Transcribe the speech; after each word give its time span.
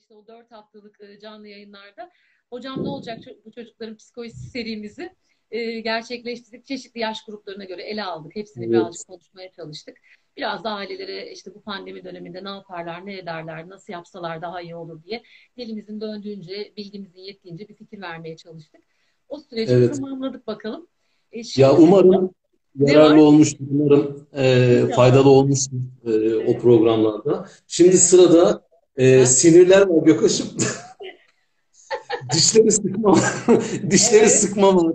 işte 0.00 0.14
o 0.14 0.26
dört 0.26 0.50
haftalık 0.50 1.00
e, 1.00 1.18
canlı 1.18 1.48
yayınlarda 1.48 2.10
hocam 2.50 2.84
ne 2.84 2.88
olacak 2.88 3.18
bu 3.44 3.50
çocukların 3.50 3.96
psikolojisi 3.96 4.50
serimizi 4.50 5.10
e, 5.50 5.80
gerçekleştirdik. 5.80 6.66
Çeşitli 6.66 7.00
yaş 7.00 7.24
gruplarına 7.24 7.64
göre 7.64 7.82
ele 7.82 8.04
aldık. 8.04 8.36
Hepsini 8.36 8.64
evet. 8.64 8.74
birazcık 8.74 9.06
konuşmaya 9.06 9.50
çalıştık. 9.50 9.96
Biraz 10.36 10.64
da 10.64 10.70
ailelere 10.70 11.32
işte 11.32 11.54
bu 11.54 11.60
pandemi 11.60 12.04
döneminde 12.04 12.44
ne 12.44 12.48
yaparlar, 12.48 13.06
ne 13.06 13.18
ederler, 13.18 13.68
nasıl 13.68 13.92
yapsalar 13.92 14.42
daha 14.42 14.60
iyi 14.60 14.76
olur 14.76 15.02
diye 15.02 15.22
dilimizin 15.58 16.00
döndüğünce, 16.00 16.72
bilgimizin 16.76 17.20
yettiğince 17.20 17.68
bir 17.68 17.74
fikir 17.74 18.00
vermeye 18.00 18.36
çalıştık. 18.36 18.80
O 19.28 19.38
süreci 19.38 19.72
evet. 19.72 19.96
tamamladık 19.96 20.46
bakalım. 20.46 20.86
E, 21.32 21.40
ya 21.56 21.76
umarım 21.76 22.34
yararlı 22.78 23.22
olmuştur, 23.22 23.64
umarım 23.70 24.26
e, 24.34 24.94
faydalı 24.96 25.30
olmuştur 25.30 25.76
e, 26.04 26.10
evet. 26.10 26.48
o 26.48 26.58
programlarda. 26.58 27.48
Şimdi 27.66 27.90
evet. 27.90 28.00
sırada 28.00 28.69
e, 28.96 29.26
sinirler 29.26 29.86
var 29.86 30.02
Gökhaş'ım. 30.02 30.48
dişleri 32.32 32.72
sıkma, 32.72 33.18
dişleri 33.90 34.20
evet. 34.20 34.32
sıkma. 34.32 34.92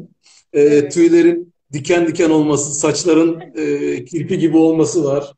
E, 0.54 0.62
evet. 0.62 0.94
Tüylerin 0.94 1.54
diken 1.74 2.08
diken 2.08 2.30
olması, 2.30 2.74
saçların 2.74 3.42
e, 3.56 4.06
kirpi 4.06 4.40
gibi 4.40 4.58
olması 4.58 5.04
var. 5.04 5.34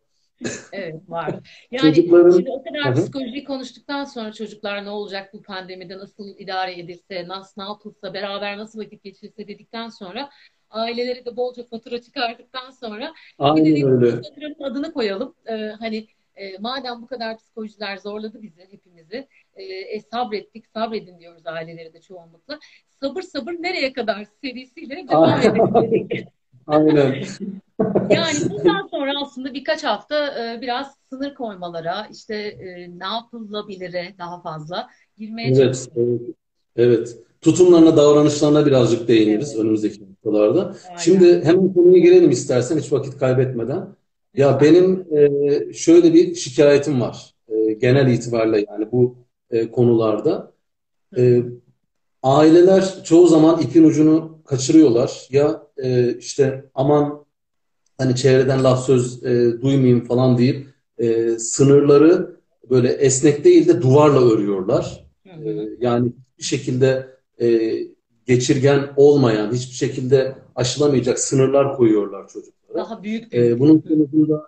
evet 0.72 0.96
var. 1.08 1.40
Yani 1.72 1.96
Çocukların... 1.96 2.32
şimdi 2.32 2.50
o 2.52 2.64
kadar 2.64 2.86
Hı-hı. 2.86 3.04
psikoloji 3.04 3.44
konuştuktan 3.44 4.04
sonra 4.04 4.34
çocuklar 4.34 4.86
ne 4.86 4.90
olacak 4.90 5.34
bu 5.34 5.42
pandemide 5.42 5.98
nasıl 5.98 6.40
idare 6.40 6.80
edilse, 6.80 7.28
nasıl 7.28 7.62
ne 7.62 7.68
yapılsa, 7.68 8.14
beraber 8.14 8.58
nasıl 8.58 8.80
vakit 8.80 9.04
geçirse 9.04 9.48
dedikten 9.48 9.90
sonra 9.90 10.30
aileleri 10.70 11.26
de 11.26 11.38
bolca 11.38 11.64
fatura 11.64 12.02
çıkardıktan 12.02 12.70
sonra 12.70 13.14
Aynen 13.40 13.66
bir 13.66 13.82
de 13.82 13.86
öyle. 13.86 14.12
faturanın 14.12 14.64
adını 14.64 14.94
koyalım. 14.94 15.36
Ee, 15.50 15.54
hani 15.80 16.08
e, 16.38 16.58
madem 16.60 17.02
bu 17.02 17.08
kadar 17.08 17.38
psikolojiler 17.38 17.98
zorladı 17.98 18.42
bizi 18.42 18.62
hepimizi 18.72 19.28
e, 19.56 19.64
e, 19.64 20.00
sabrettik 20.00 20.68
sabredin 20.68 21.20
diyoruz 21.20 21.48
aileleri 21.48 21.94
de 21.94 22.02
çoğunlukla. 22.02 22.60
Sabır 23.02 23.22
sabır 23.22 23.52
nereye 23.52 23.94
kadar 23.94 24.28
serisiyle 24.42 25.06
devam 25.12 25.40
edelim 25.40 26.28
Aynen. 26.68 27.24
yani 28.10 28.36
bundan 28.50 28.88
sonra 28.88 29.14
aslında 29.22 29.54
birkaç 29.54 29.84
hafta 29.84 30.28
e, 30.28 30.62
biraz 30.62 30.96
sınır 31.10 31.34
koymalara, 31.34 32.08
işte 32.12 32.36
e, 32.36 32.90
ne 33.00 33.06
yapılabilire 33.06 34.16
daha 34.18 34.42
fazla 34.42 34.90
girmeye 35.18 35.48
evet, 35.48 35.58
çalışıyoruz. 35.58 36.22
Evet. 36.76 36.98
evet. 36.98 37.18
Tutumlarına, 37.42 37.98
davranışlarına 37.98 38.66
birazcık 38.66 39.08
değiniriz 39.08 39.50
evet. 39.52 39.64
önümüzdeki 39.64 40.06
haftalarda. 40.06 40.76
Aynen. 40.88 40.98
Şimdi 40.98 41.46
hemen 41.46 41.74
konuya 41.74 41.98
girelim 41.98 42.30
istersen 42.30 42.78
hiç 42.78 42.92
vakit 42.92 43.18
kaybetmeden. 43.18 43.88
Ya 44.38 44.62
benim 44.62 45.06
e, 45.18 45.74
şöyle 45.74 46.14
bir 46.14 46.36
şikayetim 46.36 47.02
var. 47.02 47.34
E, 47.50 47.74
genel 47.74 48.14
itibariyle 48.14 48.66
yani 48.70 48.92
bu 48.92 49.16
e, 49.52 49.72
konularda. 49.72 50.54
E, 51.18 51.44
aileler 52.24 53.04
çoğu 53.04 53.28
zaman 53.28 53.62
ipin 53.62 53.84
ucunu 53.84 54.40
kaçırıyorlar. 54.46 55.28
Ya 55.30 55.64
e, 55.78 56.18
işte 56.18 56.66
aman 56.76 57.26
hani 57.98 58.16
çevreden 58.16 58.64
laf 58.64 58.86
söz 58.86 59.24
e, 59.24 59.62
duymayayım 59.62 60.06
falan 60.06 60.38
deyip 60.38 60.68
e, 60.98 61.30
sınırları 61.40 62.38
böyle 62.70 62.90
esnek 62.90 63.44
değil 63.44 63.68
de 63.68 63.82
duvarla 63.82 64.34
örüyorlar. 64.34 65.08
E, 65.26 65.68
yani 65.80 66.12
bir 66.40 66.44
şekilde 66.44 67.08
e, 67.42 67.78
geçirgen 68.26 68.90
olmayan, 68.96 69.54
hiçbir 69.54 69.76
şekilde 69.76 70.36
aşılamayacak 70.56 71.20
sınırlar 71.20 71.78
koyuyorlar 71.78 72.28
çocuklara. 72.28 72.57
Daha 72.76 73.04
büyük. 73.04 73.34
E, 73.34 73.60
bunun 73.60 73.84
sonucunda 73.88 74.48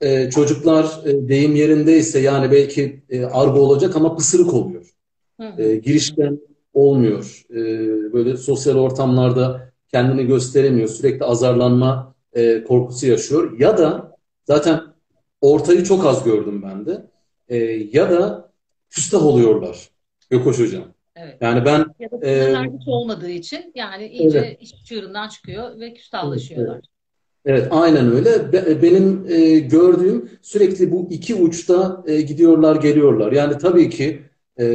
e, 0.00 0.30
çocuklar 0.30 1.00
e, 1.04 1.28
deyim 1.28 1.56
yerindeyse 1.56 2.18
yani 2.18 2.50
belki 2.50 3.02
e, 3.10 3.24
argo 3.24 3.60
olacak 3.60 3.96
ama 3.96 4.16
pısırık 4.16 4.54
oluyor. 4.54 4.94
Hı 5.40 5.48
hı. 5.48 5.62
E, 5.62 5.76
girişken 5.76 6.40
olmuyor. 6.74 7.46
E, 7.50 7.62
böyle 8.12 8.36
sosyal 8.36 8.76
ortamlarda 8.76 9.72
kendini 9.90 10.26
gösteremiyor. 10.26 10.88
Sürekli 10.88 11.24
azarlanma 11.24 12.14
e, 12.32 12.64
korkusu 12.64 13.06
yaşıyor. 13.06 13.58
Ya 13.58 13.78
da 13.78 14.16
zaten 14.44 14.80
ortayı 15.40 15.84
çok 15.84 16.06
az 16.06 16.24
gördüm 16.24 16.62
ben 16.62 16.86
de. 16.86 17.06
E, 17.48 17.56
ya 17.92 18.10
da 18.10 18.52
küstah 18.90 19.26
oluyorlar. 19.26 19.88
Gökoş 20.30 20.58
Hocam. 20.58 20.84
Evet. 21.16 21.36
Yani 21.40 21.64
ben 21.64 21.84
ya 21.98 22.10
da 22.10 22.26
e, 22.26 22.70
olmadığı 22.86 23.30
için 23.30 23.72
yani 23.74 24.06
iyice 24.06 24.38
evet. 24.38 24.62
iş 24.62 24.84
çığırından 24.84 25.28
çıkıyor 25.28 25.80
ve 25.80 25.94
küstahlaşıyorlar. 25.94 26.74
Evet. 26.74 26.84
Evet, 27.44 27.68
aynen 27.70 28.12
öyle. 28.12 28.52
Benim 28.82 29.26
e, 29.28 29.58
gördüğüm 29.58 30.30
sürekli 30.42 30.92
bu 30.92 31.08
iki 31.10 31.34
uçta 31.34 32.04
e, 32.06 32.20
gidiyorlar, 32.20 32.76
geliyorlar. 32.76 33.32
Yani 33.32 33.58
tabii 33.58 33.90
ki 33.90 34.22
e, 34.58 34.66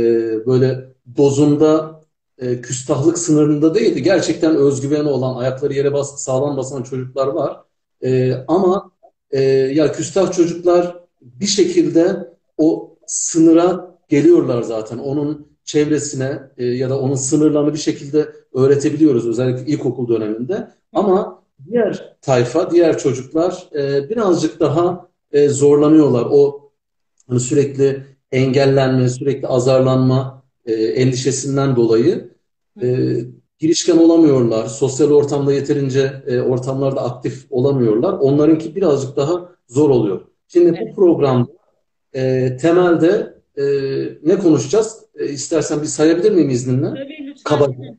böyle 0.45 0.89
dozunda 1.17 2.01
e, 2.37 2.61
küstahlık 2.61 3.17
sınırında 3.17 3.75
değildi. 3.75 4.03
Gerçekten 4.03 4.55
özgüveni 4.55 5.09
olan, 5.09 5.35
ayakları 5.35 5.73
yere 5.73 5.93
bas, 5.93 6.23
sağlam 6.23 6.57
basan 6.57 6.83
çocuklar 6.83 7.27
var. 7.27 7.61
E, 8.03 8.33
ama 8.47 8.91
e, 9.31 9.41
ya 9.51 9.91
küstah 9.91 10.31
çocuklar 10.31 10.99
bir 11.21 11.45
şekilde 11.45 12.33
o 12.57 12.95
sınıra 13.07 13.97
geliyorlar 14.09 14.61
zaten. 14.61 14.97
Onun 14.97 15.47
çevresine 15.63 16.39
e, 16.57 16.65
ya 16.65 16.89
da 16.89 16.99
onun 16.99 17.15
sınırlarını 17.15 17.73
bir 17.73 17.79
şekilde 17.79 18.29
öğretebiliyoruz 18.53 19.27
özellikle 19.27 19.65
ilkokul 19.65 20.07
döneminde. 20.07 20.67
Ama 20.93 21.38
diğer 21.65 22.17
tayfa, 22.21 22.71
diğer 22.71 22.97
çocuklar 22.97 23.69
e, 23.75 24.09
birazcık 24.09 24.59
daha 24.59 25.09
e, 25.31 25.49
zorlanıyorlar. 25.49 26.27
O 26.31 26.71
hani 27.27 27.39
sürekli 27.39 28.03
engellenme, 28.31 29.09
sürekli 29.09 29.47
azarlanma 29.47 30.43
e, 30.65 30.73
endişesinden 30.73 31.75
dolayı 31.75 32.29
e, 32.81 33.17
girişken 33.59 33.97
olamıyorlar. 33.97 34.65
Sosyal 34.65 35.11
ortamda 35.11 35.53
yeterince 35.53 36.23
e, 36.27 36.39
ortamlarda 36.39 37.01
aktif 37.01 37.45
olamıyorlar. 37.49 38.13
Onlarınki 38.13 38.75
birazcık 38.75 39.17
daha 39.17 39.49
zor 39.67 39.89
oluyor. 39.89 40.21
Şimdi 40.47 40.69
evet. 40.69 40.87
bu 40.91 40.95
programda 40.95 41.51
e, 42.15 42.57
temelde 42.57 43.33
e, 43.57 43.63
ne 44.23 44.39
konuşacağız? 44.39 45.05
E, 45.15 45.25
istersen 45.25 45.81
bir 45.81 45.87
sayabilir 45.87 46.31
miyim 46.31 46.49
izninle? 46.49 46.87
Tabii 46.87 47.27
lütfen. 47.27 47.43
Kabaca. 47.43 47.97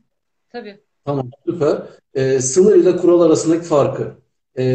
Tabii. 0.49 0.79
Tamam 1.05 1.29
süper. 1.45 1.81
E, 2.13 2.41
sınır 2.41 2.75
ile 2.75 2.97
kural 2.97 3.21
arasındaki 3.21 3.63
farkı. 3.63 4.11
E, 4.57 4.65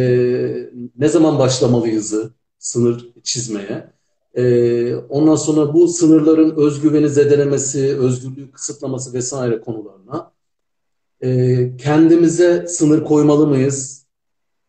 ne 0.98 1.08
zaman 1.08 1.38
başlamalıyızı 1.38 2.30
sınır 2.58 3.12
çizmeye? 3.22 3.90
E, 4.34 4.94
ondan 4.94 5.34
sonra 5.34 5.74
bu 5.74 5.88
sınırların 5.88 6.56
özgüveni 6.56 7.08
zedelemesi, 7.08 7.98
özgürlüğü 7.98 8.50
kısıtlaması 8.50 9.12
vesaire 9.12 9.60
konularına. 9.60 10.32
E, 11.20 11.76
kendimize 11.76 12.66
sınır 12.68 13.04
koymalı 13.04 13.46
mıyız 13.46 14.06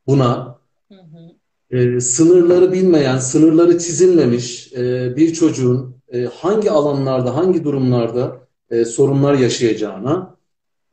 buna? 0.08 0.60
Hı 0.92 0.96
hı. 0.96 1.78
E, 1.78 2.00
sınırları 2.00 2.72
bilmeyen, 2.72 3.18
sınırları 3.18 3.80
çizilmemiş 3.80 4.74
e, 4.74 5.16
bir 5.16 5.34
çocuğun 5.34 5.96
e, 6.14 6.24
hangi 6.24 6.72
alanlarda, 6.72 7.36
hangi 7.36 7.64
durumlarda 7.64 8.48
e, 8.70 8.86
sorunlar 8.86 9.34
yaşayacağına, 9.34 10.37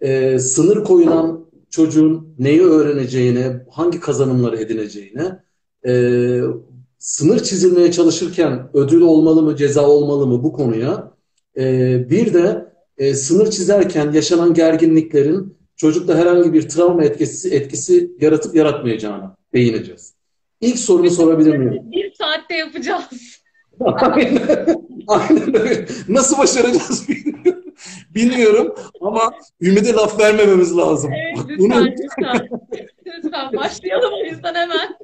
e, 0.05 0.39
sınır 0.39 0.85
koyulan 0.85 1.47
çocuğun 1.71 2.35
neyi 2.39 2.63
öğreneceğine, 2.63 3.65
hangi 3.71 4.01
kazanımları 4.01 4.57
edineceğine, 4.57 5.39
e, 5.87 5.93
sınır 6.99 7.43
çizilmeye 7.43 7.93
çalışırken 7.93 8.71
ödül 8.75 9.01
olmalı 9.01 9.43
mı, 9.43 9.57
ceza 9.57 9.89
olmalı 9.89 10.27
mı 10.27 10.43
bu 10.43 10.53
konuya, 10.53 11.13
e, 11.57 11.65
bir 12.11 12.35
de 12.35 12.73
e, 12.99 13.15
sınır 13.15 13.51
çizerken 13.51 14.13
yaşanan 14.13 14.55
gerginliklerin 14.55 15.57
çocukta 15.77 16.17
herhangi 16.17 16.53
bir 16.53 16.69
travma 16.69 17.05
etkisi, 17.05 17.55
etkisi 17.55 18.11
yaratıp 18.21 18.55
yaratmayacağına 18.55 19.37
değineceğiz. 19.55 20.15
İlk 20.61 20.79
sorumu 20.79 21.11
sorabilir 21.11 21.57
miyim? 21.57 21.83
Bir 21.93 22.15
saatte 22.15 22.55
yapacağız. 22.55 23.05
Aynen. 23.81 24.43
Aynen 25.07 25.61
öyle. 25.61 25.87
Nasıl 26.09 26.39
başaracağız 26.39 27.09
bilmiyorum. 27.09 27.54
Bilmiyorum 28.15 28.75
ama 29.01 29.35
ümide 29.61 29.93
laf 29.93 30.21
vermememiz 30.21 30.77
lazım. 30.77 31.13
Evet 31.13 31.39
lütfen 31.49 31.59
Bunu... 31.59 31.87
lütfen. 31.87 32.49
lütfen 33.07 33.53
başlayalım 33.53 34.13
o 34.13 34.25
yüzden 34.25 34.55
hemen. 34.55 34.97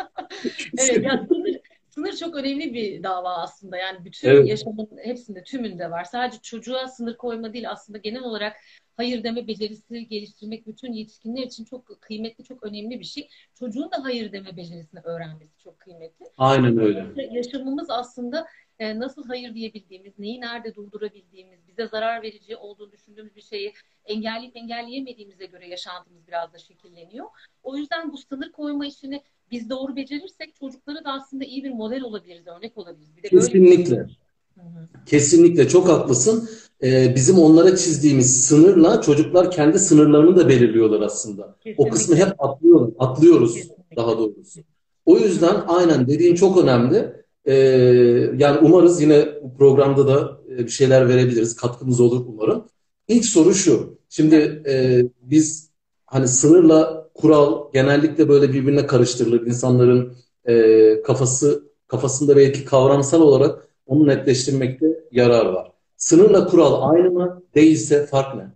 evet 0.78 1.04
ya 1.04 1.26
sınır, 1.28 1.60
sınır 1.88 2.16
çok 2.16 2.34
önemli 2.34 2.74
bir 2.74 3.02
dava 3.02 3.34
aslında. 3.36 3.76
Yani 3.76 4.04
bütün 4.04 4.28
evet. 4.28 4.48
yaşamın 4.48 4.88
hepsinde 5.04 5.42
tümünde 5.42 5.90
var. 5.90 6.04
Sadece 6.04 6.38
çocuğa 6.42 6.88
sınır 6.88 7.16
koyma 7.16 7.52
değil 7.52 7.70
aslında 7.70 7.98
genel 7.98 8.22
olarak 8.22 8.56
hayır 8.96 9.24
deme 9.24 9.46
becerisi 9.46 10.08
geliştirmek 10.08 10.66
bütün 10.66 10.92
yetişkinler 10.92 11.42
için 11.42 11.64
çok 11.64 12.00
kıymetli, 12.00 12.44
çok 12.44 12.62
önemli 12.62 13.00
bir 13.00 13.04
şey. 13.04 13.28
Çocuğun 13.54 13.90
da 13.90 14.04
hayır 14.04 14.32
deme 14.32 14.56
becerisini 14.56 15.00
öğrenmesi 15.04 15.58
çok 15.64 15.80
kıymetli. 15.80 16.26
Aynen 16.38 16.78
öyle. 16.78 17.28
Yaşamımız 17.30 17.90
aslında 17.90 18.46
e, 18.78 18.98
nasıl 18.98 19.24
hayır 19.24 19.54
diyebildiğimiz, 19.54 20.12
neyi 20.18 20.40
nerede 20.40 20.74
durdurabildiğimiz, 20.74 21.58
bize 21.68 21.88
zarar 21.88 22.22
verici 22.22 22.56
olduğunu 22.56 22.92
düşündüğümüz 22.92 23.36
bir 23.36 23.42
şeyi 23.42 23.72
engelleyip 24.04 24.56
engelleyemediğimize 24.56 25.46
göre 25.46 25.68
yaşantımız 25.68 26.26
biraz 26.28 26.52
da 26.52 26.58
şekilleniyor. 26.58 27.26
O 27.62 27.76
yüzden 27.76 28.12
bu 28.12 28.18
sınır 28.18 28.52
koyma 28.52 28.86
işini 28.86 29.22
biz 29.50 29.70
doğru 29.70 29.96
becerirsek 29.96 30.54
çocuklara 30.54 31.04
da 31.04 31.12
aslında 31.12 31.44
iyi 31.44 31.64
bir 31.64 31.70
model 31.70 32.02
olabiliriz, 32.02 32.46
örnek 32.46 32.78
olabiliriz. 32.78 33.16
Bir 33.16 33.22
de 33.22 33.28
Kesinlikle. 33.28 33.96
Böyle 33.96 34.08
Kesinlikle 35.06 35.68
çok 35.68 35.88
haklısın. 35.88 36.48
Ee, 36.82 37.14
bizim 37.14 37.38
onlara 37.38 37.76
çizdiğimiz 37.76 38.44
sınırla 38.44 39.00
çocuklar 39.00 39.50
kendi 39.50 39.78
sınırlarını 39.78 40.36
da 40.36 40.48
belirliyorlar 40.48 41.00
aslında. 41.00 41.56
Kesinlikle. 41.60 41.84
O 41.84 41.92
kısmı 41.92 42.16
hep 42.16 42.44
atlıyoruz, 42.44 42.94
atlıyoruz 42.98 43.54
Kesinlikle. 43.54 43.96
daha 43.96 44.18
doğrusu. 44.18 44.60
O 45.06 45.18
yüzden 45.18 45.54
aynen 45.66 46.08
dediğin 46.08 46.34
çok 46.34 46.58
önemli. 46.64 47.25
Ee, 47.46 47.54
yani 48.36 48.58
umarız 48.58 49.02
yine 49.02 49.28
bu 49.42 49.56
programda 49.56 50.08
da 50.08 50.40
e, 50.50 50.58
bir 50.58 50.68
şeyler 50.68 51.08
verebiliriz. 51.08 51.56
Katkımız 51.56 52.00
olur 52.00 52.24
umarım. 52.26 52.68
İlk 53.08 53.24
soru 53.24 53.54
şu. 53.54 53.98
Şimdi 54.08 54.62
e, 54.68 55.02
biz 55.20 55.70
hani 56.06 56.28
sınırla 56.28 57.08
kural 57.14 57.72
genellikle 57.72 58.28
böyle 58.28 58.52
birbirine 58.52 58.86
karıştırılır. 58.86 59.46
İnsanların 59.46 60.16
e, 60.44 61.02
kafası 61.02 61.72
kafasında 61.88 62.36
belki 62.36 62.64
kavramsal 62.64 63.20
olarak 63.22 63.68
onu 63.86 64.06
netleştirmekte 64.06 64.86
yarar 65.10 65.46
var. 65.46 65.72
Sınırla 65.96 66.46
kural 66.46 66.90
aynı 66.90 67.10
mı? 67.10 67.42
Değilse 67.54 68.06
fark 68.06 68.34
ne? 68.34 68.50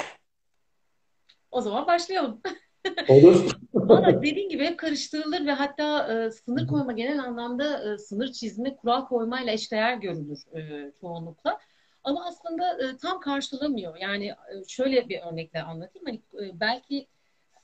O 1.51 1.61
zaman 1.61 1.87
başlayalım. 1.87 2.41
Olur. 3.09 3.59
Valla 3.75 4.23
dediğin 4.23 4.49
gibi 4.49 4.65
hep 4.65 4.79
karıştırılır 4.79 5.47
ve 5.47 5.53
hatta 5.53 6.13
e, 6.13 6.31
sınır 6.31 6.67
koyma 6.67 6.93
genel 6.93 7.19
anlamda 7.19 7.93
e, 7.93 7.99
sınır 7.99 8.33
çizme, 8.33 8.77
kural 8.77 9.07
koymayla 9.07 9.53
eşdeğer 9.53 9.97
görülür 9.97 10.39
e, 10.57 10.93
çoğunlukla. 11.01 11.59
Ama 12.05 12.27
aslında 12.27 12.83
e, 12.83 12.97
tam 12.97 13.21
karşılamıyor. 13.21 13.97
Yani 13.97 14.27
e, 14.27 14.65
şöyle 14.69 15.09
bir 15.09 15.21
örnekle 15.33 15.63
anlatayım. 15.63 16.07
Hani 16.07 16.47
e, 16.47 16.61
belki 16.61 17.07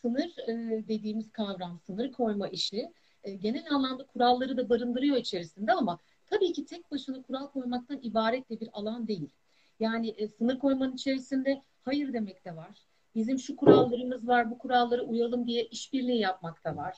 sınır 0.03 0.49
e, 0.49 0.53
dediğimiz 0.89 1.33
kavram, 1.33 1.81
sınır 1.87 2.13
koyma 2.13 2.49
işi 2.49 2.93
e, 3.25 3.33
genel 3.35 3.65
anlamda 3.71 4.07
kuralları 4.07 4.57
da 4.57 4.69
barındırıyor 4.69 5.17
içerisinde 5.17 5.73
ama 5.73 5.99
tabii 6.27 6.53
ki 6.53 6.65
tek 6.65 6.91
başına 6.91 7.23
kural 7.23 7.47
koymaktan 7.47 7.99
ibaret 8.03 8.51
de 8.51 8.61
bir 8.61 8.69
alan 8.73 9.09
değil. 9.09 9.31
Yani 9.81 10.09
e, 10.09 10.29
sınır 10.29 10.59
koymanın 10.59 10.95
içerisinde 10.95 11.63
hayır 11.85 12.13
demek 12.13 12.45
de 12.45 12.57
var. 12.57 12.87
Bizim 13.17 13.39
şu 13.39 13.57
kurallarımız 13.57 14.29
var, 14.29 14.51
bu 14.51 14.59
kurallara 14.59 15.03
uyalım 15.03 15.47
diye 15.47 15.65
işbirliği 15.65 16.19
yapmak 16.21 16.65
da 16.65 16.77
var. 16.77 16.97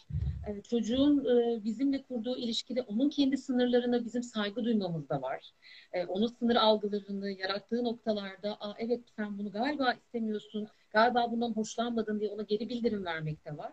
E, 0.49 0.63
çocuğun 0.63 1.25
e, 1.25 1.65
bizimle 1.65 2.03
kurduğu 2.03 2.37
ilişkide 2.37 2.83
onun 2.83 3.09
kendi 3.11 3.37
sınırlarına 3.37 4.05
bizim 4.05 4.23
saygı 4.23 4.65
duymamız 4.65 5.09
da 5.09 5.23
var. 5.23 5.51
E, 5.93 6.07
onun 6.07 6.27
sınır 6.27 6.57
algılarını 6.57 7.31
yarattığı 7.31 7.85
noktalarda, 7.85 8.57
Aa, 8.61 8.75
evet 8.79 9.01
sen 9.17 9.39
bunu 9.39 9.51
galiba 9.53 9.93
istemiyorsun, 9.93 10.69
galiba 10.91 11.31
bundan 11.33 11.53
hoşlanmadın 11.53 12.21
diye 12.21 12.31
ona 12.31 12.43
geri 12.43 12.69
bildirim 12.69 13.05
vermek 13.05 13.45
de 13.47 13.57
var. 13.57 13.73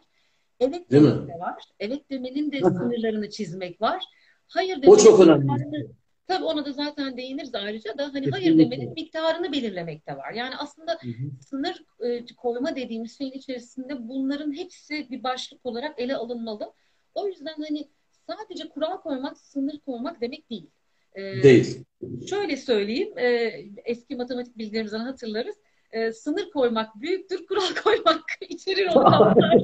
Evet 0.60 0.92
Değil 0.92 1.04
demek 1.04 1.22
mi? 1.22 1.28
de 1.28 1.40
var. 1.40 1.64
Evet 1.80 2.10
demenin 2.12 2.52
de 2.52 2.60
sınırlarını 2.60 3.30
çizmek 3.30 3.82
var. 3.82 4.04
Hayır 4.48 4.78
O 4.78 4.82
demenin 4.82 4.98
çok 5.04 5.20
önemli. 5.20 5.46
miktarını- 5.46 5.88
Tabii 6.28 6.44
ona 6.44 6.66
da 6.66 6.72
zaten 6.72 7.18
değiniriz 7.18 7.56
ayrıca 7.56 7.98
da 7.98 8.14
hani 8.14 8.30
hayır 8.32 8.58
demenin 8.58 8.94
miktarını 8.94 9.52
belirlemek 9.52 10.08
de 10.08 10.18
var. 10.18 10.32
Yani 10.34 10.56
aslında 10.58 10.92
Hı 10.92 11.08
hı. 11.08 11.44
sınır 11.50 11.84
e, 12.00 12.26
koyma 12.38 12.76
dediğimiz 12.76 13.18
şeyin 13.18 13.32
içerisinde 13.32 14.08
bunların 14.10 14.58
hepsi 14.58 15.10
bir 15.12 15.24
başlık 15.24 15.66
olarak 15.66 16.00
ele 16.00 16.16
alınmalı. 16.16 16.74
O 17.16 17.28
yüzden 17.28 17.56
hani 17.58 17.88
sadece 18.28 18.70
kural 18.70 18.98
koymak, 18.98 19.38
sınır 19.38 19.80
koymak 19.80 20.22
demek 20.22 20.50
değil. 20.50 20.68
E, 21.16 21.44
Değil. 21.44 21.84
Şöyle 22.30 22.58
söyleyeyim, 22.58 23.18
e, 23.18 23.52
eski 23.86 24.16
matematik 24.16 24.58
bilgilerimizden 24.58 25.00
hatırlarız. 25.00 25.56
E, 25.92 26.12
sınır 26.12 26.50
koymak 26.52 27.02
büyüktür, 27.02 27.46
kural 27.48 27.76
koymak 27.84 28.22
içerir 28.50 28.88
o 28.88 28.94
kaplar. 28.94 29.60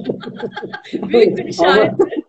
büyüktür 1.08 1.44
işareti. 1.44 2.21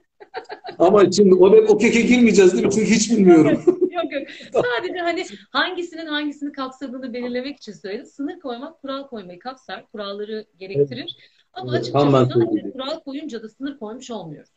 Ama 0.84 1.12
şimdi 1.12 1.36
o, 1.36 1.46
o 1.68 1.78
keke 1.78 2.02
girmeyeceğiz 2.02 2.54
değil 2.54 2.66
mi? 2.66 2.72
Çünkü 2.72 2.92
hiç 2.92 3.12
bilmiyorum. 3.12 3.64
Yok 3.92 4.12
yok. 4.14 4.28
Sadece 4.54 5.00
hani 5.00 5.26
hangisinin 5.52 6.06
hangisini 6.06 6.52
kapsadığını 6.52 7.14
belirlemek 7.14 7.58
için 7.58 7.72
söyledim. 7.74 8.06
Sınır 8.06 8.40
koymak 8.40 8.82
kural 8.82 9.08
koymayı 9.08 9.40
kapsar. 9.40 9.86
Kuralları 9.92 10.46
gerektirir. 10.58 11.18
Ama 11.54 11.72
Evet, 11.72 11.82
açıkçası 11.82 12.06
tam 12.06 12.14
ben 12.14 12.26
sadece 12.26 12.46
söyleyeyim. 12.46 12.72
kural 12.72 13.00
koyunca 13.00 13.44
da 13.44 13.50
sınır 13.50 13.78
koymuş 13.80 14.12
olmuyoruz. 14.12 14.50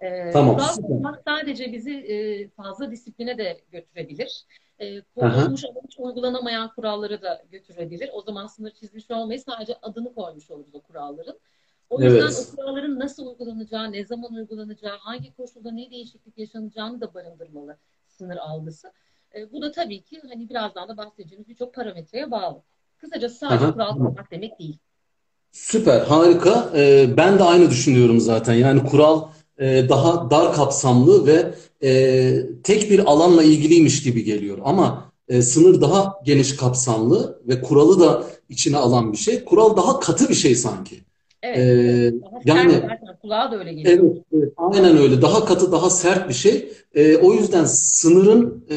Ee, 0.00 0.30
Tamam, 0.32 0.56
kural 0.56 0.76
koymak 0.76 1.22
sadece 1.26 1.72
bizi 1.72 1.92
e, 1.92 2.48
fazla 2.48 2.90
disipline 2.90 3.38
de 3.38 3.60
götürebilir. 3.72 4.44
E, 4.78 5.00
konulmuş 5.00 5.64
ama 5.64 5.80
hiç 5.84 5.98
uygulanamayan 5.98 6.70
kuralları 6.74 7.22
da 7.22 7.42
götürebilir. 7.50 8.10
O 8.12 8.22
zaman 8.22 8.46
sınır 8.46 8.70
çizmiş 8.70 9.10
olmayız. 9.10 9.44
Sadece 9.48 9.74
adını 9.82 10.14
koymuş 10.14 10.50
oluruz 10.50 10.74
o 10.74 10.80
kuralların. 10.80 11.38
O 11.90 12.02
yüzden 12.02 12.20
Evet. 12.20 12.48
o 12.52 12.56
kuralların 12.56 12.98
nasıl 12.98 13.26
uygulanacağı, 13.26 13.92
ne 13.92 14.04
zaman 14.04 14.32
uygulanacağı, 14.34 14.96
hangi 14.98 15.36
koşulda 15.36 15.70
ne 15.70 15.90
değişiklik 15.90 16.38
yaşanacağını 16.38 17.00
da 17.00 17.14
barındırmalı 17.14 17.76
sınır 18.08 18.36
algısı. 18.36 18.92
E, 19.34 19.52
bu 19.52 19.62
da 19.62 19.72
tabii 19.72 20.02
ki 20.02 20.20
hani 20.28 20.48
birazdan 20.48 20.88
da 20.88 20.96
bahsedeceğimiz 20.96 21.48
birçok 21.48 21.74
parametreye 21.74 22.30
bağlı. 22.30 22.62
Kısacası 22.98 23.38
sadece 23.38 23.64
Aha, 23.64 23.72
kural 23.72 23.96
koymak 23.96 24.30
demek 24.30 24.58
değil. 24.58 24.78
Süper, 25.52 26.00
harika. 26.00 26.72
Ee, 26.76 27.16
ben 27.16 27.38
de 27.38 27.44
aynı 27.44 27.70
düşünüyorum 27.70 28.20
zaten. 28.20 28.54
Yani 28.54 28.84
kural 28.84 29.28
e, 29.58 29.88
daha 29.88 30.30
dar 30.30 30.52
kapsamlı 30.54 31.26
ve 31.26 31.54
e, 31.82 32.62
tek 32.62 32.90
bir 32.90 32.98
alanla 32.98 33.42
ilgiliymiş 33.42 34.02
gibi 34.02 34.24
geliyor. 34.24 34.58
Ama 34.64 35.12
e, 35.28 35.42
sınır 35.42 35.80
daha 35.80 36.20
geniş 36.24 36.56
kapsamlı 36.56 37.42
ve 37.48 37.62
kuralı 37.62 38.00
da 38.00 38.24
içine 38.48 38.76
alan 38.76 39.12
bir 39.12 39.18
şey. 39.18 39.44
Kural 39.44 39.76
daha 39.76 40.00
katı 40.00 40.28
bir 40.28 40.34
şey 40.34 40.54
sanki. 40.54 41.00
Evet, 41.42 41.58
Ee, 41.58 42.12
yani- 42.44 42.72
zaten 42.72 42.98
kulağa 43.22 43.52
da 43.52 43.58
öyle 43.58 43.72
geliyor. 43.72 43.98
Evet, 43.98 44.24
evet, 44.32 44.52
aynen 44.56 44.96
öyle. 44.96 45.22
Daha 45.22 45.44
katı, 45.44 45.72
daha 45.72 45.90
sert 45.90 46.28
bir 46.28 46.34
şey. 46.34 46.72
Ee, 46.94 47.16
o 47.16 47.32
yüzden 47.32 47.64
sınırın 47.64 48.64
e, 48.70 48.76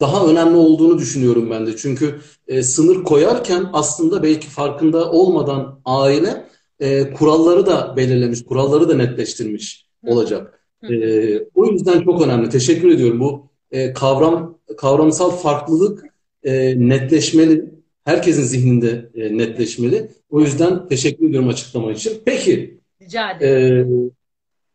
daha 0.00 0.26
önemli 0.26 0.56
olduğunu 0.56 0.98
düşünüyorum 0.98 1.50
ben 1.50 1.66
de. 1.66 1.76
Çünkü 1.76 2.14
e, 2.48 2.62
sınır 2.62 3.04
koyarken 3.04 3.66
aslında 3.72 4.22
belki 4.22 4.48
farkında 4.48 5.10
olmadan 5.10 5.80
aile 5.84 6.44
e, 6.80 7.12
kuralları 7.12 7.66
da 7.66 7.94
belirlemiş, 7.96 8.44
kuralları 8.44 8.88
da 8.88 8.94
netleştirmiş 8.94 9.86
Hı. 10.04 10.10
olacak. 10.10 10.60
Hı. 10.84 10.94
E, 10.94 11.48
o 11.54 11.66
yüzden 11.66 12.00
çok 12.00 12.22
önemli. 12.22 12.48
Teşekkür 12.48 12.90
ediyorum. 12.90 13.20
Bu 13.20 13.46
e, 13.70 13.92
kavram 13.92 14.58
kavramsal 14.76 15.30
farklılık 15.30 16.04
e, 16.42 16.74
netleşmeli. 16.88 17.75
Herkesin 18.06 18.42
zihninde 18.42 19.10
e, 19.14 19.38
netleşmeli. 19.38 20.10
O 20.30 20.40
yüzden 20.40 20.88
teşekkür 20.88 21.28
ediyorum 21.28 21.48
açıklama 21.48 21.92
için. 21.92 22.22
Peki. 22.24 22.80
Rica 23.02 23.30
ederim. 23.30 24.06
Ee, 24.06 24.10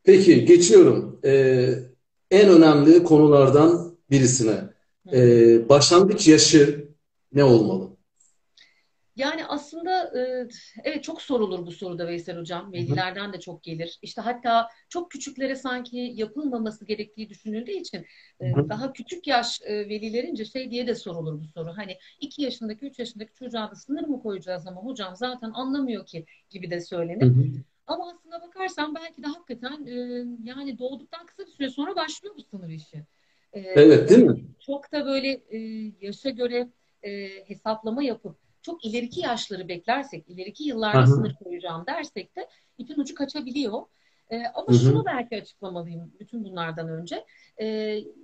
peki 0.03 0.45
geçiyorum. 0.45 1.19
Ee, 1.25 1.73
en 2.31 2.49
önemli 2.49 3.03
konulardan 3.03 3.97
birisine. 4.11 4.59
Ee, 5.13 5.69
başlangıç 5.69 6.27
yaşı 6.27 6.87
ne 7.33 7.43
olmalı? 7.43 7.90
Yani 9.21 9.45
aslında 9.45 10.13
evet 10.83 11.03
çok 11.03 11.21
sorulur 11.21 11.65
bu 11.65 11.71
soruda 11.71 12.07
Veysel 12.07 12.37
Hocam. 12.37 12.73
Velilerden 12.73 13.33
de 13.33 13.39
çok 13.39 13.63
gelir. 13.63 13.99
İşte 14.01 14.21
hatta 14.21 14.67
çok 14.89 15.11
küçüklere 15.11 15.55
sanki 15.55 15.97
yapılmaması 16.15 16.85
gerektiği 16.85 17.29
düşünüldüğü 17.29 17.71
için 17.71 18.05
daha 18.41 18.93
küçük 18.93 19.27
yaş 19.27 19.61
velilerince 19.61 20.45
şey 20.45 20.71
diye 20.71 20.87
de 20.87 20.95
sorulur 20.95 21.41
bu 21.41 21.45
soru. 21.45 21.77
Hani 21.77 21.97
2 22.19 22.41
yaşındaki 22.41 22.85
3 22.85 22.99
yaşındaki 22.99 23.33
çocuğa 23.33 23.71
da 23.71 23.75
sınır 23.75 24.03
mı 24.03 24.21
koyacağız 24.21 24.67
ama 24.67 24.81
hocam 24.81 25.15
zaten 25.15 25.51
anlamıyor 25.53 26.05
ki 26.05 26.25
gibi 26.49 26.71
de 26.71 26.81
söylenir. 26.81 27.31
Ama 27.87 28.11
aslına 28.11 28.41
bakarsan 28.41 28.95
belki 28.95 29.23
de 29.23 29.27
hakikaten 29.27 29.85
yani 30.43 30.79
doğduktan 30.79 31.25
kısa 31.25 31.43
bir 31.43 31.51
süre 31.51 31.69
sonra 31.69 31.95
başlıyor 31.95 32.35
bu 32.37 32.41
sınır 32.41 32.69
işi. 32.69 33.03
Evet, 33.53 34.09
değil 34.09 34.23
mi? 34.23 34.43
Çok 34.59 34.91
da 34.91 35.05
böyle 35.05 35.41
yaşa 36.01 36.29
göre 36.29 36.67
hesaplama 37.45 38.03
yapıp 38.03 38.37
çok 38.61 38.85
ileriki 38.85 39.19
yaşları 39.19 39.67
beklersek, 39.67 40.29
ileriki 40.29 40.63
yıllarda 40.63 40.97
Aha. 40.97 41.07
sınır 41.07 41.35
koyacağım 41.35 41.85
dersek 41.87 42.35
de 42.35 42.49
ipin 42.77 43.01
ucu 43.01 43.15
kaçabiliyor. 43.15 43.81
E, 44.29 44.43
ama 44.53 44.67
Hı 44.67 44.71
hı. 44.71 44.77
şunu 44.77 45.05
belki 45.05 45.41
açıklamalıyım 45.41 46.13
bütün 46.19 46.43
bunlardan 46.43 46.89
önce. 46.89 47.25
E, 47.61 47.65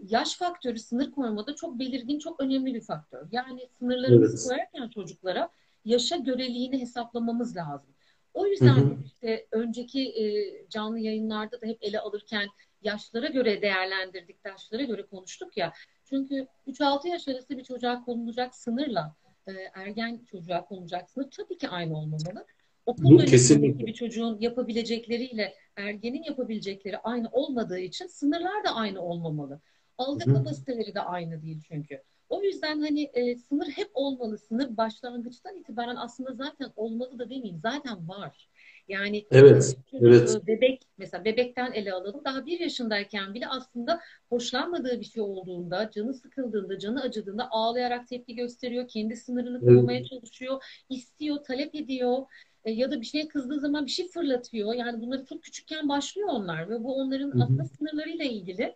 yaş 0.08 0.38
faktörü 0.38 0.80
sınır 0.80 1.12
koymada 1.12 1.56
çok 1.56 1.80
belirgin, 1.80 2.20
çok 2.20 2.40
önemli 2.40 2.74
bir 2.74 2.82
faktör. 2.82 3.28
Yani 3.32 3.70
sınırlarımızı 3.80 4.38
Evet. 4.38 4.48
koyarken 4.48 4.90
çocuklara 4.90 5.50
yaşa 5.86 6.18
göreliğini 6.18 6.82
hesaplamamız 6.82 7.58
lazım. 7.58 7.90
O 8.34 8.44
Hı 8.44 8.50
yüzden 8.50 8.76
hı. 8.76 8.98
işte 9.06 9.48
önceki 9.52 10.02
e, 10.10 10.26
canlı 10.70 11.00
yayınlarda 11.00 11.62
da 11.62 11.66
hep 11.66 11.78
ele 11.82 12.00
alırken 12.00 12.48
yaşlara 12.82 13.28
göre 13.28 13.62
değerlendirdik, 13.62 14.38
yaşlara 14.46 14.84
göre 14.84 15.06
konuştuk 15.06 15.58
ya. 15.58 15.74
Çünkü 16.06 16.48
3-6 16.68 17.08
yaş 17.08 17.28
arası 17.28 17.58
bir 17.58 17.64
çocuğa 17.64 18.04
konulacak 18.04 18.56
sınırla 18.56 19.16
e, 19.48 19.52
ergen 19.74 20.26
çocuğa 20.32 20.66
konulacak 20.66 21.10
sınır 21.10 21.32
tabii 21.32 21.58
ki 21.58 21.70
aynı 21.70 21.98
olmamalı. 21.98 22.46
Okul 22.86 23.20
dönemindeki 23.20 23.86
bir 23.88 23.94
çocuğun 23.94 24.40
yapabilecekleriyle 24.40 25.56
ergenin 25.76 26.24
yapabilecekleri 26.24 26.98
aynı 26.98 27.30
olmadığı 27.32 27.80
için 27.80 28.08
sınırlar 28.08 28.64
da 28.64 28.76
aynı 28.76 29.02
olmamalı. 29.02 29.60
Algı 29.98 30.34
kapasiteleri 30.34 30.96
de 30.96 31.02
aynı 31.02 31.42
değil 31.42 31.62
çünkü. 31.68 32.04
O 32.30 32.44
yüzden 32.44 32.82
hani 32.82 33.04
e, 33.14 33.36
sınır 33.36 33.68
hep 33.68 33.90
olmalı. 33.94 34.38
Sınır 34.38 34.78
başlangıçtan 34.78 35.56
itibaren 35.56 35.96
aslında 35.96 36.34
zaten 36.34 36.72
olmalı 36.76 37.20
da 37.20 37.30
demeyeyim. 37.30 37.60
Zaten 37.60 38.08
var. 38.08 38.50
Yani 38.88 39.26
Evet, 39.32 39.78
evet. 39.94 40.38
e, 40.44 40.48
bebek 40.48 40.82
mesela 40.98 41.26
bebekten 41.26 41.72
ele 41.72 41.94
alalım. 41.94 42.22
Daha 42.26 42.46
bir 42.46 42.60
yaşındayken 42.60 43.34
bile 43.34 43.48
aslında 43.48 44.00
hoşlanmadığı 44.30 45.00
bir 45.00 45.06
şey 45.06 45.24
olduğunda, 45.24 45.92
canı 45.92 46.14
sıkıldığında, 46.14 46.80
canı 46.80 47.02
acıdığında 47.02 47.48
ağlayarak 47.52 48.08
tepki 48.08 48.36
gösteriyor. 48.36 48.88
Kendi 48.88 49.16
sınırını 49.16 49.58
Evet. 49.58 49.68
korumaya 49.68 50.04
çalışıyor. 50.06 50.64
istiyor, 50.90 51.38
talep 51.44 51.76
ediyor. 51.76 52.18
E, 52.66 52.72
ya 52.72 52.92
da 52.92 53.02
bir 53.02 53.06
şeye 53.06 53.28
kızdığı 53.28 53.60
zaman 53.60 53.86
bir 53.86 53.92
şey 53.92 54.08
fırlatıyor. 54.08 54.74
Yani 54.74 55.02
bunları 55.02 55.26
çok 55.26 55.44
küçükken 55.44 55.90
başlıyor 55.90 56.28
onlar 56.32 56.70
ve 56.70 56.84
bu 56.84 56.96
onların 56.96 57.32
Hı 57.32 57.38
hı. 57.38 57.44
aslında 57.44 57.64
sınırlarıyla 57.66 58.26
ilgili 58.26 58.76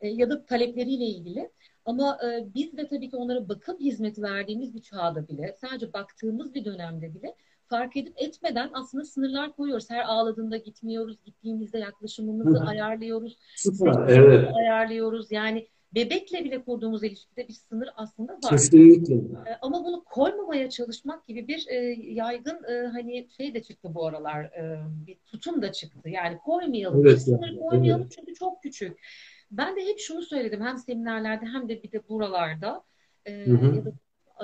e, 0.00 0.08
ya 0.08 0.30
da 0.30 0.44
talepleriyle 0.46 1.04
ilgili. 1.04 1.50
Ama 1.84 2.18
biz 2.54 2.76
de 2.76 2.88
tabii 2.88 3.10
ki 3.10 3.16
onlara 3.16 3.48
bakım 3.48 3.78
hizmeti 3.80 4.22
verdiğimiz 4.22 4.74
bir 4.74 4.82
çağda 4.82 5.28
bile, 5.28 5.56
sadece 5.60 5.92
baktığımız 5.92 6.54
bir 6.54 6.64
dönemde 6.64 7.14
bile 7.14 7.34
fark 7.68 7.96
edip 7.96 8.14
etmeden 8.16 8.70
aslında 8.72 9.04
sınırlar 9.04 9.52
koyuyoruz. 9.52 9.90
Her 9.90 10.04
ağladığında 10.04 10.56
gitmiyoruz, 10.56 11.16
gittiğimizde 11.24 11.78
yaklaşımımızı 11.78 12.64
ayarlıyoruz, 12.64 13.38
Süper, 13.56 14.08
evet. 14.08 14.50
ayarlıyoruz. 14.54 15.32
Yani 15.32 15.68
bebekle 15.94 16.44
bile 16.44 16.64
kurduğumuz 16.64 17.04
ilişkide 17.04 17.48
bir 17.48 17.52
sınır 17.52 17.88
aslında 17.96 18.32
var. 18.32 18.50
Kesinlikle. 18.50 19.14
E, 19.14 19.58
Ama 19.62 19.84
bunu 19.84 20.04
koymamaya 20.04 20.70
çalışmak 20.70 21.26
gibi 21.26 21.48
bir 21.48 21.66
e, 21.68 21.74
yaygın 22.02 22.64
e, 22.64 22.86
hani 22.86 23.28
şey 23.36 23.54
de 23.54 23.62
çıktı 23.62 23.94
bu 23.94 24.06
aralar, 24.06 24.44
e, 24.44 24.84
bir 25.06 25.16
tutum 25.26 25.62
da 25.62 25.72
çıktı. 25.72 26.08
Yani 26.08 26.38
koymayalım, 26.38 27.06
Evet 27.06 27.22
sınır 27.22 27.46
yani, 27.46 27.60
koymayalım 27.60 28.02
evet. 28.02 28.12
çünkü 28.18 28.34
çok 28.34 28.62
küçük. 28.62 28.98
Ben 29.50 29.76
de 29.76 29.86
hep 29.86 29.98
şunu 29.98 30.22
söyledim 30.22 30.60
hem 30.60 30.78
seminerlerde 30.78 31.46
hem 31.46 31.68
de 31.68 31.82
bir 31.82 31.92
de 31.92 32.08
buralarda 32.08 32.84
e, 33.24 33.46
Hı 33.46 33.50
hı. 33.52 33.76
ya 33.76 33.84
da 33.84 33.92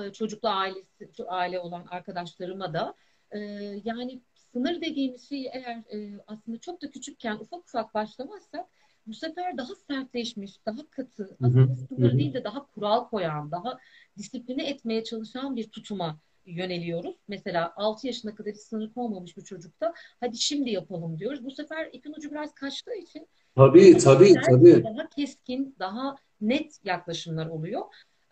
e, 0.06 0.12
çocuklu 0.12 0.48
ailesi, 0.48 1.24
aile 1.26 1.60
olan 1.60 1.86
arkadaşlarıma 1.90 2.74
da 2.74 2.94
e, 3.34 3.38
yani 3.84 4.20
sınır 4.34 4.80
dediğimiz 4.80 5.28
şeyi 5.28 5.50
eğer 5.52 5.76
e, 5.76 6.20
aslında 6.26 6.58
çok 6.58 6.82
da 6.82 6.90
küçükken 6.90 7.36
ufak 7.36 7.60
ufak 7.60 7.94
başlamazsak 7.94 8.66
bu 9.06 9.14
sefer 9.14 9.56
daha 9.58 9.74
sertleşmiş, 9.74 10.66
daha 10.66 10.90
katı, 10.90 11.36
aslında 11.42 11.76
sınır 11.76 12.18
değil 12.18 12.34
de 12.34 12.44
daha 12.44 12.66
kural 12.66 13.08
koyan, 13.08 13.50
daha 13.50 13.78
disipline 14.18 14.68
etmeye 14.68 15.04
çalışan 15.04 15.56
bir 15.56 15.68
tutuma 15.68 16.18
yöneliyoruz. 16.46 17.16
Mesela 17.28 17.72
6 17.76 18.06
yaşına 18.06 18.34
kadar 18.34 18.52
hiç 18.52 18.60
sınır 18.60 18.92
konmamış 18.92 19.36
bir 19.36 19.42
çocukta 19.42 19.94
hadi 20.20 20.36
şimdi 20.36 20.70
yapalım 20.70 21.18
diyoruz. 21.18 21.44
Bu 21.44 21.50
sefer 21.50 21.88
ipin 21.92 22.12
ucu 22.12 22.30
biraz 22.30 22.54
kaçtığı 22.54 22.94
için 22.94 23.28
Tabii, 23.56 23.98
tabii, 23.98 24.34
tabii. 24.46 24.84
daha 24.84 25.08
keskin, 25.08 25.76
daha 25.78 26.16
net 26.40 26.78
yaklaşımlar 26.84 27.46
oluyor. 27.46 27.82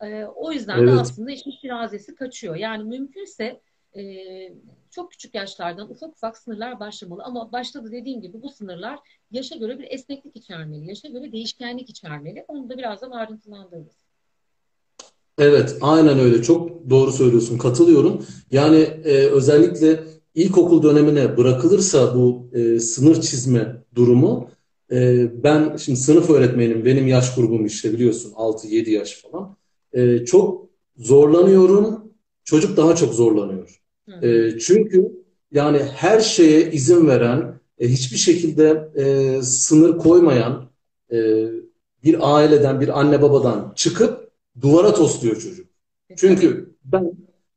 Ee, 0.03 0.25
o 0.25 0.53
yüzden 0.53 0.79
de 0.79 0.91
Evet. 0.91 1.01
aslında 1.01 1.31
işin 1.31 1.51
şirazesi 1.51 2.15
kaçıyor. 2.15 2.57
Yani 2.57 2.85
mümkünse 2.85 3.61
e, 3.97 4.03
çok 4.91 5.11
küçük 5.11 5.35
yaşlardan 5.35 5.91
ufak 5.91 6.11
ufak 6.11 6.39
sınırlar 6.39 6.81
başlamalı. 6.81 7.23
Ama 7.25 7.53
başta 7.53 7.85
da 7.85 7.93
dediğim 7.93 8.21
gibi 8.21 8.43
bu 8.43 8.49
sınırlar 8.49 8.99
yaşa 9.31 9.57
göre 9.57 9.79
bir 9.79 9.87
esneklik 9.91 10.37
içermeli. 10.37 10.89
Yaşa 10.89 11.09
göre 11.09 11.33
değişkenlik 11.33 11.91
içermeli. 11.91 12.45
Onu 12.49 12.69
da 12.71 12.79
birazdan 12.79 13.11
ayrıntılandırırız. 13.11 13.97
Evet, 15.39 15.77
aynen 15.81 16.19
öyle. 16.19 16.43
Çok 16.43 16.91
doğru 16.91 17.13
söylüyorsun. 17.13 17.59
Katılıyorum. 17.59 18.27
Yani 18.51 18.79
e, 19.05 19.13
özellikle 19.13 20.05
ilkokul 20.35 20.83
dönemine 20.83 21.37
bırakılırsa 21.37 22.15
bu 22.15 22.51
e, 22.53 22.81
sınır 22.81 23.21
çizme 23.21 23.77
durumu, 23.95 24.51
e, 24.93 25.29
ben 25.43 25.77
şimdi 25.77 25.99
sınıf 25.99 26.31
öğretmenim, 26.31 26.85
benim 26.85 27.07
yaş 27.07 27.35
grubum 27.35 27.67
işte 27.67 27.93
biliyorsun 27.93 28.33
altı 28.37 28.69
yedi 28.69 28.91
yaş 28.91 29.23
falan. 29.23 29.57
E, 29.93 30.25
çok 30.25 30.67
zorlanıyorum. 30.97 32.11
Çocuk 32.45 32.77
daha 32.77 32.97
çok 32.97 33.15
zorlanıyor. 33.15 33.80
E, 34.23 34.59
çünkü 34.59 35.13
yani 35.53 35.79
her 35.97 36.21
şeye 36.21 36.71
izin 36.73 37.09
veren, 37.09 37.61
e, 37.79 37.89
hiçbir 37.89 38.17
şekilde 38.17 38.89
e, 38.97 39.43
sınır 39.43 39.99
koymayan 39.99 40.71
e, 41.13 41.47
bir 42.05 42.37
aileden, 42.37 42.81
bir 42.81 43.01
anne 43.01 43.23
babadan 43.23 43.73
çıkıp 43.77 44.31
duvara 44.61 44.95
tosluyor 44.95 45.37
çocuk. 45.37 45.67
E. 46.11 46.17
Çünkü 46.17 46.75
ben 46.85 47.13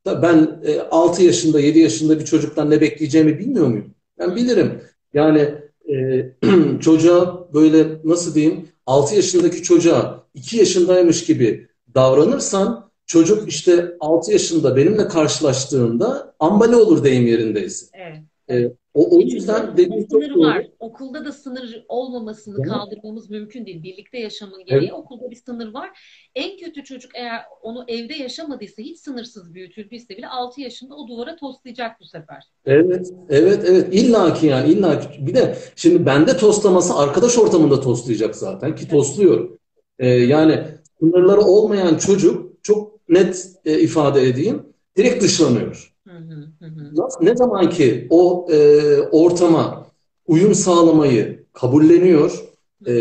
ben 0.06 0.60
e, 0.64 0.80
6 0.80 1.22
yaşında, 1.22 1.60
7 1.60 1.78
yaşında 1.78 2.20
bir 2.20 2.24
çocuktan 2.24 2.70
ne 2.70 2.80
bekleyeceğimi 2.80 3.38
bilmiyor 3.38 3.66
muyum? 3.66 3.94
Ben 4.18 4.36
bilirim. 4.36 4.80
Yani 5.14 5.54
e, 5.92 6.26
çocuğa 6.80 7.48
böyle 7.54 7.86
nasıl 8.04 8.34
diyeyim 8.34 8.68
6 8.86 9.14
yaşındaki 9.14 9.62
çocuğa 9.62 10.26
2 10.34 10.56
yaşındaymış 10.56 11.24
gibi 11.24 11.68
davranırsan 11.94 12.90
çocuk 13.06 13.48
işte 13.48 13.94
6 14.00 14.32
yaşında 14.32 14.76
benimle 14.76 15.08
karşılaştığında 15.08 16.34
ambale 16.40 16.76
olur 16.76 17.04
deyim 17.04 17.26
yerindeyse. 17.26 17.86
Evet, 17.94 18.18
E, 18.48 18.56
evet. 18.56 18.72
o, 18.94 19.16
o 19.16 19.20
yüzden 19.20 19.56
sınır 19.76 20.08
çok 20.10 20.22
doğru. 20.34 20.40
var. 20.40 20.66
Okulda 20.80 21.24
da 21.24 21.32
sınır 21.32 21.84
olmamasını 21.88 22.58
Hı? 22.58 22.68
kaldırmamız 22.68 23.30
mümkün 23.30 23.66
değil. 23.66 23.82
Birlikte 23.82 24.18
yaşamın 24.18 24.64
gereği 24.64 24.80
Evet. 24.88 24.92
okulda 24.92 25.30
bir 25.30 25.36
sınır 25.36 25.74
var. 25.74 25.90
En 26.34 26.56
kötü 26.58 26.84
çocuk 26.84 27.10
eğer 27.14 27.40
onu 27.62 27.84
evde 27.88 28.14
yaşamadıysa, 28.14 28.82
hiç 28.82 28.98
sınırsız 28.98 29.54
büyütüldüyse 29.54 30.16
bile 30.16 30.28
6 30.28 30.60
yaşında 30.60 30.94
o 30.96 31.08
duvara 31.08 31.36
toslayacak 31.36 32.00
bu 32.00 32.04
sefer. 32.04 32.42
Evet, 32.66 33.06
evet, 33.28 33.64
evet. 33.68 33.94
İlla 33.94 34.34
ki 34.34 34.46
yani 34.46 34.72
illa 34.72 35.00
ki. 35.00 35.08
Bir 35.26 35.34
de 35.34 35.56
şimdi 35.76 36.06
bende 36.06 36.36
toslaması 36.36 36.94
arkadaş 36.94 37.38
ortamında 37.38 37.80
toslayacak 37.80 38.36
zaten 38.36 38.74
ki 38.76 38.82
Tabii. 38.82 38.90
tosluyor. 38.90 39.58
Ee, 39.98 40.08
yani 40.08 40.64
sınırları 41.00 41.40
olmayan 41.40 41.96
çocuk 41.98 42.64
çok 42.64 42.93
net 43.08 43.50
e, 43.64 43.80
ifade 43.80 44.28
edeyim 44.28 44.62
direkt 44.96 45.22
dışlanıyor. 45.22 45.94
Hı 46.08 46.16
hı. 46.16 46.66
Hı 46.66 47.08
ne 47.20 47.36
zaman 47.36 47.70
ki 47.70 48.06
o 48.10 48.46
e, 48.50 49.00
ortama 49.00 49.86
uyum 50.26 50.54
sağlamayı 50.54 51.44
kabulleniyor, 51.52 52.44
e, 52.86 52.94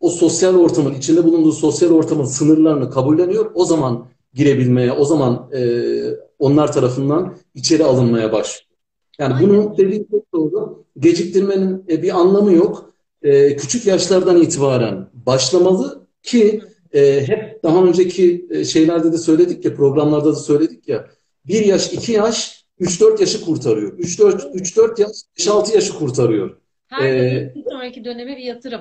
o 0.00 0.10
sosyal 0.10 0.54
ortamın, 0.54 0.94
içinde 0.94 1.24
bulunduğu 1.24 1.52
sosyal 1.52 1.90
ortamın 1.90 2.24
sınırlarını 2.24 2.90
kabulleniyor. 2.90 3.50
O 3.54 3.64
zaman 3.64 4.06
girebilmeye, 4.34 4.92
o 4.92 5.04
zaman 5.04 5.50
e, 5.56 5.60
onlar 6.38 6.72
tarafından 6.72 7.36
içeri 7.54 7.84
alınmaya 7.84 8.32
başlıyor. 8.32 8.68
Yani 9.18 9.34
Aynen 9.34 9.48
bunun 9.48 9.58
öyle. 9.58 9.76
dediği 9.76 10.06
çok 10.10 10.32
doğru. 10.32 10.84
Geciktirmenin 10.98 11.84
e, 11.90 12.02
bir 12.02 12.18
anlamı 12.18 12.52
yok. 12.52 12.90
E, 13.22 13.56
küçük 13.56 13.86
yaşlardan 13.86 14.42
itibaren 14.42 15.08
başlamalı 15.26 16.06
ki. 16.22 16.62
E, 16.94 17.28
hep 17.28 17.62
daha 17.62 17.84
önceki 17.84 18.46
e, 18.50 18.64
şeylerde 18.64 19.12
de 19.12 19.18
söyledik 19.18 19.64
ya, 19.64 19.74
programlarda 19.74 20.24
da 20.32 20.36
söyledik 20.36 20.88
ya, 20.88 21.06
bir 21.46 21.64
yaş, 21.64 21.92
iki 21.92 22.12
yaş, 22.12 22.64
üç 22.78 23.00
dört 23.00 23.20
yaşı 23.20 23.44
kurtarıyor. 23.44 23.98
Üç 23.98 24.18
dört, 24.20 24.42
Evet. 24.44 24.54
üç 24.54 24.76
dört 24.76 24.98
yaş, 24.98 25.10
beş 25.38 25.48
altı 25.48 25.74
yaşı 25.74 25.94
kurtarıyor. 25.94 26.56
Her 26.88 27.12
dönem 27.12 27.36
E, 27.36 27.52
bir 27.54 27.64
sonraki 27.70 28.04
döneme 28.04 28.36
bir 28.36 28.42
yatırım. 28.42 28.80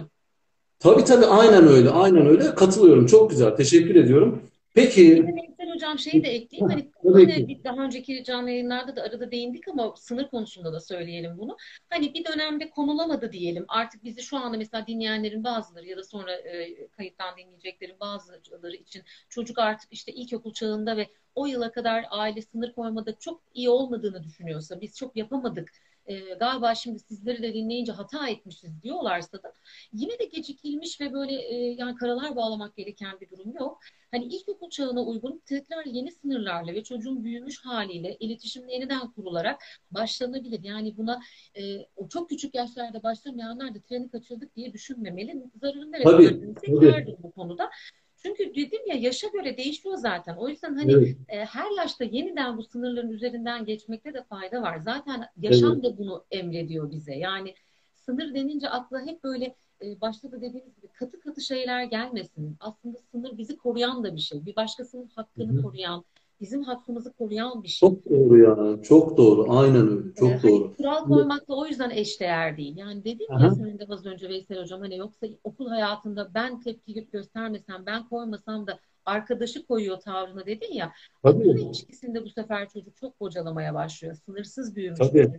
Tabii 0.79 1.03
tabii 1.03 1.25
aynen 1.25 1.67
öyle. 1.67 1.89
Aynen 1.89 2.25
öyle. 2.27 2.55
Katılıyorum. 2.55 3.05
Çok 3.05 3.29
güzel. 3.29 3.55
Teşekkür 3.55 3.95
ediyorum. 3.95 4.41
Peki. 4.73 5.25
Veysel 5.67 5.75
Hocam 5.75 5.99
şeyi 5.99 6.23
de 6.23 6.27
ekleyeyim. 6.29 6.69
Hani 6.69 6.91
hani 7.03 7.63
daha 7.63 7.83
önceki 7.83 8.23
canlı 8.23 8.49
yayınlarda 8.49 8.95
da 8.95 9.01
arada 9.03 9.31
değindik 9.31 9.67
ama 9.67 9.95
sınır 9.95 10.29
konusunda 10.29 10.73
da 10.73 10.79
söyleyelim 10.79 11.37
bunu. 11.37 11.57
Hani 11.89 12.13
bir 12.13 12.25
dönemde 12.25 12.69
konulamadı 12.69 13.31
diyelim. 13.31 13.65
Artık 13.67 14.03
bizi 14.03 14.21
şu 14.21 14.37
anda 14.37 14.57
mesela 14.57 14.87
dinleyenlerin 14.87 15.43
bazıları 15.43 15.85
ya 15.85 15.97
da 15.97 16.03
sonra 16.03 16.33
e, 16.33 16.87
kayıttan 16.87 17.37
dinleyeceklerin 17.37 17.99
bazıları 17.99 18.75
için 18.75 19.03
çocuk 19.29 19.59
artık 19.59 19.93
işte 19.93 20.11
ilkokul 20.11 20.53
çağında 20.53 20.97
ve 20.97 21.07
o 21.35 21.45
yıla 21.45 21.71
kadar 21.71 22.05
aile 22.09 22.41
sınır 22.41 22.73
koymada 22.73 23.19
çok 23.19 23.41
iyi 23.53 23.69
olmadığını 23.69 24.23
düşünüyorsa, 24.23 24.81
biz 24.81 24.97
çok 24.97 25.15
yapamadık. 25.15 25.71
E, 26.07 26.19
galiba 26.33 26.75
şimdi 26.75 26.99
sizleri 26.99 27.43
de 27.43 27.53
dinleyince 27.53 27.91
hata 27.91 28.29
etmişiz 28.29 28.83
diyorlarsa 28.83 29.43
da 29.43 29.53
yine 29.93 30.19
de 30.19 30.25
gecikilmiş 30.25 31.01
ve 31.01 31.13
böyle 31.13 31.33
e, 31.33 31.55
yani 31.55 31.95
karalar 31.95 32.35
bağlamak 32.35 32.75
gereken 32.75 33.19
bir 33.21 33.29
durum 33.29 33.53
yok. 33.59 33.79
Hani 34.11 34.25
ilkokul 34.25 34.69
çağına 34.69 35.03
uygun 35.03 35.41
tekrar 35.45 35.85
yeni 35.85 36.11
sınırlarla 36.11 36.73
ve 36.73 36.83
çocuğun 36.83 37.23
büyümüş 37.23 37.65
haliyle 37.65 38.17
iletişim 38.19 38.69
yeniden 38.69 39.11
kurularak 39.11 39.61
başlanabilir. 39.91 40.63
Yani 40.63 40.97
buna 40.97 41.21
e, 41.55 41.85
o 41.95 42.07
çok 42.09 42.29
küçük 42.29 42.55
yaşlarda 42.55 43.03
başlamayanlar 43.03 43.75
da 43.75 43.79
treni 43.81 44.09
kaçırdık 44.09 44.55
diye 44.55 44.73
düşünmemeli. 44.73 45.43
Zararı 45.61 45.91
Tabii. 45.91 46.23
neresindeyse 46.23 46.75
Tabii. 46.75 46.91
kârdır 46.91 47.15
bu 47.23 47.31
konuda. 47.31 47.69
Çünkü 48.17 48.55
dedim 48.55 48.81
ya 48.87 48.95
yaşa 48.95 49.27
göre 49.27 49.57
değişiyor 49.57 49.95
zaten. 49.95 50.35
O 50.35 50.49
yüzden 50.49 50.75
hani 50.75 50.91
Evet. 50.91 51.17
e, 51.29 51.45
her 51.45 51.71
yaşta 51.77 52.03
yeniden 52.03 52.57
bu 52.57 52.63
sınırların 52.63 53.09
üzerinden 53.09 53.65
geçmekte 53.65 54.13
de 54.13 54.23
fayda 54.23 54.61
var. 54.61 54.77
Zaten 54.77 55.17
Evet. 55.17 55.29
yaşam 55.37 55.83
da 55.83 55.97
bunu 55.97 56.25
emrediyor 56.31 56.91
bize. 56.91 57.15
Yani 57.15 57.53
sınır 57.93 58.33
denince 58.33 58.69
akla 58.69 59.01
hep 59.05 59.23
böyle 59.23 59.55
e, 59.81 60.01
başta 60.01 60.31
da 60.31 60.41
dediğimiz 60.41 60.75
gibi 60.75 60.87
katı 60.87 61.19
katı 61.19 61.41
şeyler 61.41 61.83
gelmesin. 61.83 62.57
Aslında 62.59 62.97
sınır 62.97 63.37
bizi 63.37 63.57
koruyan 63.57 64.03
da 64.03 64.15
bir 64.15 64.21
şey. 64.21 64.45
Bir 64.45 64.55
başkasının 64.55 65.09
hakkını 65.15 65.57
hı. 65.57 65.61
koruyan, 65.61 66.05
bizim 66.41 66.63
hakkımızı 66.63 67.13
koruyan 67.13 67.63
bir 67.63 67.67
şey. 67.67 67.89
Çok 67.89 68.09
doğru 68.09 68.37
ya. 68.37 68.81
Çok 68.81 69.17
doğru. 69.17 69.57
Aynen 69.59 69.87
öyle. 69.87 70.09
Ee, 70.09 70.13
Çok 70.15 70.29
hani 70.29 70.43
doğru. 70.43 70.75
kural 70.75 70.97
Şimdi, 70.97 71.09
koymakla 71.09 71.55
o 71.55 71.65
yüzden 71.65 71.89
eşdeğer 71.89 72.57
değil. 72.57 72.77
Yani 72.77 73.03
dedim 73.03 73.27
ya 73.29 73.37
aha. 73.37 73.55
senin 73.55 73.79
de 73.79 73.85
az 73.89 74.05
önce 74.05 74.29
Veysel 74.29 74.61
Hocam 74.61 74.81
hani 74.81 74.97
yoksa 74.97 75.27
okul 75.43 75.67
hayatında 75.69 76.31
ben 76.33 76.59
tepki 76.59 77.07
göstermesem, 77.11 77.85
ben 77.85 78.09
koymasam 78.09 78.67
da 78.67 78.79
arkadaşı 79.05 79.65
koyuyor 79.65 79.99
tavrını 79.99 80.45
dedin 80.45 80.73
ya. 80.73 80.91
Tabii. 81.23 81.43
Bunun 81.43 81.57
ilişkisinde 81.57 82.25
bu 82.25 82.29
sefer 82.29 82.69
çocuk 82.69 82.95
çok 82.95 83.19
bocalamaya 83.19 83.73
başlıyor. 83.73 84.15
Sınırsız 84.25 84.75
büyümüş. 84.75 84.99
Tabii. 84.99 85.31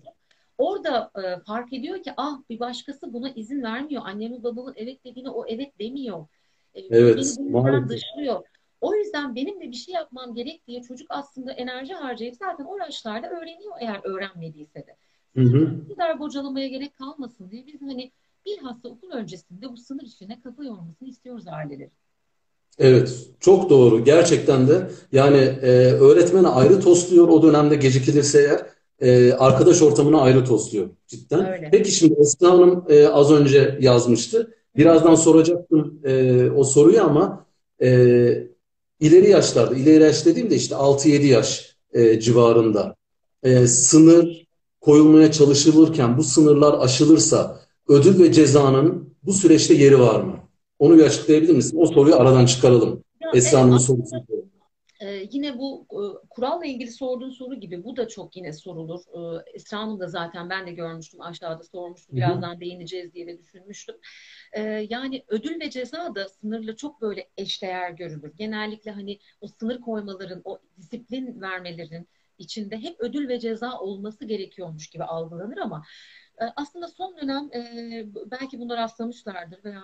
Orada 0.59 1.11
e, 1.25 1.40
fark 1.47 1.73
ediyor 1.73 2.02
ki 2.02 2.11
ah 2.17 2.38
bir 2.50 2.61
başkası 2.61 3.12
buna 3.12 3.31
izin 3.31 3.62
vermiyor. 3.62 4.02
Annemin 4.07 4.45
babamın 4.45 4.75
evet 4.76 5.05
dediğine 5.05 5.31
o 5.31 5.47
evet 5.47 5.78
demiyor. 5.78 6.26
E, 6.75 6.81
Evet, 6.90 7.37
beni 7.38 7.52
bundan 7.52 7.88
dışlıyor. 7.88 8.43
O 8.80 8.94
yüzden 8.94 9.35
benim 9.35 9.61
de 9.61 9.70
bir 9.70 9.76
şey 9.76 9.94
yapmam 9.94 10.35
gerek 10.35 10.66
diye 10.66 10.82
çocuk 10.82 11.06
aslında 11.11 11.52
enerji 11.52 11.94
harcayıp 11.94 12.37
zaten 12.37 12.64
o 12.64 12.78
yaşlarda 12.78 13.30
öğreniyor 13.30 13.73
eğer 13.80 14.00
öğrenmediyse 14.04 14.87
de. 14.87 14.97
Hı 15.37 15.42
hı. 15.42 15.70
Bu 15.88 15.94
kadar 15.94 16.20
bocalamaya 16.20 16.68
gerek 16.68 16.97
kalmasın 16.97 17.50
diye 17.50 17.66
biz 17.66 17.82
hani 17.82 18.12
bilhassa 18.47 18.88
okul 18.88 19.11
öncesinde 19.11 19.73
bu 19.73 19.76
sınır 19.76 20.02
işine 20.02 20.40
kafa 20.40 20.64
yormasını 20.64 21.08
istiyoruz 21.08 21.44
ailelerin. 21.47 21.92
Evet, 22.78 23.26
çok 23.40 23.70
doğru. 23.70 24.04
Gerçekten 24.04 24.68
de 24.68 24.90
yani 25.12 25.37
e, 25.37 25.68
öğretmene 25.92 26.49
ayrı 26.49 26.80
tosluyor 26.80 27.28
o 27.28 27.42
dönemde 27.42 27.76
gecikilirse 27.76 28.40
eğer 28.42 28.66
e, 29.00 29.32
arkadaş 29.32 29.82
ortamına 29.82 30.20
ayrı 30.20 30.44
tosluyor 30.44 30.88
cidden. 31.06 31.52
Öyle. 31.52 31.68
Peki 31.73 31.90
şimdi 31.90 32.20
Esra 32.20 32.50
Hanım 32.50 32.85
e, 32.88 33.06
az 33.06 33.32
önce 33.32 33.78
yazmıştı. 33.80 34.54
Birazdan 34.76 35.14
soracaktım 35.14 36.00
e, 36.04 36.50
o 36.50 36.64
soruyu 36.64 37.02
ama 37.02 37.47
e, 37.82 37.88
ileri 39.00 39.31
yaşlarda, 39.31 39.75
ileri 39.75 40.05
yaş 40.05 40.26
dediğimde 40.26 40.57
işte 40.57 40.75
6-7 40.75 41.26
yaş 41.26 41.76
e, 41.93 42.21
civarında 42.21 42.97
e, 43.43 43.67
sınır 43.67 44.47
koyulmaya 44.81 45.33
çalışılırken 45.33 46.19
bu 46.19 46.23
sınırlar 46.25 46.78
aşılırsa 46.81 47.61
ödül 47.88 48.23
ve 48.23 48.33
cezanın 48.33 49.14
bu 49.23 49.33
süreçte 49.33 49.75
yeri 49.75 50.00
var 50.00 50.21
mı? 50.21 50.37
Onu 50.78 50.99
bir 50.99 51.02
açıklayabilir 51.02 51.55
misin? 51.55 51.78
O 51.81 51.87
soruyu 51.87 52.17
aradan 52.17 52.47
çıkaralım. 52.47 53.05
Ya, 53.21 53.31
Esra 53.35 53.49
evet, 53.49 53.59
Hanım'ın 53.59 53.76
aslında 53.76 54.07
sorusu. 54.07 54.38
Ee, 55.00 55.26
yine 55.33 55.59
bu 55.59 55.87
e, 55.93 56.28
kuralla 56.31 56.64
ilgili 56.67 56.90
sorduğun 56.90 57.31
soru 57.31 57.55
gibi 57.55 57.85
bu 57.85 57.97
da 57.97 58.09
çok 58.09 58.37
yine 58.37 58.52
sorulur. 58.52 59.00
Ee, 59.14 59.45
Esra 59.55 59.78
Hanım 59.78 60.00
da 60.00 60.09
zaten 60.09 60.50
ben 60.50 60.67
de 60.67 60.73
görmüştüm 60.73 61.21
aşağıda 61.21 61.62
sormuştu. 61.62 62.17
Birazdan 62.17 62.61
değineceğiz 62.61 63.14
diye 63.14 63.26
de 63.26 63.38
düşünmüştüm. 63.38 63.97
Ee, 64.52 64.61
yani 64.90 65.25
ödül 65.28 65.61
ve 65.61 65.71
ceza 65.71 66.14
da 66.14 66.28
sınırla 66.28 66.76
çok 66.76 67.00
böyle 67.02 67.31
eşdeğer 67.37 67.90
görülür. 67.90 68.33
Genellikle 68.37 68.90
hani 68.90 69.19
o 69.40 69.49
sınır 69.49 69.81
koymaların, 69.81 70.40
o 70.45 70.59
disiplin 70.76 71.40
vermelerin 71.40 72.09
içinde 72.38 72.78
hep 72.78 73.00
ödül 73.00 73.28
ve 73.28 73.40
ceza 73.40 73.78
olması 73.78 74.25
gerekiyormuş 74.25 74.90
gibi 74.90 75.05
algılanır 75.05 75.57
ama 75.59 75.85
e, 76.40 76.45
aslında 76.57 76.88
son 76.88 77.17
dönem 77.17 77.50
e, 77.55 78.05
belki 78.31 78.59
buna 78.61 78.76
rastlamışlardır 78.76 79.64
veya 79.64 79.83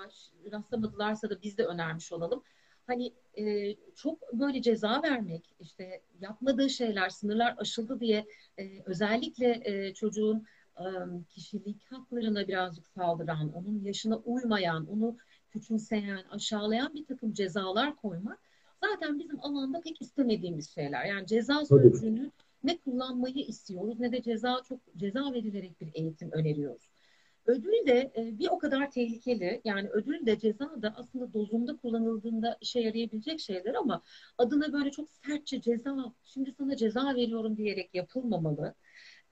rastlamadılarsa 0.53 1.31
da 1.31 1.43
biz 1.43 1.59
de 1.59 1.65
önermiş 1.67 2.13
olalım. 2.13 2.43
Hani 2.87 3.13
e, 3.39 3.75
çok 3.95 4.33
böyle 4.33 4.63
ceza 4.63 5.03
vermek, 5.03 5.55
işte 5.61 6.03
yapmadığı 6.21 6.71
şeyler, 6.71 7.09
sınırlar 7.09 7.55
aşıldı 7.59 8.01
diye 8.01 8.27
e, 8.59 8.83
özellikle 8.85 9.63
e, 9.65 9.95
çocuğun 9.95 10.45
e, 10.79 10.85
kişilik 11.29 11.93
haklarına 11.93 12.49
birazcık 12.49 12.89
saldıran, 12.89 13.53
onun 13.53 13.85
yaşına 13.85 14.17
uymayan, 14.17 14.87
onu 14.87 15.17
küçümseyen, 15.51 16.23
aşağılayan 16.31 16.95
bir 16.95 17.05
takım 17.05 17.33
cezalar 17.33 17.97
koymak 17.97 18.39
zaten 18.83 19.19
bizim 19.19 19.41
alanda 19.41 19.81
pek 19.81 20.03
istemediğimiz 20.03 20.71
şeyler. 20.75 21.05
Yani 21.05 21.27
ceza 21.27 21.65
sözcüğünü 21.65 22.31
ne 22.65 22.79
kullanmayı 22.79 23.47
istiyoruz 23.47 24.01
ne 24.01 24.13
de 24.13 24.23
ceza 24.23 24.63
çok 24.69 24.79
ceza 24.97 25.33
verilerek 25.33 25.81
bir 25.81 25.91
eğitim 25.95 26.33
öneriyoruz. 26.33 26.94
Ödül 27.47 27.87
de 27.87 28.13
e, 28.17 28.39
bir 28.39 28.49
o 28.51 28.59
kadar 28.59 28.91
tehlikeli. 28.91 29.61
Yani 29.65 29.89
ödül 29.89 30.27
de 30.27 30.39
ceza 30.39 30.83
da 30.83 30.95
aslında 30.97 31.33
dozunda 31.33 31.77
kullanıldığında 31.77 32.59
işe 32.61 32.81
yarayabilecek 32.81 33.41
şeyler 33.41 33.75
ama 33.75 34.03
adına 34.39 34.73
böyle 34.73 34.91
çok 34.91 35.11
sertçe 35.11 35.61
ceza, 35.61 36.13
şimdi 36.25 36.53
sana 36.59 36.77
ceza 36.77 37.15
veriyorum 37.15 37.57
diyerek 37.57 37.95
yapılmamalı. 37.95 38.75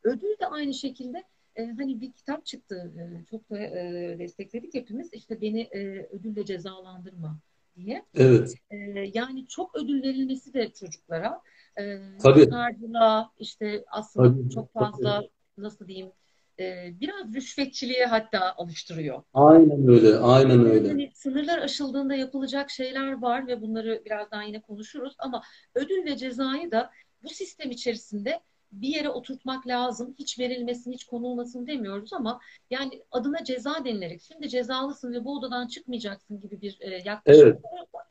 Ödül 0.02 0.38
de 0.40 0.46
aynı 0.46 0.74
şekilde 0.74 1.24
e, 1.56 1.66
hani 1.66 2.00
bir 2.00 2.12
kitap 2.12 2.46
çıktı 2.46 2.92
e, 2.98 3.24
çok 3.30 3.50
da 3.50 3.58
e, 3.58 4.16
destekledik 4.18 4.74
hepimiz 4.74 5.12
işte 5.12 5.40
beni 5.40 5.60
e, 5.60 6.08
ödülle 6.12 6.44
cezalandırma 6.44 7.38
diye. 7.76 8.04
Evet, 8.14 8.54
E, 8.70 8.76
yani 9.14 9.46
çok 9.46 9.76
ödül 9.76 10.02
verilmesi 10.02 10.54
de 10.54 10.72
çocuklara 10.72 11.40
e, 11.78 11.98
tabii, 12.22 12.40
çıkarcılığa 12.44 13.30
işte 13.38 13.84
aslında 13.90 14.28
tabii, 14.28 14.50
çok 14.50 14.74
tabii. 14.74 14.84
fazla 14.84 15.28
nasıl 15.58 15.88
diyeyim 15.88 16.12
e, 16.60 16.94
biraz 17.00 17.34
rüşvetçiliğe 17.34 18.06
hatta 18.06 18.54
alıştırıyor. 18.56 19.22
Aynen 19.34 19.88
öyle, 19.88 20.16
aynen 20.16 20.50
Yani 20.50 20.68
öyle. 20.68 20.88
hani 20.88 21.10
sınırlar 21.14 21.58
aşıldığında 21.58 22.14
yapılacak 22.14 22.70
şeyler 22.70 23.22
var 23.22 23.46
ve 23.46 23.60
bunları 23.60 24.02
birazdan 24.04 24.42
yine 24.42 24.60
konuşuruz 24.60 25.14
ama 25.18 25.42
ödül 25.74 26.04
ve 26.04 26.16
cezayı 26.16 26.70
da 26.70 26.90
bu 27.22 27.28
sistem 27.28 27.70
içerisinde 27.70 28.40
bir 28.72 28.88
yere 28.88 29.08
oturtmak 29.08 29.66
lazım. 29.66 30.14
Hiç 30.18 30.38
verilmesin, 30.38 30.92
hiç 30.92 31.04
konulmasın 31.04 31.66
demiyoruz 31.66 32.12
ama 32.12 32.40
yani 32.70 33.02
adına 33.10 33.44
ceza 33.44 33.84
denilerek 33.84 34.22
şimdi 34.22 34.48
cezalısın 34.48 35.12
ve 35.12 35.24
bu 35.24 35.38
odadan 35.38 35.66
çıkmayacaksın 35.66 36.40
gibi 36.40 36.60
bir 36.60 36.76
e, 36.80 37.02
yaklaşım 37.04 37.48
Evet, 37.48 37.58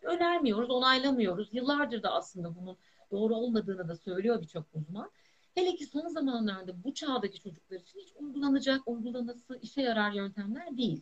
önermiyoruz, 0.04 0.70
onaylamıyoruz. 0.70 1.50
Yıllardır 1.52 2.04
da 2.04 2.12
aslında 2.14 2.56
bunun 2.56 2.78
doğru 3.12 3.36
olmadığını 3.36 3.88
da 3.88 3.96
söylüyor 3.96 4.42
birçok 4.42 4.66
uzman. 4.74 5.12
Hele 5.56 5.76
ki 5.76 5.86
son 5.86 6.08
zamanlarda 6.08 6.84
bu 6.84 6.94
çağdaki 6.94 7.40
çocuklar 7.40 7.80
için 7.80 8.00
hiç 8.00 8.14
uygulanacak, 8.16 8.88
uygulanası 8.88 9.60
işe 9.62 9.82
yarar 9.82 10.12
yöntemler 10.12 10.78
değil. 10.78 11.02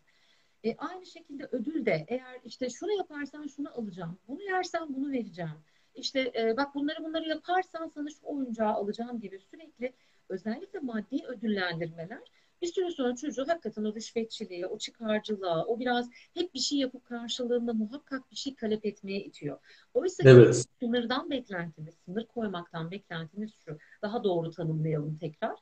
E, 0.63 0.75
aynı 0.77 1.05
şekilde 1.05 1.47
ödül 1.51 1.85
de 1.85 2.05
eğer 2.07 2.41
işte 2.45 2.69
şunu 2.69 2.91
yaparsan 2.91 3.47
şunu 3.47 3.69
alacağım, 3.77 4.19
bunu 4.27 4.43
yersen 4.43 4.95
bunu 4.95 5.11
vereceğim. 5.11 5.63
İşte 5.95 6.31
e, 6.35 6.57
bak 6.57 6.75
bunları 6.75 7.03
bunları 7.03 7.29
yaparsan 7.29 7.87
sana 7.87 8.09
şu 8.09 8.25
oyuncağı 8.25 8.73
alacağım 8.73 9.19
gibi 9.19 9.39
sürekli 9.39 9.93
özellikle 10.29 10.79
maddi 10.79 11.25
ödüllendirmeler 11.27 12.21
bir 12.61 12.67
süre 12.67 12.91
sonra 12.91 13.15
çocuğu 13.15 13.47
hakikaten 13.47 13.83
o 13.83 13.95
rüşvetçiliğe, 13.95 14.67
o 14.67 14.77
çıkarcılığa, 14.77 15.65
o 15.65 15.79
biraz 15.79 16.09
hep 16.33 16.53
bir 16.53 16.59
şey 16.59 16.77
yapıp 16.77 17.05
karşılığında 17.05 17.73
muhakkak 17.73 18.31
bir 18.31 18.35
şey 18.35 18.55
talep 18.55 18.85
etmeye 18.85 19.19
itiyor. 19.19 19.57
Oysa 19.93 20.23
evet, 20.25 20.65
sınırdan 20.79 21.29
beklentimiz, 21.29 21.95
sınır 22.05 22.25
koymaktan 22.25 22.91
beklentimiz 22.91 23.51
şu. 23.65 23.77
Daha 24.01 24.23
doğru 24.23 24.51
tanımlayalım 24.51 25.17
tekrar. 25.17 25.55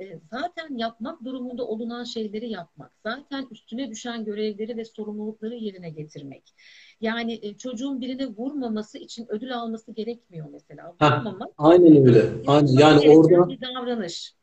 E, 0.00 0.18
zaten 0.30 0.76
yapmak 0.76 1.24
durumunda 1.24 1.66
olunan 1.66 2.04
şeyleri 2.04 2.50
yapmak. 2.50 2.92
Zaten 3.02 3.46
üstüne 3.50 3.90
düşen 3.90 4.24
görevleri 4.24 4.76
ve 4.76 4.84
sorumlulukları 4.84 5.54
yerine 5.54 5.90
getirmek. 5.90 6.54
Yani 7.00 7.38
e, 7.42 7.56
çocuğun 7.56 8.00
birine 8.00 8.26
vurmaması 8.26 8.98
için 8.98 9.26
ödül 9.28 9.56
alması 9.56 9.92
gerekmiyor 9.92 10.46
mesela. 10.52 10.94
Vurmamak 11.02 11.48
aynen 11.58 12.06
öyle, 12.06 12.24
aynen. 12.46 12.66
Yani 12.66 13.10
orada 13.10 13.48
bir 13.48 13.60
davranış. 13.60 14.34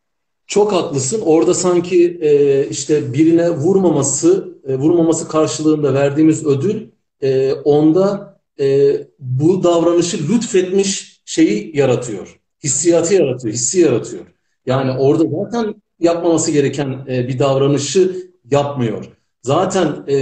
Çok 0.47 0.73
haklısın. 0.73 1.21
Orada 1.25 1.53
sanki 1.53 2.17
e, 2.21 2.67
işte 2.69 3.13
birine 3.13 3.49
vurmaması, 3.49 4.57
e, 4.67 4.75
vurmaması 4.75 5.27
karşılığında 5.27 5.93
verdiğimiz 5.93 6.45
ödül 6.45 6.87
e, 7.21 7.53
onda 7.53 8.37
e, 8.59 8.95
bu 9.19 9.63
davranışı 9.63 10.17
lütfetmiş 10.29 11.21
şeyi 11.25 11.77
yaratıyor. 11.77 12.39
Hissiyatı 12.63 13.13
yaratıyor, 13.13 13.53
hissi 13.53 13.79
yaratıyor. 13.79 14.25
Yani 14.65 14.91
orada 14.91 15.23
zaten 15.43 15.75
yapmaması 15.99 16.51
gereken 16.51 17.05
e, 17.09 17.27
bir 17.27 17.39
davranışı 17.39 18.31
yapmıyor. 18.51 19.05
Zaten 19.41 19.87
e, 20.07 20.15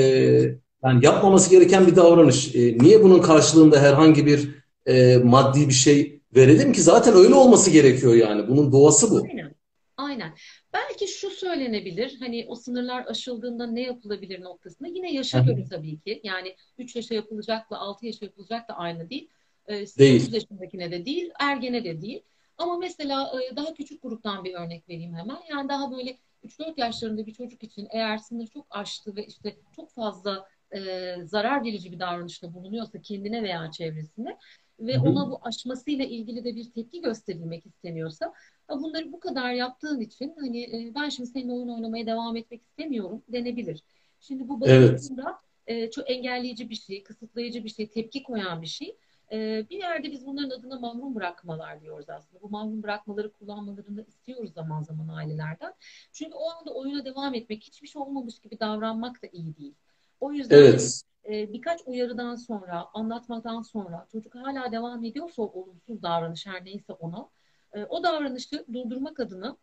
yani 0.83 1.05
yapmaması 1.05 1.49
gereken 1.49 1.87
bir 1.87 1.95
davranış. 1.95 2.55
E, 2.55 2.77
niye 2.77 3.03
bunun 3.03 3.21
karşılığında 3.21 3.81
herhangi 3.81 4.25
bir 4.25 4.49
e, 4.85 5.17
maddi 5.17 5.67
bir 5.67 5.73
şey 5.73 6.21
verelim 6.35 6.73
ki? 6.73 6.81
Zaten 6.81 7.15
öyle 7.15 7.33
olması 7.33 7.71
gerekiyor 7.71 8.13
yani. 8.13 8.47
Bunun 8.47 8.71
doğası 8.71 9.11
bu. 9.11 9.23
Aynen. 9.29 9.54
Aynen. 9.97 10.33
Belki 10.73 11.07
şu 11.07 11.29
söylenebilir, 11.29 12.17
hani 12.19 12.45
o 12.47 12.55
sınırlar 12.55 13.05
aşıldığında 13.05 13.67
ne 13.67 13.81
yapılabilir 13.81 14.41
noktasında 14.41 14.87
yine 14.87 15.13
yaşa 15.13 15.37
Hı 15.39 15.41
hı. 15.41 15.45
göre 15.45 15.65
tabii 15.69 15.99
ki. 15.99 16.21
Yani 16.23 16.55
3 16.77 16.95
yaşa 16.95 17.15
yapılacakla 17.15 17.77
6 17.79 18.05
yaşa 18.05 18.25
yapılacak 18.25 18.69
da 18.69 18.73
aynı 18.73 19.09
değil. 19.09 19.29
Ee, 19.67 19.85
8 19.87 19.99
Değil. 19.99 20.33
yaşındakine 20.33 20.91
de 20.91 21.05
değil, 21.05 21.29
ergene 21.39 21.83
de 21.83 22.01
değil. 22.01 22.21
Ama 22.57 22.77
mesela 22.77 23.31
e, 23.51 23.55
daha 23.55 23.73
küçük 23.73 24.01
gruptan 24.01 24.43
bir 24.43 24.53
örnek 24.53 24.89
vereyim 24.89 25.15
hemen. 25.15 25.37
Yani 25.49 25.69
daha 25.69 25.91
böyle 25.91 26.17
3-4 26.43 26.77
yaşlarında 26.77 27.25
bir 27.25 27.33
çocuk 27.33 27.63
için 27.63 27.87
eğer 27.91 28.17
sınır 28.17 28.47
çok 28.47 28.67
aştı 28.69 29.15
ve 29.15 29.25
işte 29.25 29.55
çok 29.75 29.91
fazla 29.91 30.47
e, 30.75 30.79
zarar 31.25 31.63
verici 31.63 31.91
bir 31.91 31.99
davranışta 31.99 32.53
bulunuyorsa 32.53 33.01
kendine 33.01 33.43
veya 33.43 33.71
çevresine 33.71 34.37
ve 34.79 34.93
Hı 34.95 34.99
hı. 34.99 35.03
ona 35.03 35.29
bu 35.31 35.39
aşmasıyla 35.41 36.05
ilgili 36.05 36.43
de 36.43 36.55
bir 36.55 36.71
tepki 36.71 37.01
gösterilmek 37.01 37.65
isteniyorsa 37.65 38.25
"Ya 38.25 38.33
bunları 38.69 39.11
bu 39.11 39.19
kadar 39.19 39.53
yaptığın 39.53 39.99
için 39.99 40.35
hani 40.39 40.63
e, 40.63 40.95
ben 40.95 41.09
şimdi 41.09 41.29
seninle 41.29 41.53
oyun 41.53 41.67
oynamaya 41.67 42.05
devam 42.05 42.37
etmek 42.37 42.61
istemiyorum 42.61 43.23
denebilir. 43.27 43.83
Şimdi 44.19 44.49
bu 44.49 44.59
Evet. 44.65 44.91
bakıldığında 44.91 45.39
e, 45.67 45.91
çok 45.91 46.09
engelleyici 46.11 46.69
bir 46.69 46.75
şey, 46.75 47.03
kısıtlayıcı 47.03 47.63
bir 47.63 47.69
şey, 47.69 47.89
tepki 47.89 48.23
koyan 48.23 48.61
bir 48.61 48.67
şey. 48.67 48.97
E, 49.31 49.65
bir 49.69 49.77
yerde 49.77 50.11
biz 50.11 50.25
bunların 50.25 50.49
adına 50.49 50.79
mahrum 50.79 51.15
bırakmalar 51.15 51.81
diyoruz 51.81 52.09
aslında. 52.09 52.41
Bu 52.41 52.49
mahrum 52.49 52.83
bırakmaları 52.83 53.31
kullanmalarını 53.31 53.97
da 53.97 54.01
istiyoruz 54.01 54.53
zaman 54.53 54.83
zaman 54.83 55.07
ailelerden. 55.07 55.73
Çünkü 56.11 56.33
o 56.33 56.49
anda 56.49 56.73
oyuna 56.73 57.05
devam 57.05 57.33
etmek, 57.33 57.63
hiçbir 57.63 57.87
şey 57.87 58.01
olmamış 58.01 58.39
gibi 58.39 58.59
davranmak 58.59 59.23
da 59.23 59.27
iyi 59.31 59.57
değil. 59.57 59.73
O 60.19 60.31
yüzden 60.33 60.57
Evet. 60.57 61.01
birkaç 61.29 61.81
uyarıdan 61.85 62.35
sonra, 62.35 62.85
anlatmaktan 62.93 63.61
sonra 63.61 64.07
çocuk 64.11 64.35
hala 64.35 64.71
devam 64.71 65.03
ediyorsa 65.03 65.41
o 65.41 65.61
olumsuz 65.61 66.01
davranış 66.01 66.45
her 66.47 66.65
neyse 66.65 66.93
ona, 66.93 67.29
e, 67.75 67.85
o 67.85 68.03
davranışı 68.03 68.65
durdurmak 68.73 69.19
adına 69.19 69.57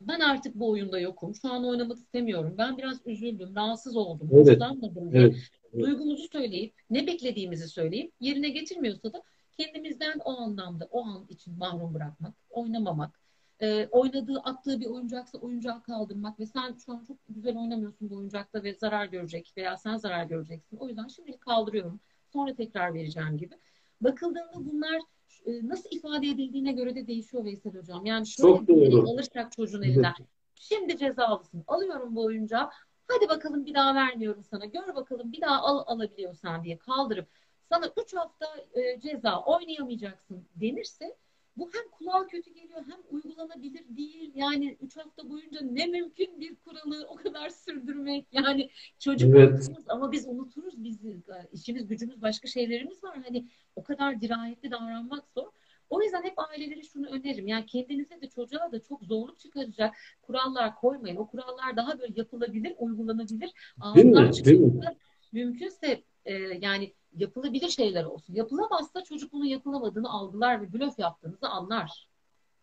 ben 0.00 0.20
artık 0.20 0.54
bu 0.54 0.70
oyunda 0.70 1.00
yokum. 1.00 1.34
Şu 1.34 1.52
an 1.52 1.64
oynamak 1.64 1.98
istemiyorum. 1.98 2.54
Ben 2.58 2.78
biraz 2.78 3.06
üzüldüm, 3.06 3.56
rahatsız 3.56 3.96
oldum, 3.96 4.30
Evet. 4.32 4.48
hoşlanmadım 4.48 5.12
diye 5.12 5.22
Evet. 5.22 5.36
duygumuzu 5.80 6.28
söyleyip, 6.28 6.74
ne 6.90 7.06
beklediğimizi 7.06 7.68
söyleyip, 7.68 8.12
yerine 8.20 8.48
getirmiyorsa 8.48 9.12
da 9.12 9.22
kendimizden 9.58 10.18
o 10.24 10.30
anlamda, 10.30 10.88
o 10.90 11.04
an 11.04 11.26
için 11.28 11.58
mahrum 11.58 11.94
bırakmak, 11.94 12.34
oynamamak, 12.50 13.20
e, 13.60 13.86
oynadığı, 13.86 14.40
attığı 14.40 14.80
bir 14.80 14.86
oyuncaksa 14.86 15.38
oyuncağı 15.38 15.82
kaldırmak 15.82 16.40
ve 16.40 16.46
sen 16.46 16.76
şu 16.86 16.92
an 16.92 17.04
çok 17.04 17.16
güzel 17.28 17.56
oynamıyorsun 17.56 18.10
bu 18.10 18.16
oyuncakta 18.16 18.62
ve 18.62 18.74
zarar 18.74 19.06
görecek 19.06 19.52
veya 19.56 19.76
sen 19.76 19.96
zarar 19.96 20.24
göreceksin. 20.24 20.76
O 20.76 20.88
yüzden 20.88 21.08
şimdilik 21.08 21.40
kaldırıyorum, 21.40 22.00
sonra 22.32 22.54
tekrar 22.54 22.94
vereceğim 22.94 23.38
gibi. 23.38 23.54
Bakıldığında 24.00 24.54
bunlar 24.54 25.00
e, 25.46 25.68
nasıl 25.68 25.88
ifade 25.96 26.26
edildiğine 26.26 26.72
göre 26.72 26.94
de 26.94 27.06
değişiyor 27.06 27.44
Veysel 27.44 27.74
Hocam. 27.74 28.06
Yani 28.06 28.26
şöyle 28.26 28.56
Çok 28.56 28.68
doğru. 28.68 29.10
alırsak 29.10 29.52
çocuğun 29.52 29.82
Evet. 29.82 29.92
elinden. 29.94 30.14
Şimdi 30.54 30.98
cezalısın. 30.98 31.64
Alıyorum 31.66 32.16
bu 32.16 32.24
oyuncağı. 32.24 32.70
Hadi 33.08 33.28
bakalım 33.28 33.66
bir 33.66 33.74
daha 33.74 33.94
vermiyorum 33.94 34.44
sana. 34.44 34.64
Gör 34.64 34.94
bakalım 34.94 35.32
bir 35.32 35.40
daha 35.40 35.58
al 35.62 35.82
alabiliyorsan 35.86 36.64
diye 36.64 36.78
kaldırıp 36.78 37.28
sana 37.68 37.92
3 38.04 38.14
hafta 38.14 38.46
e, 38.74 39.00
ceza 39.00 39.40
oynayamayacaksın 39.44 40.48
denirse 40.54 41.16
bu 41.56 41.70
hem 41.72 41.90
kulağa 41.90 42.26
kötü 42.26 42.54
geliyor 42.54 42.84
hem 42.88 43.00
uygulanabilir 43.10 43.84
değil. 43.96 44.32
Yani 44.34 44.76
3 44.80 44.96
hafta 44.96 45.28
boyunca 45.30 45.60
ne 45.60 45.86
mümkün 45.86 46.40
bir 46.40 46.56
kuralı 46.56 47.06
o 47.08 47.14
kadar 47.14 47.48
sürdürmek. 47.48 48.26
Yani 48.32 48.70
çocuk 48.98 49.36
Evet. 49.36 49.68
ama 49.88 50.12
biz 50.12 50.28
unuturuz 50.28 50.84
bizi. 50.84 51.16
İşimiz 51.52 51.86
gücümüz 51.86 52.22
başka 52.22 52.48
şeylerimiz 52.48 53.04
var. 53.04 53.18
Hani 53.24 53.46
o 53.76 53.82
kadar 53.82 54.20
dirayetli 54.20 54.70
davranmak 54.70 55.24
zor. 55.34 55.46
O 55.90 56.02
yüzden 56.02 56.22
hep 56.22 56.38
ailelere 56.50 56.82
şunu 56.82 57.06
öneririm. 57.06 57.48
Yani 57.48 57.66
kendinize 57.66 58.20
de 58.20 58.28
çocuğa 58.28 58.72
da 58.72 58.82
çok 58.82 59.04
zorluk 59.04 59.38
çıkaracak 59.38 59.94
kurallar 60.22 60.74
koymayın. 60.74 61.16
O 61.16 61.26
kurallar 61.26 61.76
daha 61.76 61.98
böyle 61.98 62.12
yapılabilir, 62.16 62.74
uygulanabilir. 62.78 63.50
Değil 63.94 64.06
mi? 64.06 64.30
Değil 64.44 64.60
mi? 64.60 64.96
mümkünse 65.32 66.02
e, 66.24 66.34
yani 66.34 66.94
yapılabilir 67.16 67.68
şeyler 67.68 68.04
olsun. 68.04 68.34
Yapılamazsa 68.34 69.04
çocuk 69.04 69.32
bunu 69.32 69.46
yapılamadığını 69.46 70.10
algılar 70.10 70.62
ve 70.62 70.72
blöf 70.72 70.98
yaptığınızı 70.98 71.48
anlar. 71.48 72.08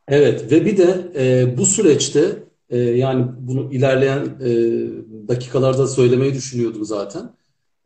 Evet 0.07 0.51
ve 0.51 0.65
bir 0.65 0.77
de 0.77 1.11
e, 1.15 1.57
bu 1.57 1.65
süreçte 1.65 2.43
e, 2.69 2.77
yani 2.77 3.25
bunu 3.39 3.73
ilerleyen 3.73 4.19
e, 4.19 4.49
dakikalarda 5.27 5.87
söylemeyi 5.87 6.33
düşünüyordum 6.33 6.85
zaten. 6.85 7.33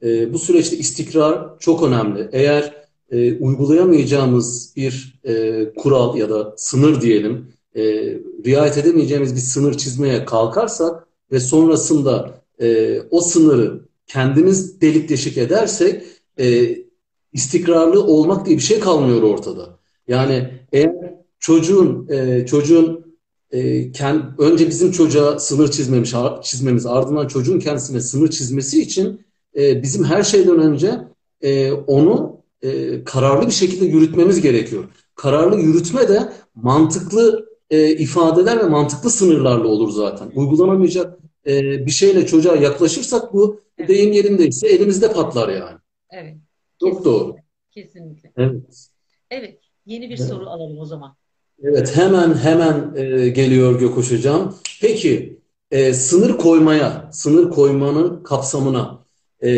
E, 0.03 0.33
bu 0.33 0.39
süreçte 0.39 0.77
istikrar 0.77 1.59
çok 1.59 1.83
önemli. 1.83 2.29
Eğer 2.31 2.73
e, 3.11 3.37
uygulayamayacağımız 3.37 4.73
bir 4.75 5.19
e, 5.23 5.65
kural 5.73 6.15
ya 6.15 6.29
da 6.29 6.53
sınır 6.57 7.01
diyelim, 7.01 7.53
e, 7.75 7.83
riayet 8.45 8.77
edemeyeceğimiz 8.77 9.35
bir 9.35 9.39
sınır 9.39 9.73
çizmeye 9.73 10.25
kalkarsak 10.25 11.07
ve 11.31 11.39
sonrasında 11.39 12.41
e, 12.61 12.99
o 13.11 13.21
sınırı 13.21 13.81
kendimiz 14.07 14.81
delik 14.81 15.09
deşik 15.09 15.37
edersek 15.37 16.03
e, 16.39 16.77
istikrarlı 17.33 18.03
olmak 18.03 18.45
diye 18.45 18.57
bir 18.57 18.61
şey 18.61 18.79
kalmıyor 18.79 19.21
ortada. 19.21 19.79
Yani 20.07 20.49
eğer 20.71 20.91
çocuğun 21.39 22.07
e, 22.09 22.45
çocuğun 22.45 23.15
e, 23.51 23.59
kend- 23.91 24.37
önce 24.37 24.67
bizim 24.67 24.91
çocuğa 24.91 25.39
sınır 25.39 25.71
çizmemiş 25.71 26.13
çizmemiz 26.43 26.85
ardından 26.85 27.27
çocuğun 27.27 27.59
kendisine 27.59 28.01
sınır 28.01 28.29
çizmesi 28.29 28.81
için 28.81 29.21
e, 29.57 29.83
bizim 29.83 30.03
her 30.03 30.23
şeyden 30.23 30.59
önce 30.59 31.01
e, 31.41 31.71
onu 31.71 32.41
e, 32.61 33.03
kararlı 33.03 33.47
bir 33.47 33.51
şekilde 33.51 33.85
yürütmemiz 33.85 34.41
gerekiyor. 34.41 34.83
Kararlı 35.15 35.59
yürütme 35.59 36.07
de 36.07 36.33
mantıklı 36.55 37.45
e, 37.69 37.91
ifadeler 37.91 38.59
ve 38.59 38.63
mantıklı 38.63 39.09
sınırlarla 39.09 39.67
olur 39.67 39.91
zaten. 39.91 40.31
Uygulanamayacak 40.35 41.19
e, 41.47 41.85
bir 41.85 41.91
şeyle 41.91 42.25
çocuğa 42.25 42.55
yaklaşırsak 42.55 43.33
bu 43.33 43.59
deyim 43.87 44.11
yerindeyse 44.11 44.67
elimizde 44.67 45.13
patlar 45.13 45.49
yani. 45.49 45.80
Evet. 46.11 46.35
Çok 46.79 47.05
doğru. 47.05 47.35
Kesinlikle. 47.71 48.31
Evet. 48.37 48.87
Evet. 49.29 49.59
Yeni 49.85 50.09
bir 50.09 50.17
Evet. 50.17 50.27
soru 50.29 50.49
alalım 50.49 50.79
o 50.79 50.85
zaman. 50.85 51.15
Evet, 51.63 51.97
hemen 51.97 52.33
hemen 52.37 52.93
e, 52.95 53.29
geliyor 53.29 53.79
Gökhoş 53.79 54.11
Hocam. 54.11 54.55
Peki, 54.81 55.39
e, 55.71 55.93
sınır 55.93 56.37
koymaya, 56.37 57.09
sınır 57.13 57.51
koymanın 57.51 58.23
kapsamına 58.23 59.05
e, 59.41 59.51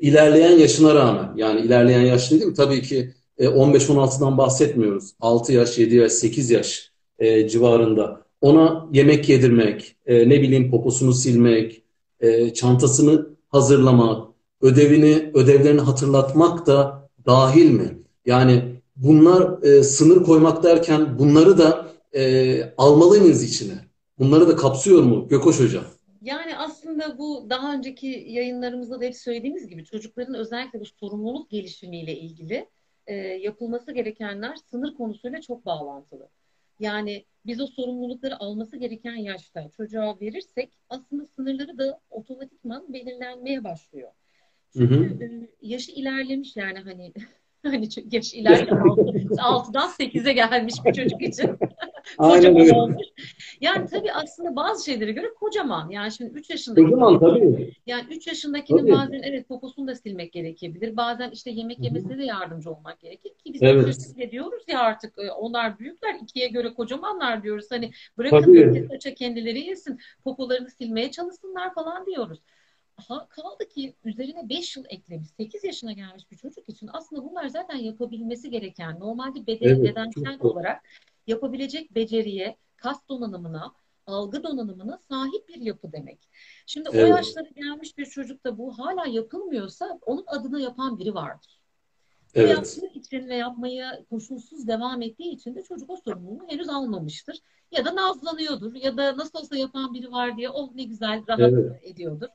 ilerleyen 0.00 0.58
yaşına 0.58 0.94
rağmen, 0.94 1.36
yani 1.36 1.60
ilerleyen 1.60 2.00
yaş 2.00 2.30
dedim 2.30 2.54
tabii 2.54 2.82
ki 2.82 3.14
e, 3.38 3.46
15-16'dan 3.46 4.38
bahsetmiyoruz. 4.38 5.12
6 5.20 5.52
yaş, 5.52 5.78
7 5.78 5.96
yaş, 5.96 6.12
8 6.12 6.50
yaş 6.50 6.92
e, 7.18 7.48
civarında. 7.48 8.20
Ona 8.40 8.88
yemek 8.92 9.28
yedirmek, 9.28 9.96
e, 10.06 10.28
ne 10.28 10.42
bileyim 10.42 10.70
poposunu 10.70 11.12
silmek, 11.12 11.82
e, 12.20 12.54
çantasını 12.54 13.26
hazırlamak, 13.48 14.29
ödevini, 14.60 15.30
ödevlerini 15.34 15.80
hatırlatmak 15.80 16.66
da 16.66 17.08
dahil 17.26 17.70
mi? 17.70 17.98
Yani 18.26 18.62
bunlar 18.96 19.62
e, 19.62 19.82
sınır 19.82 20.24
koymak 20.24 20.62
derken 20.62 21.18
bunları 21.18 21.58
da 21.58 21.86
e, 22.12 22.74
almalı 22.78 23.20
mıyız 23.20 23.42
içine? 23.42 23.74
Bunları 24.18 24.48
da 24.48 24.56
kapsıyor 24.56 25.02
mu 25.02 25.28
Gökhoş 25.28 25.60
Hocam? 25.60 25.84
Yani 26.22 26.56
aslında 26.56 27.18
bu 27.18 27.46
daha 27.50 27.74
önceki 27.74 28.06
yayınlarımızda 28.28 29.00
da 29.00 29.04
hep 29.04 29.16
söylediğimiz 29.16 29.68
gibi 29.68 29.84
çocukların 29.84 30.34
özellikle 30.34 30.80
bu 30.80 30.84
sorumluluk 30.84 31.50
gelişimiyle 31.50 32.16
ilgili 32.16 32.68
e, 33.06 33.14
yapılması 33.16 33.92
gerekenler 33.92 34.56
sınır 34.70 34.94
konusuyla 34.94 35.40
çok 35.40 35.66
bağlantılı. 35.66 36.28
Yani 36.80 37.24
biz 37.46 37.60
o 37.60 37.66
sorumlulukları 37.66 38.40
alması 38.40 38.76
gereken 38.76 39.16
yaşta 39.16 39.70
çocuğa 39.76 40.20
verirsek 40.20 40.72
aslında 40.88 41.26
sınırları 41.36 41.78
da 41.78 42.00
otomatikman 42.10 42.92
belirlenmeye 42.92 43.64
başlıyor. 43.64 44.09
Hı 44.76 44.84
hı. 44.84 44.88
Çünkü 45.08 45.24
e, 45.24 45.48
yaşı 45.62 45.92
ilerlemiş 45.92 46.56
yani 46.56 46.78
hani 46.78 47.12
hani 47.62 47.88
yaş 48.12 48.34
ilerlemiş 48.34 48.70
6'dan 49.38 49.88
8'e 49.88 50.32
gelmiş 50.32 50.74
bir 50.84 50.92
çocuk 50.92 51.22
için 51.22 51.50
Aynen 52.18 52.36
kocaman 52.36 52.60
öyle. 52.60 52.72
olmuş. 52.76 53.06
Yani 53.60 53.86
tabii 53.86 54.12
aslında 54.12 54.56
bazı 54.56 54.84
şeylere 54.84 55.12
göre 55.12 55.26
kocaman. 55.40 55.90
Yani 55.90 56.12
şimdi 56.12 56.38
3 56.38 56.50
yaşındaki 56.50 56.84
Kocaman 56.84 57.18
tabii. 57.20 57.72
yani 57.86 58.04
3 58.10 58.26
yaşındakinin 58.26 58.78
Tabii. 58.78 58.92
bazen 58.92 59.22
evet 59.22 59.48
poposunu 59.48 59.86
da 59.88 59.94
silmek 59.94 60.32
gerekebilir. 60.32 60.96
Bazen 60.96 61.30
işte 61.30 61.50
yemek 61.50 61.78
yemesine 61.84 62.18
de 62.18 62.24
yardımcı 62.24 62.70
olmak 62.70 63.00
gerekir 63.00 63.30
ki 63.30 63.54
biz 63.54 63.62
Evet. 63.62 63.86
yaşında 63.86 64.30
diyoruz 64.30 64.62
ya 64.68 64.80
artık 64.80 65.18
e, 65.18 65.32
onlar 65.32 65.78
büyükler 65.78 66.14
ikiye 66.22 66.48
göre 66.48 66.74
kocamanlar 66.74 67.42
diyoruz. 67.42 67.66
Hani 67.70 67.90
bırakın 68.18 68.88
Tabii. 69.00 69.14
kendileri 69.14 69.60
yesin 69.60 69.98
popolarını 70.24 70.70
silmeye 70.70 71.10
çalışsınlar 71.10 71.74
falan 71.74 72.06
diyoruz. 72.06 72.38
Ha, 73.08 73.28
kaldı 73.28 73.68
ki 73.68 73.94
üzerine 74.04 74.48
5 74.48 74.76
yıl 74.76 74.84
eklemiş 74.88 75.28
8 75.36 75.64
yaşına 75.64 75.92
gelmiş 75.92 76.30
bir 76.30 76.36
çocuk 76.36 76.68
için 76.68 76.90
aslında 76.92 77.24
bunlar 77.24 77.48
zaten 77.48 77.76
yapabilmesi 77.76 78.50
gereken 78.50 79.00
normalde 79.00 79.46
beden, 79.46 79.68
Evet, 79.68 79.84
bedensel 79.84 80.38
çok 80.38 80.44
olarak 80.44 80.82
yapabilecek 81.26 81.94
beceriye, 81.94 82.56
kas 82.76 83.08
donanımına, 83.08 83.72
algı 84.06 84.42
donanımına 84.42 84.98
sahip 85.08 85.48
bir 85.48 85.60
yapı 85.60 85.92
demek. 85.92 86.28
Şimdi 86.66 86.88
o 86.88 86.94
Evet. 86.94 87.08
yaşlara 87.08 87.48
gelmiş 87.48 87.98
bir 87.98 88.06
çocukta 88.06 88.58
bu 88.58 88.78
hala 88.78 89.06
yapılmıyorsa 89.06 89.98
onun 90.06 90.24
adına 90.26 90.60
yapan 90.60 90.98
biri 90.98 91.14
vardır. 91.14 91.60
Ve 92.36 92.40
Evet. 92.40 92.50
yaptığı 92.50 92.86
için 92.98 93.28
ve 93.28 93.36
yapmaya 93.36 94.04
koşulsuz 94.10 94.68
devam 94.68 95.02
ettiği 95.02 95.30
için 95.30 95.54
de 95.54 95.62
çocuk 95.62 95.90
o 95.90 95.96
sorumluluğu 95.96 96.46
henüz 96.48 96.68
almamıştır. 96.68 97.38
Ya 97.72 97.84
da 97.84 97.96
nazlanıyordur 97.96 98.74
ya 98.74 98.96
da 98.96 99.16
nasıl 99.16 99.38
olsa 99.38 99.56
yapan 99.56 99.94
biri 99.94 100.12
var 100.12 100.36
diye 100.36 100.50
oh 100.50 100.74
ne 100.74 100.82
güzel 100.84 101.22
rahat 101.28 101.52
Evet. 101.52 101.80
ediyordur. 101.82 102.28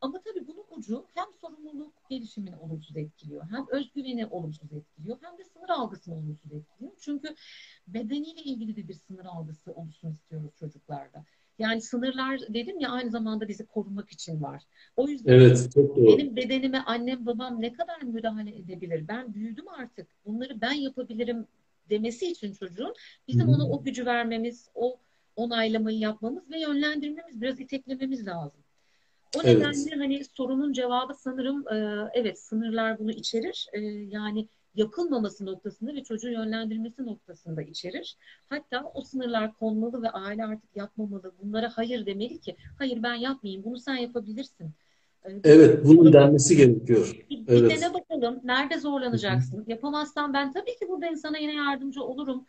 Ama 0.00 0.20
tabii 0.22 0.46
bunun 0.46 0.64
ucu 0.70 1.06
hem 1.14 1.24
sorumluluk 1.40 1.92
gelişimini 2.10 2.56
olumsuz 2.56 2.96
etkiliyor, 2.96 3.44
hem 3.50 3.66
özgüveni 3.70 4.26
olumsuz 4.26 4.72
etkiliyor, 4.72 5.18
hem 5.22 5.38
de 5.38 5.44
sınır 5.44 5.68
algısını 5.68 6.14
olumsuz 6.14 6.52
etkiliyor. 6.52 6.92
Çünkü 7.00 7.34
bedeniyle 7.88 8.42
ilgili 8.42 8.76
de 8.76 8.88
bir 8.88 8.94
sınır 8.94 9.24
algısı 9.24 9.72
oluşsun 9.72 10.12
istiyoruz 10.12 10.50
çocuklarda. 10.58 11.24
Yani 11.58 11.80
sınırlar 11.80 12.40
dedim 12.48 12.80
ya 12.80 12.90
aynı 12.90 13.10
zamanda 13.10 13.48
bizi 13.48 13.66
korumak 13.66 14.12
için 14.12 14.42
var. 14.42 14.62
O 14.96 15.08
yüzden 15.08 15.32
Evet, 15.32 15.70
çok 15.74 15.96
doğru. 15.96 16.06
benim 16.06 16.36
bedenime 16.36 16.78
annem 16.78 17.26
babam 17.26 17.60
ne 17.60 17.72
kadar 17.72 18.02
müdahale 18.02 18.56
edebilir? 18.56 19.08
Ben 19.08 19.34
büyüdüm 19.34 19.68
artık. 19.68 20.08
Bunları 20.26 20.60
ben 20.60 20.72
yapabilirim 20.72 21.46
demesi 21.90 22.30
için 22.30 22.52
çocuğun 22.52 22.94
bizim 23.28 23.48
ona 23.48 23.68
o 23.68 23.82
gücü 23.82 24.06
vermemiz, 24.06 24.68
o 24.74 24.98
onaylamayı 25.36 25.98
yapmamız 25.98 26.50
ve 26.50 26.60
yönlendirmemiz, 26.60 27.40
biraz 27.40 27.60
iteklememiz 27.60 28.26
lazım. 28.26 28.60
O 29.36 29.40
Evet. 29.44 29.56
nedenle 29.58 29.96
hani 29.96 30.24
sorunun 30.24 30.72
cevabı 30.72 31.14
sanırım 31.14 31.68
e, 31.68 32.08
evet 32.14 32.40
sınırlar 32.40 32.98
bunu 32.98 33.10
içerir. 33.10 33.66
E, 33.72 33.80
yani 34.10 34.48
yapılmaması 34.74 35.46
noktasında 35.46 35.94
ve 35.94 36.04
çocuğu 36.04 36.30
yönlendirmesi 36.30 37.06
noktasında 37.06 37.62
içerir. 37.62 38.16
Hatta 38.48 38.90
o 38.94 39.02
sınırlar 39.02 39.54
konmalı 39.54 40.02
ve 40.02 40.10
aile 40.10 40.44
artık 40.44 40.76
yapmamalı. 40.76 41.32
Bunlara 41.42 41.70
hayır 41.74 42.06
demeli 42.06 42.40
ki 42.40 42.56
hayır 42.78 43.02
ben 43.02 43.14
yapmayayım 43.14 43.64
bunu 43.64 43.78
sen 43.78 43.96
yapabilirsin. 43.96 44.70
Evet, 45.44 45.84
bunun 45.84 46.12
denmesi 46.12 46.56
gerekiyor. 46.56 47.26
Bir, 47.30 47.46
bir 47.46 47.52
Evet. 47.52 47.70
dene 47.70 47.94
bakalım. 47.94 48.40
Nerede 48.44 48.78
zorlanacaksın? 48.78 49.64
Yapamazsan 49.66 50.32
ben 50.34 50.52
tabii 50.52 50.76
ki 50.76 50.88
burada 50.88 51.16
sana 51.16 51.38
yine 51.38 51.54
yardımcı 51.54 52.02
olurum. 52.02 52.44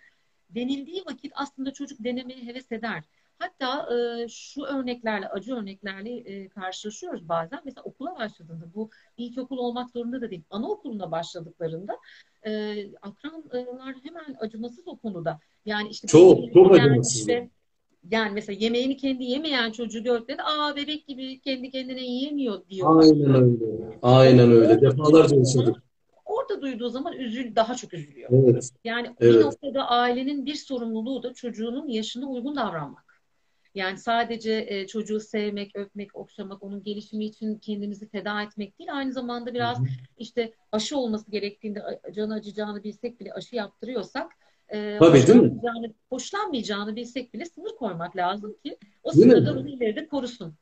Denildiği 0.50 1.04
vakit 1.06 1.32
aslında 1.36 1.74
çocuk 1.74 2.04
denemeye 2.04 2.46
heves 2.46 2.72
eder. 2.72 3.04
Hatta 3.40 3.96
e, 3.96 4.28
şu 4.30 4.64
örneklerle, 4.64 5.28
acı 5.30 5.56
örneklerle 5.56 6.10
e, 6.18 6.50
karşılaşıyoruz 6.50 7.30
bazen. 7.30 7.60
Mesela 7.66 7.84
okula 7.84 8.16
başladığında, 8.20 8.66
bu 8.76 8.90
ilkokul 9.18 9.58
olmak 9.58 9.90
zorunda 9.90 10.22
da 10.22 10.30
değil, 10.30 10.44
anaokuluna 10.50 11.12
başladıklarında 11.12 11.98
e, 12.46 12.76
akranlar 13.02 13.96
hemen 14.04 14.36
acımasız 14.40 14.88
o 14.88 14.98
konuda. 14.98 15.40
Yani 15.66 15.90
işte 15.90 16.08
Çok, 16.08 16.54
çok 16.54 16.72
acımasızlar. 16.76 17.20
işte, 17.20 17.50
yani 18.12 18.32
mesela 18.34 18.58
yemeğini 18.60 18.98
kendi 18.98 19.24
yemeyen 19.24 19.72
çocuğu 19.72 20.04
gördüklerinde 20.04 20.44
aa 20.44 20.76
bebek 20.76 21.08
gibi 21.08 21.40
kendi 21.40 21.72
kendine 21.72 22.02
yiyemiyor 22.02 22.70
diyorlar. 22.70 23.04
Aynen 23.04 23.36
öyle. 23.36 24.00
Aynen 24.02 24.52
öyle. 24.52 24.82
Defalarca 24.82 25.36
yaşadık. 25.36 25.84
orada 26.26 26.62
duyduğu 26.62 26.90
zaman 26.90 27.14
üzül, 27.14 27.56
daha 27.56 27.76
çok 27.76 27.94
üzülüyor. 27.94 28.30
Evet, 28.32 28.70
Yani 28.84 29.08
bir 29.22 29.26
evet. 29.26 29.46
noktada 29.46 29.88
ailenin 29.88 30.46
bir 30.46 30.56
sorumluluğu 30.56 31.24
da 31.24 31.34
çocuğunun 31.34 31.88
yaşına 31.88 32.28
uygun 32.28 32.56
davranmak. 32.56 33.07
Yani 33.78 33.98
sadece 33.98 34.66
e, 34.70 34.88
çocuğu 34.88 35.20
sevmek, 35.20 35.76
öpmek, 35.76 36.16
okşamak, 36.16 36.64
onun 36.64 36.84
gelişimi 36.84 37.26
için 37.26 37.56
kendimizi 37.58 38.10
feda 38.10 38.42
etmek 38.42 38.80
değil. 38.80 38.90
Aynı 38.94 39.14
zamanda 39.14 39.50
Hı 39.50 39.54
biraz 39.54 39.80
hı. 39.80 39.84
işte 40.18 40.54
aşı 40.72 40.98
olması 40.98 41.32
gerektiğinde 41.32 41.82
canı 42.16 42.34
acıyacağını 42.34 42.84
bilsek 42.84 43.20
bile 43.20 43.34
aşı 43.34 43.56
yaptırıyorsak 43.56 44.32
e, 44.70 44.98
Tabii 45.00 45.14
değil 45.28 45.40
mi? 45.40 45.48
hoşlanmayacağını, 45.50 45.94
hoşlanmayacağını 46.10 46.96
bilsek 46.96 47.34
bile 47.34 47.46
sınır 47.46 47.76
koymak 47.80 48.18
lazım 48.18 48.56
ki 48.66 48.78
o 49.04 49.14
Değil 49.14 49.24
sınırlar 49.24 49.54
mi? 49.54 49.60
onu 49.60 49.70
ileride 49.70 50.08
korusun. 50.08 50.54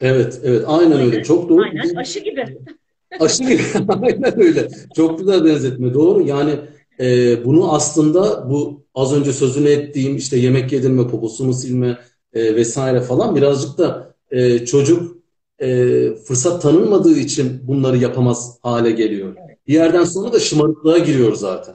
Evet, 0.00 0.40
evet. 0.44 0.64
Aynen 0.66 0.92
öyle. 0.92 1.10
Aynen, 1.12 1.22
Çok 1.22 1.48
doğru. 1.48 1.62
Aynen 1.62 1.94
de 1.94 1.98
aşı 1.98 2.20
gibi. 2.20 2.58
aşı 3.20 3.42
gibi. 3.44 3.62
Aynen 3.88 4.40
öyle. 4.40 4.68
Çok 4.96 5.18
güzel 5.18 5.44
benzetme. 5.44 5.94
Doğru. 5.94 6.22
Yani 6.22 6.54
e, 7.00 7.44
bunu 7.44 7.74
aslında 7.74 8.50
bu 8.50 8.84
az 8.94 9.14
önce 9.14 9.32
sözünü 9.32 9.68
ettiğim 9.68 10.16
işte 10.16 10.36
yemek 10.36 10.72
yedirme, 10.72 11.08
poposunu 11.08 11.52
silme 11.52 11.98
e, 12.34 12.56
vesaire 12.56 13.00
falan 13.00 13.36
birazcık 13.36 13.78
da 13.78 14.14
e, 14.30 14.66
çocuk 14.66 15.16
e, 15.58 15.68
fırsat 16.14 16.62
tanınmadığı 16.62 17.16
için 17.18 17.60
bunları 17.68 17.96
yapamaz 17.96 18.58
hale 18.62 18.90
geliyor. 18.90 19.36
Bir 19.66 19.74
yerden 19.74 20.04
sonra 20.04 20.32
da 20.32 20.40
şımarıklığa 20.40 20.98
giriyor 20.98 21.34
zaten. 21.34 21.74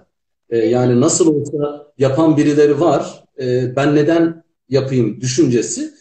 E, 0.49 0.57
yani 0.57 1.01
nasıl 1.01 1.35
olsa 1.35 1.87
yapan 1.97 2.37
birileri 2.37 2.79
var. 2.79 3.23
e, 3.41 3.75
ben 3.75 3.95
neden 3.95 4.43
yapayım 4.69 5.21
düşüncesi 5.21 5.91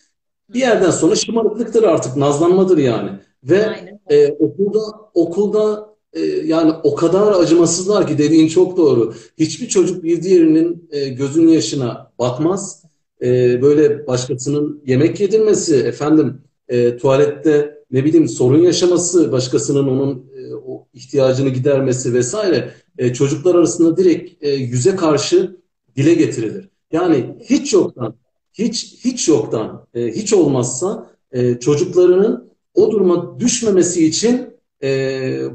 bir 0.48 0.60
yerden 0.60 0.90
sonra 0.90 1.14
şımarıklıktır 1.14 1.82
artık, 1.82 2.16
nazlanmadır 2.16 2.78
yani. 2.78 3.10
Ve 3.44 3.66
aynen 3.66 4.00
e, 4.10 4.32
okulda 4.32 4.80
okulda 5.14 5.94
e, 6.12 6.20
yani 6.24 6.72
o 6.82 6.94
kadar 6.94 7.32
acımasızlar 7.32 8.06
ki 8.06 8.18
dediğin 8.18 8.48
çok 8.48 8.76
doğru. 8.76 9.14
Hiçbir 9.38 9.68
çocuk 9.68 10.02
bir 10.02 10.22
diğerinin 10.22 10.88
e, 10.90 11.08
gözünün 11.08 11.48
yaşına 11.48 12.12
bakmaz. 12.18 12.84
E, 13.22 13.62
böyle 13.62 14.06
başkasının 14.06 14.82
yemek 14.86 15.20
yedirmesi, 15.20 15.76
efendim 15.76 16.40
e, 16.68 16.96
tuvalette 16.96 17.78
ne 17.90 18.04
bileyim 18.04 18.28
sorun 18.28 18.58
yaşaması, 18.58 19.32
başkasının 19.32 19.88
onun 19.88 20.26
e, 20.36 20.54
o 20.54 20.86
ihtiyacını 20.94 21.48
gidermesi 21.48 22.14
vesaire 22.14 22.70
e, 22.98 23.12
çocuklar 23.12 23.54
arasında 23.54 23.96
direkt 23.96 24.44
e, 24.44 24.50
yüze 24.50 24.96
karşı 24.96 25.56
dile 25.96 26.14
getirilir. 26.14 26.68
Yani 26.92 27.36
hiç 27.44 27.72
yoktan, 27.72 28.14
hiç 28.52 29.04
hiç 29.04 29.28
yoktan, 29.28 29.86
e, 29.94 30.06
hiç 30.06 30.32
olmazsa 30.32 31.10
e, 31.32 31.58
çocuklarının 31.60 32.48
o 32.74 32.90
duruma 32.90 33.40
düşmemesi 33.40 34.06
için 34.06 34.48
e, 34.82 34.88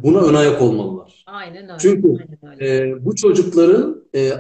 buna 0.04 0.20
ön 0.20 0.34
ayak 0.34 0.62
olmalılar. 0.62 1.24
aynen 1.28 1.64
öyle. 1.64 1.78
Çünkü 1.80 2.08
Aynen 2.08 2.62
öyle. 2.62 2.92
e, 2.92 3.06
bu 3.06 3.16
çocukların 3.16 4.04
e, 4.16 4.32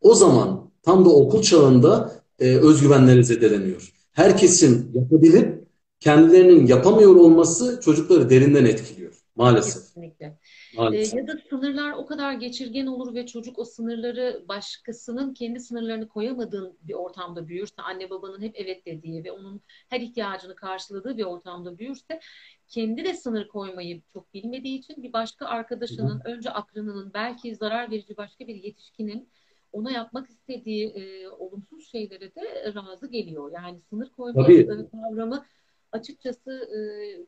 o 0.00 0.14
zaman 0.14 0.70
tam 0.82 1.04
da 1.04 1.08
okul 1.08 1.42
çağında 1.42 2.19
e, 2.40 2.56
özgüvenleri 2.56 3.24
zedeleniyor. 3.24 3.92
Herkesin 4.12 4.92
yapabilip 4.94 5.68
kendilerinin 6.00 6.66
yapamıyor 6.66 7.16
olması 7.16 7.80
çocukları 7.84 8.30
derinden 8.30 8.64
etkiliyor. 8.64 9.20
Maalesef. 9.36 9.82
Kesinlikle. 9.82 10.26
E, 10.26 10.76
Maalesef. 10.76 11.18
ya 11.18 11.26
da 11.26 11.32
sınırlar 11.50 11.92
o 11.92 12.06
kadar 12.06 12.32
geçirgen 12.32 12.86
olur 12.86 13.14
ve 13.14 13.26
çocuk 13.26 13.58
o 13.58 13.64
sınırları 13.64 14.44
başkasının 14.48 15.34
kendi 15.34 15.60
sınırlarını 15.60 16.08
koyamadığın 16.08 16.78
bir 16.82 16.94
ortamda 16.94 17.48
büyürse, 17.48 17.82
anne 17.82 18.10
babanın 18.10 18.42
hep 18.42 18.52
evet 18.54 18.86
dediği 18.86 19.24
ve 19.24 19.32
onun 19.32 19.60
her 19.88 20.00
ihtiyacını 20.00 20.54
karşıladığı 20.54 21.16
bir 21.16 21.24
ortamda 21.24 21.78
büyürse, 21.78 22.20
kendi 22.68 23.04
de 23.04 23.14
sınır 23.14 23.48
koymayı 23.48 24.02
çok 24.12 24.34
bilmediği 24.34 24.78
için 24.78 25.02
bir 25.02 25.12
başka 25.12 25.44
hı. 25.44 25.48
arkadaşının, 25.48 26.20
önce 26.24 26.50
akranının, 26.50 27.10
belki 27.14 27.56
zarar 27.56 27.90
verici 27.90 28.16
başka 28.16 28.46
bir 28.46 28.54
yetişkinin 28.54 29.28
ona 29.72 29.90
yapmak 29.90 30.30
istediği 30.30 30.88
e, 30.88 31.28
olumsuz 31.28 31.88
şeylere 31.90 32.34
de 32.34 32.74
razı 32.74 33.06
geliyor. 33.06 33.52
Yani 33.54 33.80
sınır 33.90 34.08
koyma 34.10 34.46
kavramı 34.92 35.44
açıkçası 35.92 36.50
e, 36.50 36.80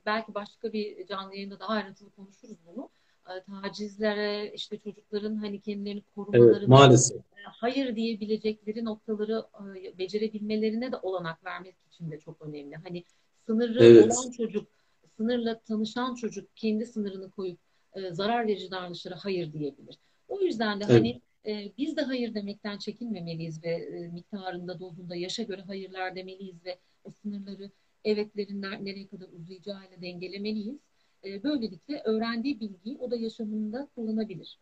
belki 0.07 0.35
başka 0.35 0.73
bir 0.73 1.07
canlı 1.07 1.35
yayında 1.35 1.61
daha 1.61 1.69
ayrıntılı 1.69 2.11
konuşuruz 2.11 2.57
bunu 2.67 2.91
e, 3.29 3.43
tacizlere, 3.43 4.53
işte 4.55 4.79
çocukların 4.79 5.37
hani 5.37 5.61
kendilerini 5.61 5.99
Evet, 5.99 6.15
korumalarına, 6.15 6.77
maalesef. 6.77 7.17
e, 7.17 7.43
hayır 7.45 7.97
diyebilecekleri 7.97 8.85
noktaları 8.85 9.45
e, 9.77 9.99
becerebilmelerine 9.99 10.93
de 10.93 10.97
olanak 10.97 11.45
vermek 11.45 11.75
için 11.93 12.11
de 12.11 12.19
çok 12.19 12.43
önemli. 12.43 12.75
Hani 12.75 13.05
sınırı 13.47 13.85
Evet. 13.85 14.13
olan 14.13 14.31
çocuk, 14.31 14.69
sınırla 15.17 15.61
tanışan 15.61 16.15
çocuk 16.15 16.57
kendi 16.57 16.87
sınırını 16.87 17.31
koyup 17.31 17.59
e, 17.95 18.15
zarar 18.15 18.47
verici 18.47 18.71
davranışlara 18.71 19.17
hayır 19.25 19.53
diyebilir. 19.53 19.99
O 20.29 20.41
yüzden 20.41 20.81
de 20.81 20.85
Evet. 20.89 20.99
hani 20.99 21.21
e, 21.47 21.73
biz 21.79 21.97
de 21.97 22.03
hayır 22.03 22.35
demekten 22.35 22.79
çekinmemeliyiz 22.79 23.65
ve 23.65 23.71
e, 23.71 24.09
miktarında, 24.09 24.81
dozunda, 24.81 25.17
yaşa 25.17 25.43
göre 25.43 25.63
hayırlar 25.63 26.17
demeliyiz 26.17 26.65
ve 26.65 26.79
o 27.05 27.11
sınırları 27.11 27.71
evetlerin 28.05 28.63
ner- 28.63 28.85
nereye 28.85 29.07
kadar 29.07 29.27
uzayacağıyla 29.41 30.03
dengelemeliyiz. 30.03 30.79
E, 31.25 31.43
böylelikle 31.43 32.03
öğrendiği 32.05 32.61
bilgiyi 32.61 32.99
o 32.99 33.11
da 33.11 33.17
yaşamında 33.17 33.89
kullanabilir. 33.95 34.59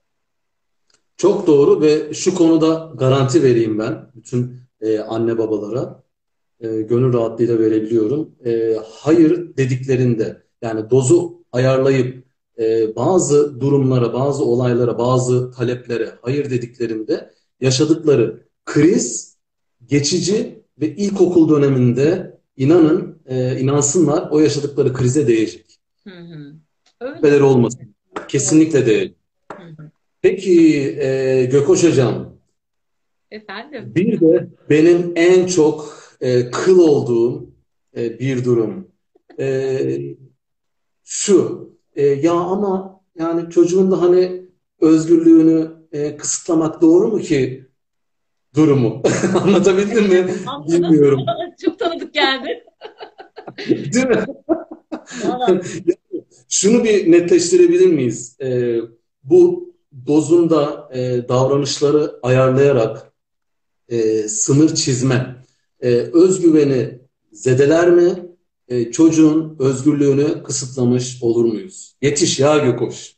Çok 1.17 1.47
doğru 1.47 1.81
ve 1.81 2.15
şu 2.15 2.35
konuda 2.35 2.93
garanti 2.97 3.43
vereyim 3.43 3.79
ben 3.79 4.11
bütün 4.15 4.57
e, 4.81 4.99
anne 4.99 5.39
babalara. 5.39 6.03
Gönül 6.61 7.13
rahatlığıyla 7.13 7.59
verebiliyorum. 7.59 8.35
Hayır 8.85 9.57
dediklerinde 9.57 10.43
yani 10.63 10.91
dozu 10.91 11.45
ayarlayıp 11.53 12.25
e, 12.61 12.97
bazı 12.97 13.61
durumlara, 13.61 14.13
bazı 14.13 14.45
olaylara, 14.45 14.99
bazı 14.99 15.51
taleplere 15.51 16.13
hayır 16.23 16.51
dediklerinde 16.51 17.31
yaşadıkları 17.61 18.47
kriz 18.65 19.37
geçici 19.87 20.65
ve 20.81 20.95
ilkokul 20.97 21.49
döneminde 21.49 22.39
inanın, 22.57 23.19
e, 23.27 23.61
inansınlar 23.61 24.31
o 24.31 24.41
yaşadıkları 24.41 24.93
krize 24.93 25.27
değecek. 25.27 25.67
Hı 26.05 26.11
hı. 26.11 26.55
Öyle. 27.01 27.15
Şüpheleri 27.15 27.43
olmasın. 27.43 27.95
Kesinlikle. 28.29 29.15
Hı 29.53 29.63
hı. 29.79 29.91
Peki 30.23 30.81
e, 31.01 31.45
Gökoş 31.53 31.85
Hocam, 31.85 32.37
Efendim? 33.31 33.93
bir 33.95 34.21
de 34.21 34.49
benim 34.71 35.13
en 35.17 35.47
çok 35.47 36.01
e, 36.21 36.51
kıl 36.51 36.79
olduğum 36.79 37.51
e, 37.97 38.19
bir 38.19 38.45
durum. 38.45 38.89
E, 39.39 39.81
şu, 41.05 41.71
e, 42.01 42.07
ya 42.07 42.33
ama 42.33 43.01
yani 43.19 43.51
çocuğun 43.51 43.91
da 43.91 44.03
hani 44.03 44.43
özgürlüğünü 44.81 45.71
e, 45.93 46.17
kısıtlamak 46.17 46.81
doğru 46.81 47.09
mu 47.09 47.19
ki 47.19 47.67
durumu? 48.55 49.03
Anlatabildim 49.43 50.09
mi? 50.09 50.35
Anladım. 50.47 50.83
Bilmiyorum. 50.83 51.21
Çok 51.65 51.79
tanıdık 51.79 52.15
geldi. 52.15 52.65
Değil 53.69 54.07
mi? 54.07 54.25
Şunu 56.49 56.85
bir 56.85 57.13
netleştirebilir 57.13 57.87
miyiz? 57.87 58.37
E, 58.41 58.79
bu 59.23 59.75
dozunda 60.07 60.91
e, 60.95 61.29
davranışları 61.29 62.13
ayarlayarak 62.23 63.13
e, 63.89 64.29
sınır 64.29 64.75
çizme, 64.75 65.37
e, 65.81 65.89
özgüveni 65.97 66.99
zedeler 67.33 67.91
mi? 67.91 68.30
E, 68.71 68.91
çocuğun 68.91 69.57
özgürlüğünü 69.59 70.43
kısıtlamış 70.43 71.23
olur 71.23 71.45
muyuz? 71.45 71.95
Yetiş 72.03 72.41
ya 72.41 72.59
Gökoş. 72.59 73.17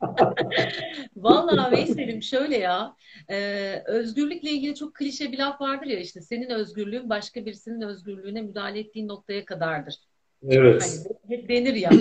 Valla 1.16 1.70
Veysel'im 1.70 2.22
şöyle 2.22 2.56
ya. 2.56 2.96
e, 3.28 3.82
özgürlükle 3.86 4.50
ilgili 4.50 4.74
çok 4.74 4.94
klişe 4.94 5.32
bir 5.32 5.38
laf 5.38 5.60
vardır 5.60 5.86
ya 5.86 6.00
işte 6.00 6.20
senin 6.20 6.50
özgürlüğün 6.50 7.10
başka 7.10 7.46
birisinin 7.46 7.80
özgürlüğüne 7.80 8.42
müdahale 8.42 8.78
ettiğin 8.78 9.08
noktaya 9.08 9.44
kadardır. 9.44 9.94
Hani 10.42 10.54
Evet, 10.54 11.06
hep 11.28 11.48
denir 11.48 11.74
ya. 11.74 11.90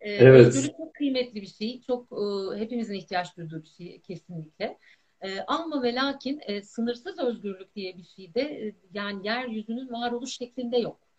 E, 0.00 0.12
evet, 0.12 0.46
özgürlük 0.46 0.76
çok 0.76 0.94
kıymetli 0.94 1.42
bir 1.42 1.46
şey. 1.46 1.80
Çok 1.86 2.12
e, 2.12 2.58
hepimizin 2.58 2.94
ihtiyaç 2.94 3.36
duyduğu 3.36 3.62
bir 3.62 3.68
şey 3.68 4.00
kesinlikle. 4.00 4.78
E, 5.22 5.40
ama 5.46 5.82
ve 5.82 5.94
lakin 5.94 6.40
e, 6.46 6.62
sınırsız 6.62 7.18
özgürlük 7.18 7.74
diye 7.76 7.96
bir 7.96 8.04
şey 8.04 8.34
de 8.34 8.40
e, 8.40 8.74
yani 8.94 9.26
yeryüzünün 9.26 9.92
varoluş 9.92 10.36
şeklinde 10.36 10.78
yok. 10.78 11.09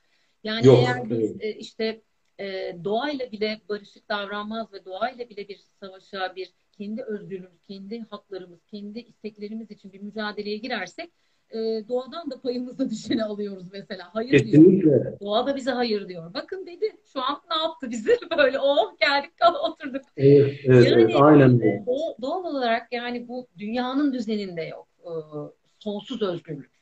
Yani 0.43 0.67
yok. 0.67 0.79
eğer 0.79 1.09
biz 1.09 1.41
e, 1.41 1.53
işte 1.53 2.01
e, 2.39 2.75
doğayla 2.83 3.31
bile 3.31 3.61
barışık 3.69 4.09
davranmaz 4.09 4.73
ve 4.73 4.85
doğayla 4.85 5.29
bile 5.29 5.47
bir 5.47 5.59
savaşa, 5.79 6.35
bir 6.35 6.53
kendi 6.71 7.03
özgürlüğümüz, 7.03 7.61
kendi 7.67 7.99
haklarımız, 7.99 8.59
kendi 8.65 8.99
isteklerimiz 8.99 9.71
için 9.71 9.93
bir 9.93 10.01
mücadeleye 10.01 10.57
girersek 10.57 11.09
e, 11.51 11.57
doğadan 11.87 12.31
da 12.31 12.41
payımızda 12.41 12.89
düşeni 12.89 13.23
alıyoruz 13.23 13.67
mesela. 13.71 14.09
Hayır 14.13 14.31
Kesinlikle. 14.31 14.81
diyor. 14.81 15.19
Doğa 15.19 15.47
da 15.47 15.55
bize 15.55 15.71
hayır 15.71 16.07
diyor. 16.07 16.33
Bakın 16.33 16.67
dedi 16.67 16.95
şu 17.13 17.21
an 17.21 17.41
ne 17.51 17.57
yaptı 17.57 17.91
bizi? 17.91 18.17
Böyle 18.37 18.59
oh 18.59 18.97
geldik 18.99 19.31
oturduk. 19.63 20.01
Evet, 20.17 20.59
evet, 20.65 20.85
Yani, 20.87 21.01
evet, 21.01 21.15
aynen. 21.21 21.59
E, 21.59 21.85
doğal 22.21 22.43
olarak 22.43 22.87
yani 22.91 23.27
bu 23.27 23.47
dünyanın 23.57 24.13
düzeninde 24.13 24.61
yok. 24.61 24.87
E, 25.03 25.11
sonsuz 25.79 26.21
özgürlük. 26.21 26.80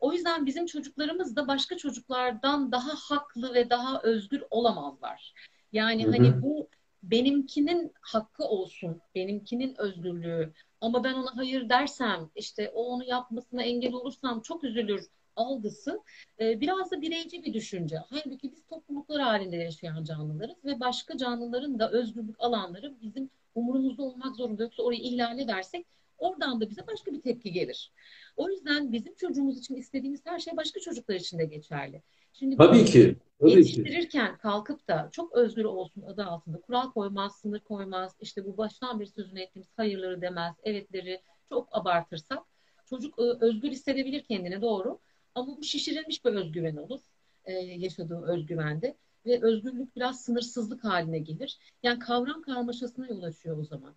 O 0.00 0.12
yüzden 0.12 0.46
bizim 0.46 0.66
çocuklarımız 0.66 1.36
da 1.36 1.48
başka 1.48 1.76
çocuklardan 1.76 2.72
daha 2.72 2.94
haklı 2.94 3.54
ve 3.54 3.70
daha 3.70 4.02
özgür 4.02 4.42
olamazlar. 4.50 5.34
Yani 5.72 6.04
Hı 6.04 6.08
hı. 6.08 6.12
hani 6.12 6.42
bu 6.42 6.68
benimkinin 7.02 7.92
hakkı 8.00 8.44
olsun, 8.44 9.00
benimkinin 9.14 9.74
özgürlüğü. 9.80 10.52
Ama 10.80 11.04
ben 11.04 11.14
ona 11.14 11.36
hayır 11.36 11.68
dersem, 11.68 12.30
işte 12.34 12.70
o 12.74 12.84
onu 12.84 13.04
yapmasına 13.04 13.62
engel 13.62 13.92
olursam 13.92 14.40
çok 14.40 14.64
üzülür 14.64 15.08
algısı 15.36 16.00
e, 16.40 16.60
biraz 16.60 16.90
da 16.90 17.02
bireyci 17.02 17.44
bir 17.44 17.54
düşünce. 17.54 17.96
Halbuki 18.10 18.52
biz 18.52 18.66
topluluklar 18.66 19.20
halinde 19.20 19.56
yaşayan 19.56 20.04
canlılarız 20.04 20.64
ve 20.64 20.80
başka 20.80 21.16
canlıların 21.16 21.78
da 21.78 21.90
özgürlük 21.90 22.40
alanları 22.40 22.94
bizim 23.02 23.30
umurumuzda 23.54 24.02
olmak 24.02 24.36
zorunda. 24.36 24.62
Yoksa 24.62 24.82
orayı 24.82 25.00
ihlal 25.00 25.38
edersek 25.38 25.86
oradan 26.20 26.60
da 26.60 26.70
bize 26.70 26.86
başka 26.86 27.12
bir 27.12 27.20
tepki 27.20 27.52
gelir. 27.52 27.92
O 28.36 28.50
yüzden 28.50 28.92
bizim 28.92 29.14
çocuğumuz 29.14 29.58
için 29.58 29.76
istediğimiz 29.76 30.20
her 30.26 30.38
şey 30.38 30.56
başka 30.56 30.80
çocuklar 30.80 31.14
için 31.14 31.38
de 31.38 31.44
geçerli. 31.44 32.02
Şimdi 32.32 32.56
Tabii 32.56 32.84
ki. 32.84 33.16
Tabii 33.40 33.50
ki. 33.50 33.58
yetiştirirken 33.58 34.38
kalkıp 34.38 34.88
da 34.88 35.08
çok 35.12 35.32
özgür 35.32 35.64
olsun 35.64 36.02
adı 36.02 36.24
altında 36.24 36.60
kural 36.60 36.90
koymaz, 36.90 37.36
sınır 37.40 37.60
koymaz, 37.60 38.16
işte 38.20 38.44
bu 38.44 38.56
baştan 38.56 39.00
beri 39.00 39.08
sözünü 39.08 39.40
ettiğimiz 39.40 39.68
hayırları 39.76 40.20
demez, 40.20 40.54
evetleri 40.62 41.20
çok 41.48 41.68
abartırsak 41.72 42.38
çocuk 42.86 43.18
e, 43.18 43.22
özgür 43.22 43.70
hissedebilir 43.70 44.22
kendine 44.22 44.62
doğru 44.62 44.98
ama 45.34 45.56
bu 45.56 45.62
şişirilmiş 45.62 46.24
bir 46.24 46.30
özgüven 46.30 46.76
olur 46.76 47.00
e, 47.44 47.52
yaşadığı 47.52 48.22
özgüvende 48.26 48.96
ve 49.26 49.42
özgürlük 49.42 49.96
biraz 49.96 50.20
sınırsızlık 50.24 50.84
haline 50.84 51.18
gelir. 51.18 51.58
Yani 51.82 51.98
kavram 51.98 52.42
karmaşasına 52.42 53.06
yol 53.06 53.22
açıyor 53.22 53.58
o 53.58 53.64
zaman. 53.64 53.94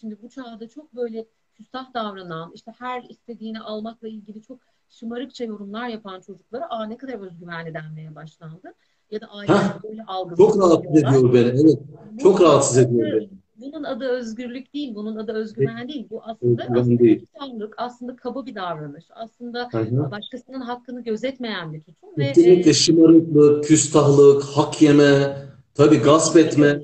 Şimdi 0.00 0.22
bu 0.22 0.28
çağda 0.28 0.68
çok 0.68 0.94
böyle 0.94 1.26
küstah 1.60 1.94
davranan, 1.94 2.52
işte 2.54 2.72
her 2.78 3.02
istediğini 3.02 3.60
almakla 3.60 4.08
ilgili 4.08 4.42
çok 4.42 4.58
şımarıkça 4.88 5.44
yorumlar 5.44 5.88
yapan 5.88 6.20
çocuklara 6.20 6.70
aa 6.70 6.86
ne 6.86 6.96
kadar 6.96 7.26
özgüvenli 7.26 7.74
denmeye 7.74 8.14
başlandı. 8.14 8.74
Ya 9.10 9.20
da 9.20 9.26
aileler 9.26 9.82
böyle 9.82 10.02
Çok 10.36 10.58
rahatsız 10.58 10.96
ediyor 10.96 11.32
beni. 11.34 11.60
Evet. 11.60 11.78
Çok 12.22 12.40
rahatsız 12.40 12.78
ediyor 12.78 13.12
beni. 13.12 13.30
Bunun 13.56 13.84
adı 13.84 14.04
özgürlük 14.04 14.74
değil, 14.74 14.94
bunun 14.94 15.16
adı 15.16 15.32
özgüven 15.32 15.88
değil. 15.88 16.06
Bu 16.10 16.22
aslında, 16.24 16.62
Özgüven 16.62 17.70
aslında 17.76 18.16
kaba 18.16 18.46
bir 18.46 18.54
davranış. 18.54 19.04
Aslında 19.10 19.68
hı. 19.72 20.10
başkasının 20.10 20.60
hakkını 20.60 21.02
gözetmeyen 21.04 21.72
bir 21.72 21.80
tutum 21.80 22.10
ve 22.18 22.32
Kesinlikle 22.32 22.70
e, 22.70 22.74
şımarıklık, 22.74 23.64
küstahlık, 23.64 24.42
hak 24.42 24.82
yeme, 24.82 25.36
tabii 25.74 25.98
gasp 25.98 26.36
etme. 26.36 26.80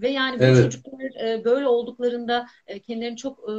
ve 0.00 0.08
yani 0.08 0.38
bu 0.38 0.44
Evet. 0.44 0.72
çocuklar 0.72 1.28
e, 1.28 1.44
böyle 1.44 1.68
olduklarında 1.68 2.46
e, 2.66 2.78
kendilerini 2.78 3.16
çok 3.16 3.38
e, 3.38 3.52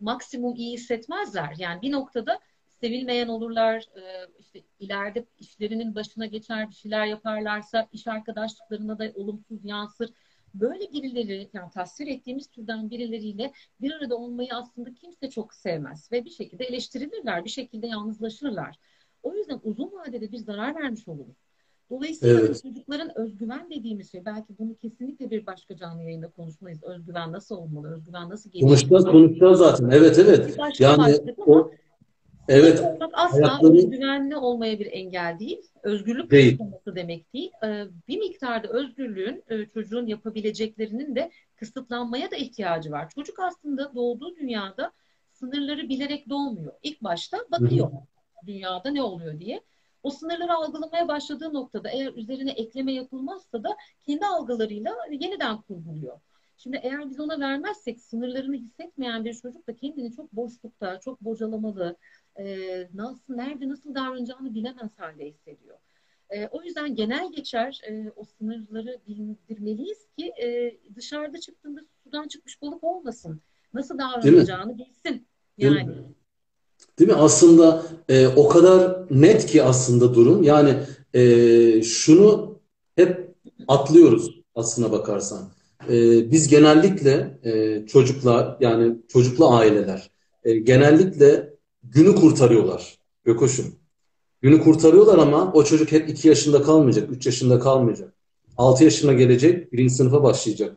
maksimum 0.00 0.54
iyi 0.54 0.72
hissetmezler. 0.72 1.54
Yani 1.58 1.82
bir 1.82 1.92
noktada 1.92 2.40
sevilmeyen 2.80 3.28
olurlar, 3.28 3.84
e, 3.96 4.60
ileride 4.80 5.24
işlerinin 5.38 5.94
başına 5.94 6.26
geçer 6.26 6.70
bir 6.70 6.74
şeyler 6.74 7.06
yaparlarsa 7.06 7.88
iş 7.92 8.06
arkadaşlıklarına 8.06 8.98
da 8.98 9.12
olumsuz 9.14 9.64
yansır. 9.64 10.10
Böyle 10.54 10.92
birileri, 10.92 11.50
yani 11.52 11.70
tasvir 11.70 12.06
ettiğimiz 12.06 12.46
türden 12.46 12.90
birileriyle 12.90 13.52
bir 13.80 13.92
arada 13.92 14.16
olmayı 14.16 14.48
aslında 14.52 14.94
kimse 14.94 15.30
çok 15.30 15.54
sevmez 15.54 16.12
ve 16.12 16.24
bir 16.24 16.30
şekilde 16.30 16.64
eleştirilirler, 16.64 17.44
bir 17.44 17.50
şekilde 17.50 17.86
yalnızlaşırlar. 17.86 18.76
O 19.22 19.34
yüzden 19.34 19.60
uzun 19.62 19.92
vadede 19.92 20.32
bir 20.32 20.38
zarar 20.38 20.74
vermiş 20.74 21.08
oluruz. 21.08 21.45
Dolayısıyla 21.90 22.40
Evet. 22.40 22.62
çocukların 22.62 23.18
özgüven 23.18 23.70
dediğimiz 23.70 24.12
şey, 24.12 24.24
belki 24.24 24.58
bunu 24.58 24.76
kesinlikle 24.76 25.30
bir 25.30 25.46
başka 25.46 25.76
canlı 25.76 26.02
yayında 26.02 26.28
konuşmayız. 26.30 26.82
Özgüven 26.84 27.32
nasıl 27.32 27.56
olmalı, 27.56 27.94
özgüven 27.94 28.28
nasıl 28.30 28.50
Konuşacağız, 28.50 29.04
geliştirilir? 29.04 29.12
konuşacağız 29.12 29.58
zaten. 29.58 29.90
Evet, 29.90 30.18
evet. 30.18 30.58
başka 30.58 30.84
Yani 30.84 31.18
o 31.46 31.70
evet 32.48 32.80
olmak 32.80 33.10
asla 33.14 33.38
hayatları 33.48 33.72
özgüvenli 33.72 34.36
olmaya 34.36 34.78
bir 34.78 34.86
engel 34.92 35.36
değil. 35.38 35.62
Özgürlük 35.82 36.30
değil. 36.30 36.58
kısıtlaması 36.58 36.96
demek 36.96 37.32
değil. 37.34 37.50
Ee, 37.64 37.84
Bir 38.08 38.18
miktarda 38.18 38.68
özgürlüğün 38.68 39.44
e, 39.50 39.66
çocuğun 39.66 40.06
yapabileceklerinin 40.06 41.14
de 41.16 41.30
kısıtlanmaya 41.56 42.30
da 42.30 42.36
ihtiyacı 42.36 42.90
var. 42.90 43.10
Çocuk 43.14 43.38
aslında 43.40 43.94
doğduğu 43.94 44.36
dünyada 44.36 44.92
sınırları 45.32 45.88
bilerek 45.88 46.28
doğmuyor. 46.28 46.72
İlk 46.82 47.02
başta 47.02 47.38
bakıyor 47.50 47.90
dünyada 48.46 48.90
ne 48.90 49.02
oluyor 49.02 49.40
diye. 49.40 49.60
O 50.06 50.10
sınırları 50.10 50.54
algılamaya 50.54 51.08
başladığı 51.08 51.54
noktada 51.54 51.90
eğer 51.90 52.12
üzerine 52.12 52.50
ekleme 52.50 52.92
yapılmazsa 52.92 53.62
da 53.62 53.76
kendi 54.02 54.26
algılarıyla 54.26 54.96
yeniden 55.10 55.60
kurguluyor. 55.60 56.20
Şimdi 56.56 56.80
eğer 56.82 57.10
biz 57.10 57.20
ona 57.20 57.40
vermezsek 57.40 58.00
sınırlarını 58.00 58.56
hissetmeyen 58.56 59.24
bir 59.24 59.34
çocuk 59.34 59.66
da 59.66 59.76
kendini 59.76 60.12
çok 60.12 60.32
boşlukta, 60.32 61.00
çok 61.00 61.20
bocalamalı, 61.20 61.96
e, 62.36 62.46
nasıl, 62.94 63.34
nerede 63.34 63.68
nasıl 63.68 63.94
davranacağını 63.94 64.54
bilemez 64.54 64.98
halde 64.98 65.26
hissediyor. 65.26 65.78
E, 66.30 66.46
o 66.46 66.62
yüzden 66.62 66.94
genel 66.94 67.32
geçer 67.32 67.80
e, 67.88 68.10
o 68.16 68.24
sınırları 68.24 69.00
bildirmeliyiz 69.08 70.06
ki 70.18 70.32
e, 70.42 70.76
dışarıda 70.94 71.40
çıktığında 71.40 71.80
sudan 72.04 72.28
çıkmış 72.28 72.62
balık 72.62 72.84
olmasın. 72.84 73.40
Nasıl 73.74 73.98
davranacağını 73.98 74.78
bilsin. 74.78 75.26
Yani 75.58 75.88
Değil 76.98 77.10
mi? 77.10 77.16
Aslında 77.16 77.82
e, 78.08 78.26
o 78.26 78.48
kadar 78.48 79.02
net 79.10 79.46
ki 79.46 79.62
aslında 79.62 80.14
durum. 80.14 80.42
Yani 80.42 80.76
e, 81.14 81.82
şunu 81.82 82.58
hep 82.96 83.34
atlıyoruz 83.68 84.40
aslına 84.54 84.92
bakarsan. 84.92 85.48
E, 85.88 85.92
biz 86.30 86.48
genellikle 86.48 87.38
e, 87.44 87.86
çocuklar 87.86 88.56
yani 88.60 88.96
çocuklu 89.08 89.48
aileler 89.50 90.10
e, 90.44 90.58
genellikle 90.58 91.54
günü 91.84 92.14
kurtarıyorlar. 92.14 92.98
Gökoş'um. 93.24 93.66
Günü 94.42 94.60
kurtarıyorlar 94.60 95.18
ama 95.18 95.52
o 95.52 95.64
çocuk 95.64 95.92
hep 95.92 96.08
2 96.08 96.28
yaşında 96.28 96.62
kalmayacak, 96.62 97.10
3 97.10 97.26
yaşında 97.26 97.58
kalmayacak. 97.58 98.14
6 98.56 98.84
yaşına 98.84 99.12
gelecek, 99.12 99.72
birinci 99.72 99.94
sınıfa 99.94 100.22
başlayacak. 100.22 100.76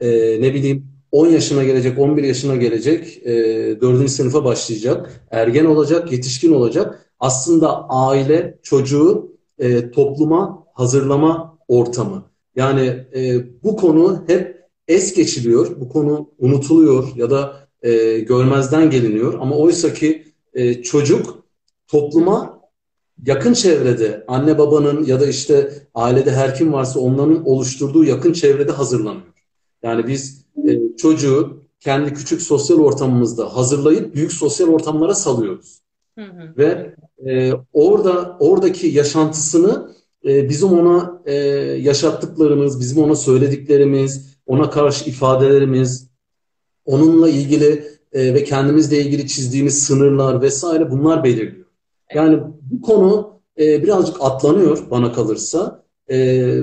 E, 0.00 0.08
ne 0.40 0.54
bileyim 0.54 0.97
10 1.12 1.26
yaşına 1.26 1.64
gelecek, 1.64 1.98
11 1.98 2.24
yaşına 2.24 2.56
gelecek, 2.56 3.26
e, 3.26 3.80
4. 3.80 4.08
sınıfa 4.10 4.44
başlayacak, 4.44 5.26
ergen 5.30 5.64
olacak, 5.64 6.12
yetişkin 6.12 6.52
olacak. 6.52 7.12
Aslında 7.20 7.88
aile 7.88 8.58
çocuğu 8.62 9.36
e, 9.58 9.90
topluma 9.90 10.66
hazırlama 10.74 11.58
ortamı. 11.68 12.24
Yani 12.56 13.06
e, 13.14 13.36
bu 13.62 13.76
konu 13.76 14.24
hep 14.26 14.58
es 14.88 15.14
geçiliyor, 15.14 15.80
bu 15.80 15.88
konu 15.88 16.30
unutuluyor 16.38 17.16
ya 17.16 17.30
da 17.30 17.68
e, 17.82 18.18
görmezden 18.18 18.90
geliniyor. 18.90 19.34
Ama 19.40 19.56
oysa 19.56 19.94
ki 19.94 20.24
e, 20.54 20.82
çocuk 20.82 21.44
topluma 21.86 22.60
yakın 23.26 23.52
çevrede 23.52 24.24
anne 24.28 24.58
babanın 24.58 25.04
ya 25.04 25.20
da 25.20 25.26
işte 25.26 25.72
ailede 25.94 26.32
her 26.32 26.54
kim 26.54 26.72
varsa 26.72 27.00
onların 27.00 27.48
oluşturduğu 27.48 28.04
yakın 28.04 28.32
çevrede 28.32 28.72
hazırlanıyor. 28.72 29.22
Yani 29.82 30.06
biz 30.06 30.37
e, 30.66 30.96
çocuğu 30.96 31.64
kendi 31.80 32.14
küçük 32.14 32.42
sosyal 32.42 32.78
ortamımızda 32.78 33.56
hazırlayıp 33.56 34.14
büyük 34.14 34.32
sosyal 34.32 34.68
ortamlara 34.68 35.14
salıyoruz. 35.14 35.80
hı 36.18 36.24
hı. 36.24 36.54
Ve 36.58 36.94
e, 37.26 37.52
orada 37.72 38.36
oradaki 38.40 38.86
yaşantısını 38.86 39.94
e, 40.24 40.48
bizim 40.48 40.68
ona 40.68 41.22
e, 41.26 41.34
yaşattıklarımız, 41.82 42.80
bizim 42.80 43.02
ona 43.02 43.16
söylediklerimiz, 43.16 44.38
ona 44.46 44.70
karşı 44.70 45.10
ifadelerimiz, 45.10 46.08
onunla 46.84 47.28
ilgili 47.28 47.84
e, 48.12 48.34
ve 48.34 48.44
kendimizle 48.44 49.00
ilgili 49.00 49.28
çizdiğimiz 49.28 49.84
sınırlar 49.84 50.42
vesaire 50.42 50.90
bunlar 50.90 51.24
belirliyor. 51.24 51.66
Yani 52.14 52.40
bu 52.60 52.82
konu 52.82 53.40
e, 53.58 53.82
birazcık 53.82 54.16
atlanıyor 54.20 54.90
bana 54.90 55.12
kalırsa. 55.12 55.84
E, 56.10 56.60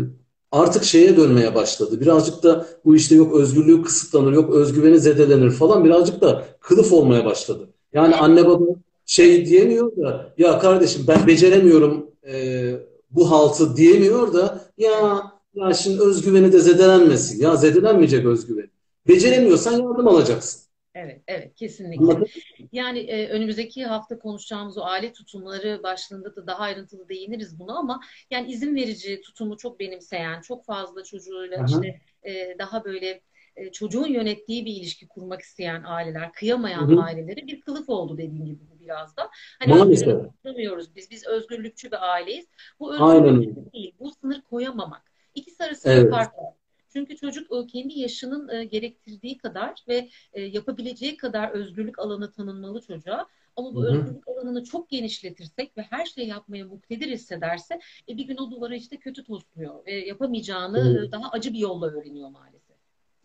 artık 0.56 0.84
şeye 0.84 1.18
dönmeye 1.18 1.56
başladı. 1.56 2.02
Birazcık 2.02 2.44
da 2.44 2.66
bu 2.86 2.96
işte 2.96 3.16
yok 3.16 3.36
özgürlüğü 3.36 3.84
kısıtlanır, 3.84 4.34
yok 4.34 4.54
özgüveni 4.54 5.00
zedelenir 5.00 5.52
falan 5.52 5.86
birazcık 5.86 6.22
da 6.22 6.46
kılıf 6.60 6.94
olmaya 6.94 7.26
başladı. 7.26 7.70
Yani 7.94 8.16
anne 8.16 8.48
baba 8.48 8.66
şey 9.06 9.46
diyemiyor 9.46 9.98
da 9.98 10.34
ya 10.38 10.60
kardeşim 10.60 11.06
ben 11.08 11.28
beceremiyorum 11.28 12.06
e, 12.28 12.74
bu 13.12 13.32
haltı 13.32 13.78
diyemiyor 13.78 14.34
da 14.34 14.62
ya 14.78 15.22
ya 15.56 15.74
şimdi 15.74 16.02
özgüveni 16.02 16.52
de 16.52 16.60
zedelenmesin. 16.60 17.42
Ya 17.42 17.56
zedelenmeyecek 17.56 18.26
özgüven. 18.26 18.70
Beceremiyorsan 19.08 19.72
yardım 19.72 20.08
alacaksın. 20.08 20.62
Evet, 20.96 21.22
evet 21.28 21.56
kesinlikle. 21.56 22.26
Yani 22.72 23.00
e, 23.00 23.30
önümüzdeki 23.30 23.86
hafta 23.86 24.20
konuşacağımız 24.20 24.78
o 24.78 24.82
aile 24.82 25.14
tutumları 25.14 25.84
başlığında 25.84 26.36
da 26.36 26.48
daha 26.48 26.60
ayrıntılı 26.60 27.10
değiniriz 27.10 27.60
buna 27.60 27.78
ama 27.78 28.02
yani 28.32 28.52
izin 28.52 28.76
verici 28.76 29.22
tutumu 29.22 29.58
çok 29.58 29.80
benimseyen, 29.80 30.42
çok 30.42 30.66
fazla 30.66 31.04
çocuğuyla 31.04 31.58
Aha. 31.58 31.66
işte 31.66 32.00
e, 32.24 32.60
daha 32.60 32.86
böyle 32.86 33.22
e, 33.56 33.72
çocuğun 33.72 34.08
yönettiği 34.08 34.66
bir 34.66 34.72
ilişki 34.72 35.08
kurmak 35.08 35.42
isteyen 35.42 35.84
aileler, 35.86 36.32
kıyamayan 36.32 36.90
Hı 36.90 36.96
hı. 36.96 37.02
aileleri 37.02 37.48
bir 37.48 37.62
kılıf 37.62 37.90
oldu 37.90 38.18
dediğim 38.18 38.46
gibi 38.46 38.60
bu 38.70 38.80
biraz 38.80 39.18
da. 39.18 39.30
Hani 39.60 39.74
özgürlük 39.74 40.96
biz, 40.96 41.12
biz 41.12 41.28
özgürlükçü 41.28 41.92
bir 41.92 42.14
aileyiz. 42.14 42.46
Bu 42.80 42.92
Aynen 42.92 43.26
özgürlük 43.26 43.74
değil, 43.74 43.96
bu 44.00 44.12
sınır 44.12 44.42
koyamamak. 44.42 45.12
İkisi 45.36 45.64
arasında 45.64 45.94
Evet. 45.94 46.12
fark 46.12 46.38
var. 46.38 46.54
Çünkü 46.96 47.16
çocuk 47.16 47.70
kendi 47.70 48.00
yaşının 48.00 48.50
e, 48.50 48.64
gerektirdiği 48.66 49.38
kadar 49.38 49.84
ve 49.88 50.10
e, 50.34 50.42
yapabileceği 50.42 51.18
kadar 51.18 51.52
özgürlük 51.52 52.00
alanı 52.00 52.32
tanınmalı 52.32 52.82
çocuğa. 52.82 53.26
Ama 53.56 53.70
Hı 53.70 53.76
bu 53.76 53.84
hı. 53.84 53.88
özgürlük 53.88 54.28
alanını 54.28 54.64
çok 54.64 54.90
genişletirsek 54.90 55.78
ve 55.78 55.82
her 55.82 56.06
şeyi 56.06 56.28
yapmaya 56.28 56.66
muktedir 56.66 57.08
hissederse 57.08 57.80
e, 58.10 58.18
bir 58.18 58.24
gün 58.28 58.38
o 58.38 58.52
duvarı 58.52 58.76
işte 58.76 58.98
kötü 58.98 59.24
tosluyor 59.24 59.86
ve 59.86 59.92
yapamayacağını 59.92 60.98
Evet. 60.98 61.10
e, 61.10 61.12
daha 61.12 61.30
acı 61.32 61.54
bir 61.54 61.60
yolla 61.60 61.88
öğreniyor 61.88 62.30
maalesef. 62.30 62.76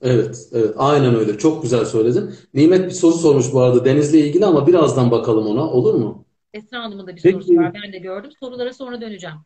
Evet, 0.02 0.48
evet, 0.52 0.74
aynen 0.76 1.14
öyle. 1.14 1.38
Çok 1.38 1.62
güzel 1.62 1.84
söyledin. 1.84 2.34
Nimet 2.54 2.84
bir 2.86 2.90
soru 2.90 3.14
sormuş 3.14 3.52
bu 3.52 3.60
arada 3.60 3.84
Deniz'le 3.84 4.14
ilgili 4.14 4.46
ama 4.46 4.66
birazdan 4.66 5.10
bakalım 5.10 5.46
ona, 5.46 5.70
olur 5.70 5.94
mu? 5.94 6.24
Esra 6.52 6.82
Hanım'ın 6.82 7.06
da 7.06 7.16
bir 7.16 7.20
sorusu 7.20 7.48
Peki, 7.48 7.56
var. 7.56 7.74
Ben 7.84 7.92
de 7.92 7.98
gördüm. 7.98 8.30
Sorulara 8.40 8.72
sonra 8.72 9.00
döneceğim. 9.00 9.36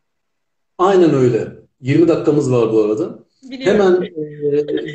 aynen 0.77 1.13
öyle. 1.13 1.65
20 1.81 2.07
dakikamız 2.07 2.51
var 2.51 2.73
bu 2.73 2.81
arada. 2.83 3.24
Biliyorum. 3.49 3.81
Hemen 3.81 4.03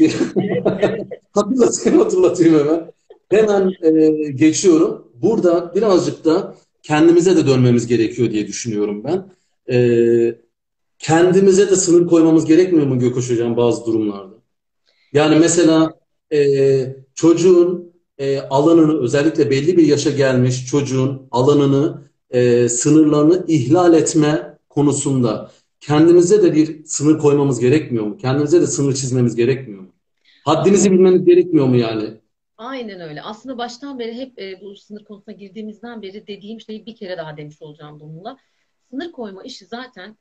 e, 0.01 1.09
hatırlatayım, 1.33 1.99
hatırlatayım 1.99 2.59
hemen. 2.59 2.93
Hemen 3.31 3.73
e, 3.83 4.11
geçiyorum. 4.31 5.13
Burada 5.23 5.75
birazcık 5.75 6.25
da 6.25 6.55
kendimize 6.83 7.37
de 7.37 7.47
dönmemiz 7.47 7.87
gerekiyor 7.87 8.31
diye 8.31 8.47
düşünüyorum 8.47 9.05
ben. 9.05 9.25
E, 9.75 10.39
kendimize 10.99 11.71
de 11.71 11.77
sınır 11.77 12.07
koymamız 12.07 12.45
gerekmiyor 12.47 12.87
mu 12.87 12.99
Göküş 12.99 13.31
Hocam 13.31 13.57
bazı 13.57 13.87
durumlarda? 13.87 14.35
Yani 15.13 15.39
mesela 15.39 15.95
e, 16.33 16.87
çocuğun 17.15 17.93
e, 18.19 18.41
alanını 18.41 19.01
özellikle 19.01 19.51
belli 19.51 19.77
bir 19.77 19.87
yaşa 19.87 20.11
gelmiş 20.11 20.67
çocuğun 20.67 21.23
alanını 21.31 22.11
e, 22.31 22.69
sınırlarını 22.69 23.45
ihlal 23.49 23.95
etme 23.95 24.59
konusunda 24.69 25.51
kendimize 25.81 26.43
de 26.43 26.55
bir 26.55 26.85
sınır 26.85 27.19
koymamız 27.19 27.61
gerekmiyor 27.61 28.07
mu? 28.07 28.17
Kendimize 28.17 28.61
de 28.61 28.67
sınır 28.67 28.95
çizmemiz 28.95 29.37
gerekmiyor 29.37 29.81
mu? 29.83 29.95
Haddinizi 30.45 30.93
bilmeniz 30.93 31.25
gerekmiyor 31.25 31.67
mu 31.67 31.77
yani? 31.77 32.21
Aynen 32.57 33.01
öyle. 33.01 33.23
Aslında 33.23 33.59
baştan 33.59 33.99
beri 33.99 34.15
hep 34.15 34.39
e, 34.39 34.61
bu 34.61 34.77
sınır 34.77 35.05
konusuna 35.05 35.35
girdiğimizden 35.35 36.03
beri 36.03 36.27
dediğim 36.27 36.61
şeyi 36.61 36.87
bir 36.87 36.97
kere 36.97 37.17
daha 37.17 37.37
demiş 37.37 37.63
olacağım 37.63 38.01
bununla. 38.01 38.39
Sınır 38.91 39.13
koyma 39.13 39.43
işi 39.43 39.67
zaten 39.67 40.17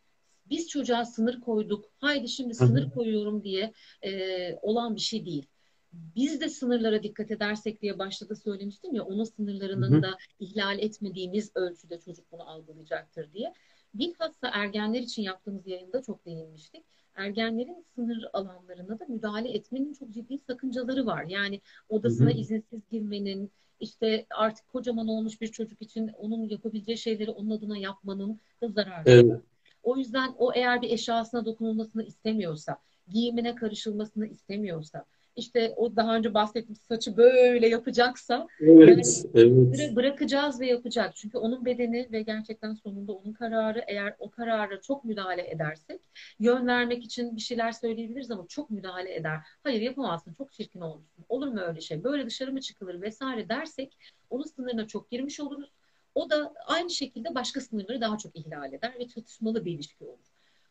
biz 0.49 0.67
çocuğa 0.67 1.05
sınır 1.05 1.41
koyduk, 1.41 1.85
haydi 1.97 2.27
şimdi 2.27 2.59
Hı 2.59 2.63
hı, 2.63 2.67
sınır 2.67 2.89
koyuyorum 2.89 3.43
diye 3.43 3.73
e, 4.05 4.53
olan 4.61 4.95
bir 4.95 5.01
şey 5.01 5.25
değil. 5.25 5.45
Biz 5.93 6.41
de 6.41 6.49
sınırlara 6.49 7.03
dikkat 7.03 7.31
edersek 7.31 7.81
diye 7.81 7.99
başta 7.99 8.29
da 8.29 8.35
söylemiştim 8.35 8.95
ya, 8.95 9.03
onun 9.03 9.25
hı 9.25 9.25
sınırlarının 9.25 9.91
hı. 9.97 10.01
da 10.03 10.17
ihlal 10.39 10.79
etmediğimiz 10.79 11.51
ölçüde 11.55 11.99
çocuk 11.99 12.31
bunu 12.31 12.49
algılayacaktır 12.49 13.33
diye. 13.33 13.53
Bilhassa 13.93 14.49
ergenler 14.53 14.99
için 14.99 15.21
yaptığımız 15.21 15.67
yayında 15.67 16.01
çok 16.03 16.25
değinmiştik. 16.25 16.83
Ergenlerin 17.15 17.81
sınır 17.95 18.25
alanlarına 18.33 18.99
da 18.99 19.05
müdahale 19.05 19.49
etmenin 19.51 19.93
çok 19.93 20.11
ciddi 20.11 20.37
sakıncaları 20.37 21.05
var. 21.05 21.23
Yani 21.23 21.61
Hı 21.89 21.95
odasına 21.95 22.29
hı. 22.29 22.33
izinsiz 22.33 22.81
girmenin, 22.91 23.51
işte 23.79 24.25
artık 24.29 24.67
kocaman 24.67 25.07
olmuş 25.07 25.41
bir 25.41 25.47
çocuk 25.47 25.81
için 25.81 26.07
onun 26.07 26.49
yapabileceği 26.49 26.97
şeyleri 26.97 27.31
onun 27.31 27.49
adına 27.49 27.77
yapmanın 27.77 28.39
da 28.61 28.67
zararları 28.67 29.27
var. 29.27 29.35
Evet, 29.35 29.41
O 29.83 29.97
yüzden 29.97 30.33
o 30.37 30.53
eğer 30.53 30.81
bir 30.81 30.89
eşyasına 30.89 31.45
dokunulmasını 31.45 32.03
istemiyorsa, 32.03 32.77
giyimine 33.07 33.55
karışılmasını 33.55 34.27
istemiyorsa, 34.27 35.05
işte 35.35 35.73
o 35.77 35.95
daha 35.95 36.15
önce 36.15 36.33
bahsettiğim 36.33 36.75
saçı 36.75 37.17
böyle 37.17 37.67
yapacaksa 37.67 38.47
yani 38.59 38.83
evet, 38.83 39.25
evet, 39.33 39.51
Bıra- 39.73 39.95
bırakacağız 39.95 40.59
ve 40.59 40.67
yapacak. 40.67 41.15
Çünkü 41.15 41.37
onun 41.37 41.65
bedeni 41.65 42.07
ve 42.11 42.21
gerçekten 42.21 42.73
sonunda 42.73 43.13
onun 43.13 43.33
kararı. 43.33 43.83
Eğer 43.87 44.15
o 44.19 44.29
karara 44.29 44.81
çok 44.81 45.05
müdahale 45.05 45.49
edersek, 45.51 46.01
yön 46.39 46.67
vermek 46.67 47.03
için 47.03 47.35
bir 47.35 47.41
şeyler 47.41 47.71
söyleyebiliriz 47.71 48.31
ama 48.31 48.45
çok 48.47 48.69
müdahale 48.69 49.15
eder. 49.15 49.39
Hayır 49.63 49.81
yapamazsın, 49.81 50.33
çok 50.33 50.53
çirkin 50.53 50.81
olmuşsun. 50.81 51.25
Olur 51.29 51.47
mu 51.47 51.59
öyle 51.59 51.81
şey? 51.81 52.03
Böyle 52.03 52.25
dışarı 52.25 52.51
mı 52.51 52.61
çıkılır 52.61 53.01
vesaire 53.01 53.49
dersek, 53.49 53.97
onun 54.29 54.43
sınırına 54.43 54.87
çok 54.87 55.11
girmiş 55.11 55.39
oluruz. 55.39 55.71
O 56.15 56.29
da 56.29 56.53
aynı 56.65 56.89
şekilde 56.89 57.35
başka 57.35 57.61
sınırları 57.61 58.01
daha 58.01 58.17
çok 58.17 58.35
ihlal 58.35 58.73
eder 58.73 58.95
ve 58.99 59.07
çatışmalı 59.07 59.65
bir 59.65 59.71
ilişki 59.71 60.05
olur. 60.05 60.28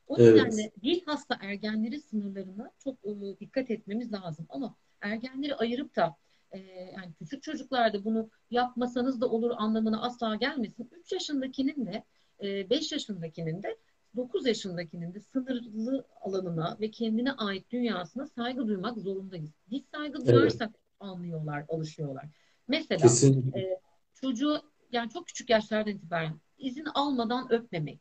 O 0.08 0.16
evet, 0.18 0.34
nedenle 0.34 0.72
bilhassa 0.82 1.38
ergenlerin 1.40 1.98
sınırlarına 1.98 2.70
çok 2.84 2.94
e, 3.04 3.38
dikkat 3.40 3.70
etmemiz 3.70 4.12
lazım. 4.12 4.46
Ama 4.48 4.76
ergenleri 5.00 5.54
ayırıp 5.54 5.96
da 5.96 6.16
e, 6.50 6.58
yani 6.96 7.12
küçük 7.18 7.42
çocuklarda 7.42 8.04
bunu 8.04 8.30
yapmasanız 8.50 9.20
da 9.20 9.28
olur 9.28 9.50
anlamına 9.56 10.02
asla 10.02 10.36
gelmesin. 10.36 10.90
3 11.00 11.12
yaşındakinin 11.12 11.86
de 11.86 12.04
e, 12.42 12.70
5 12.70 12.92
yaşındakinin 12.92 13.62
de 13.62 13.76
9 14.16 14.46
yaşındakinin 14.46 15.14
de 15.14 15.20
sınırlı 15.20 16.06
alanına 16.20 16.76
ve 16.80 16.90
kendine 16.90 17.32
ait 17.32 17.70
dünyasına 17.70 18.26
saygı 18.26 18.68
duymak 18.68 18.98
zorundayız. 18.98 19.50
Biz 19.70 19.82
saygı 19.94 20.18
evet. 20.18 20.34
duyarsak 20.34 20.70
anlıyorlar, 21.00 21.64
alışıyorlar. 21.68 22.24
Mesela 22.68 23.02
Kesinlikle. 23.02 23.60
e, 23.60 23.80
çocuğu 24.14 24.62
yani 24.92 25.10
çok 25.10 25.26
küçük 25.26 25.50
yaşlardan 25.50 25.92
itibaren 25.92 26.40
izin 26.58 26.86
almadan 26.94 27.52
öpmemek, 27.52 28.00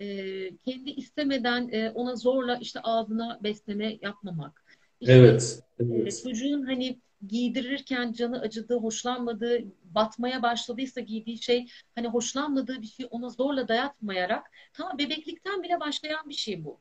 e, 0.00 0.06
kendi 0.56 0.90
istemeden 0.90 1.68
e, 1.72 1.90
ona 1.90 2.16
zorla 2.16 2.56
işte 2.56 2.80
ağzına 2.80 3.38
besleme 3.42 3.98
yapmamak, 4.02 4.64
işte 5.00 5.14
Evet, 5.14 5.62
e, 5.80 5.84
evet, 5.84 6.20
çocuğun 6.24 6.62
hani 6.62 7.00
giydirirken 7.26 8.12
canı 8.12 8.40
acıdığı, 8.40 8.76
hoşlanmadığı, 8.76 9.58
batmaya 9.84 10.42
başladıysa 10.42 11.00
giydiği 11.00 11.42
şey 11.42 11.66
hani 11.94 12.08
hoşlanmadığı 12.08 12.82
bir 12.82 12.86
şey 12.86 13.06
ona 13.10 13.28
zorla 13.28 13.68
dayatmayarak 13.68 14.46
ta 14.72 14.98
bebeklikten 14.98 15.62
bile 15.62 15.80
başlayan 15.80 16.28
bir 16.28 16.34
şey 16.34 16.64
bu. 16.64 16.80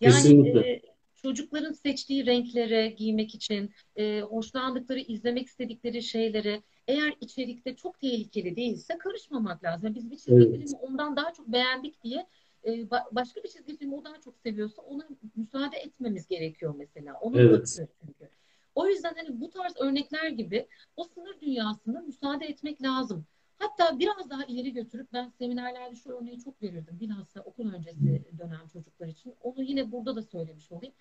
Yani 0.00 0.14
kesinlikle. 0.14 0.60
e, 0.60 0.82
çocukların 1.14 1.72
seçtiği 1.72 2.26
renklere 2.26 2.88
giymek 2.88 3.34
için, 3.34 3.70
e, 3.96 4.20
hoşlandıkları, 4.20 5.00
izlemek 5.00 5.46
istedikleri 5.46 6.02
şeylere 6.02 6.62
eğer 6.88 7.14
içerikte 7.20 7.76
çok 7.76 8.00
tehlikeli 8.00 8.56
değilse 8.56 8.98
karışmamak 8.98 9.64
lazım. 9.64 9.94
Biz 9.94 10.10
bir 10.10 10.16
çizgi 10.16 10.32
Evet, 10.32 10.52
filmi 10.52 10.76
ondan 10.80 11.16
daha 11.16 11.32
çok 11.32 11.48
beğendik 11.48 12.02
diye 12.04 12.26
e, 12.66 12.70
ba- 12.70 13.08
başka 13.12 13.42
bir 13.42 13.48
çizgi 13.48 13.76
filmi 13.76 13.94
o 13.94 14.04
daha 14.04 14.20
çok 14.20 14.38
seviyorsa 14.38 14.82
ona 14.82 15.08
müsaade 15.36 15.76
etmemiz 15.76 16.28
gerekiyor 16.28 16.74
mesela. 16.78 17.14
Onun 17.20 17.38
evet, 17.38 17.80
çünkü. 18.06 18.30
O 18.74 18.88
yüzden 18.88 19.14
hani 19.14 19.40
bu 19.40 19.50
tarz 19.50 19.76
örnekler 19.76 20.28
gibi 20.28 20.68
o 20.96 21.04
sınır 21.04 21.40
dünyasına 21.40 22.00
müsaade 22.00 22.46
etmek 22.46 22.82
lazım. 22.82 23.26
Hatta 23.58 23.98
biraz 23.98 24.30
daha 24.30 24.44
ileri 24.44 24.72
götürüp 24.72 25.12
ben 25.12 25.28
seminerlerde 25.28 25.96
şu 25.96 26.10
örneği 26.10 26.40
çok 26.40 26.62
verirdim. 26.62 27.00
Bilhassa 27.00 27.40
okul 27.40 27.74
öncesi 27.74 28.24
dönem 28.38 28.68
çocuklar 28.72 29.06
için. 29.06 29.34
Onu 29.42 29.62
yine 29.62 29.92
burada 29.92 30.16
da 30.16 30.22
söylemiş 30.22 30.72
olayım. 30.72 30.94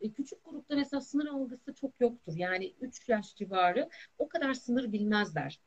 E, 0.00 0.12
Küçük 0.12 0.44
grupta 0.44 0.76
mesela 0.76 1.00
sınır 1.00 1.26
algısı 1.26 1.74
çok 1.74 2.00
yoktur. 2.00 2.32
Yani 2.36 2.74
3 2.80 3.08
yaş 3.08 3.36
civarı 3.36 3.88
o 4.18 4.28
kadar 4.28 4.54
sınır 4.54 4.92
bilmezler. 4.92 5.60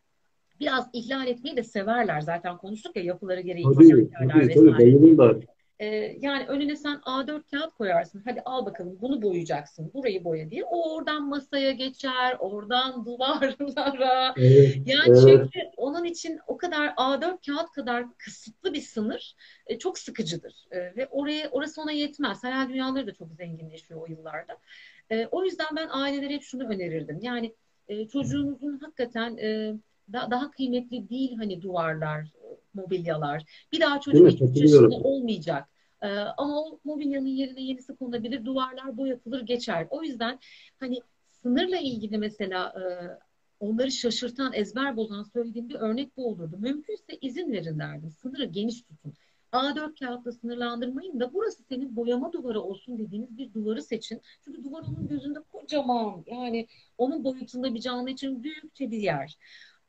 Biraz 0.60 0.90
ihlal 0.94 1.28
etmeyi 1.28 1.58
de 1.58 1.64
severler. 1.64 2.22
Zaten 2.22 2.58
konuştuk 2.58 2.96
ya 2.96 3.04
yapıları 3.04 3.42
gereği 3.42 3.64
tabii, 3.64 4.10
tabii, 4.32 4.54
tabii, 4.54 4.78
bayılırlar. 4.78 5.38
Ee, 5.80 5.86
yani 6.20 6.46
önüne 6.48 6.76
sen 6.76 6.96
A4 6.96 7.52
kağıt 7.52 7.74
koyarsın. 7.74 8.22
Hadi 8.26 8.42
al 8.46 8.66
bakalım 8.66 8.98
bunu 9.02 9.22
boyayacaksın. 9.22 9.92
Burayı 9.94 10.24
boya 10.24 10.52
diye. 10.52 10.64
O 10.64 10.96
oradan 10.96 11.24
masaya 11.24 11.72
geçer. 11.72 12.38
Oradan 12.40 13.06
duvarlara. 13.06 14.34
Evet, 14.38 14.78
Yani 14.86 15.20
evet, 15.20 15.20
çünkü 15.22 15.60
onun 15.78 16.04
için 16.04 16.40
o 16.48 16.58
kadar 16.58 16.88
A4 16.88 17.46
kağıt 17.46 17.72
kadar 17.72 18.06
kısıtlı 18.18 18.74
bir 18.74 18.82
sınır 18.82 19.36
e, 19.68 19.80
çok 19.80 20.00
sıkıcıdır. 20.00 20.66
E, 20.72 20.78
ve 20.78 21.08
oraya 21.12 21.50
orası 21.50 21.82
ona 21.82 21.92
yetmez. 21.92 22.44
Hayal 22.44 22.70
dünyaları 22.70 23.08
da 23.08 23.14
çok 23.14 23.34
zenginleşiyor 23.34 24.02
o 24.02 24.06
yıllarda. 24.06 24.58
E, 25.10 25.28
o 25.32 25.44
yüzden 25.44 25.68
ben 25.76 25.88
ailelere 25.92 26.34
hep 26.34 26.44
şunu 26.44 26.68
önerirdim. 26.68 27.20
Yani 27.22 27.56
e, 27.88 28.08
çocuğunuzun 28.08 28.78
hakikaten 28.78 29.38
e, 29.38 29.74
da- 30.14 30.28
daha 30.32 30.52
kıymetli 30.52 31.10
değil 31.10 31.38
hani 31.38 31.62
duvarlar, 31.62 32.28
mobilyalar. 32.74 33.44
Bir 33.72 33.82
daha 33.82 34.00
çocuk 34.00 34.22
mi? 34.22 34.30
2-3 34.32 34.56
yaşında 34.62 34.82
Katılıyorum. 34.82 35.06
olmayacak. 35.06 35.70
Ee, 36.02 36.08
ama 36.20 36.62
o 36.62 36.80
mobilyanın 36.84 37.26
yerine 37.28 37.62
yenisi 37.62 37.96
konabilir, 37.96 38.46
duvarlar 38.46 38.98
boyatılır 38.98 39.42
geçer. 39.42 39.88
O 39.90 40.04
yüzden 40.04 40.40
hani 40.80 41.00
sınırla 41.42 41.78
ilgili 41.78 42.18
mesela 42.18 42.68
e, 42.70 42.84
onları 43.60 43.92
şaşırtan, 43.92 44.54
ezber 44.54 44.98
bozan 44.98 45.24
söylediğim 45.24 45.70
bir 45.70 45.76
örnek 45.76 46.18
bu 46.18 46.28
olurdu. 46.30 46.58
Mümkünse 46.60 47.18
izin 47.22 47.52
verin 47.52 47.80
derdim. 47.80 48.12
Sınırı 48.12 48.46
geniş 48.46 48.82
tutun. 48.82 49.14
A4 49.52 50.00
kağıtla 50.00 50.32
sınırlandırmayın 50.32 51.20
da 51.20 51.34
burası 51.34 51.64
senin 51.64 51.96
boyama 51.96 52.34
duvarı 52.34 52.62
olsun 52.62 52.98
dediğiniz 53.00 53.38
bir 53.38 53.54
duvarı 53.54 53.82
seçin. 53.82 54.22
Çünkü 54.46 54.64
duvar 54.64 54.82
onun 54.82 55.08
gözünde 55.08 55.40
kocaman 55.52 56.24
yani 56.28 56.68
onun 56.98 57.24
boyutunda 57.24 57.74
bir 57.76 57.80
canlı 57.82 58.10
için 58.10 58.44
büyükçe 58.44 58.92
bir 58.92 58.98
yer. 58.98 59.38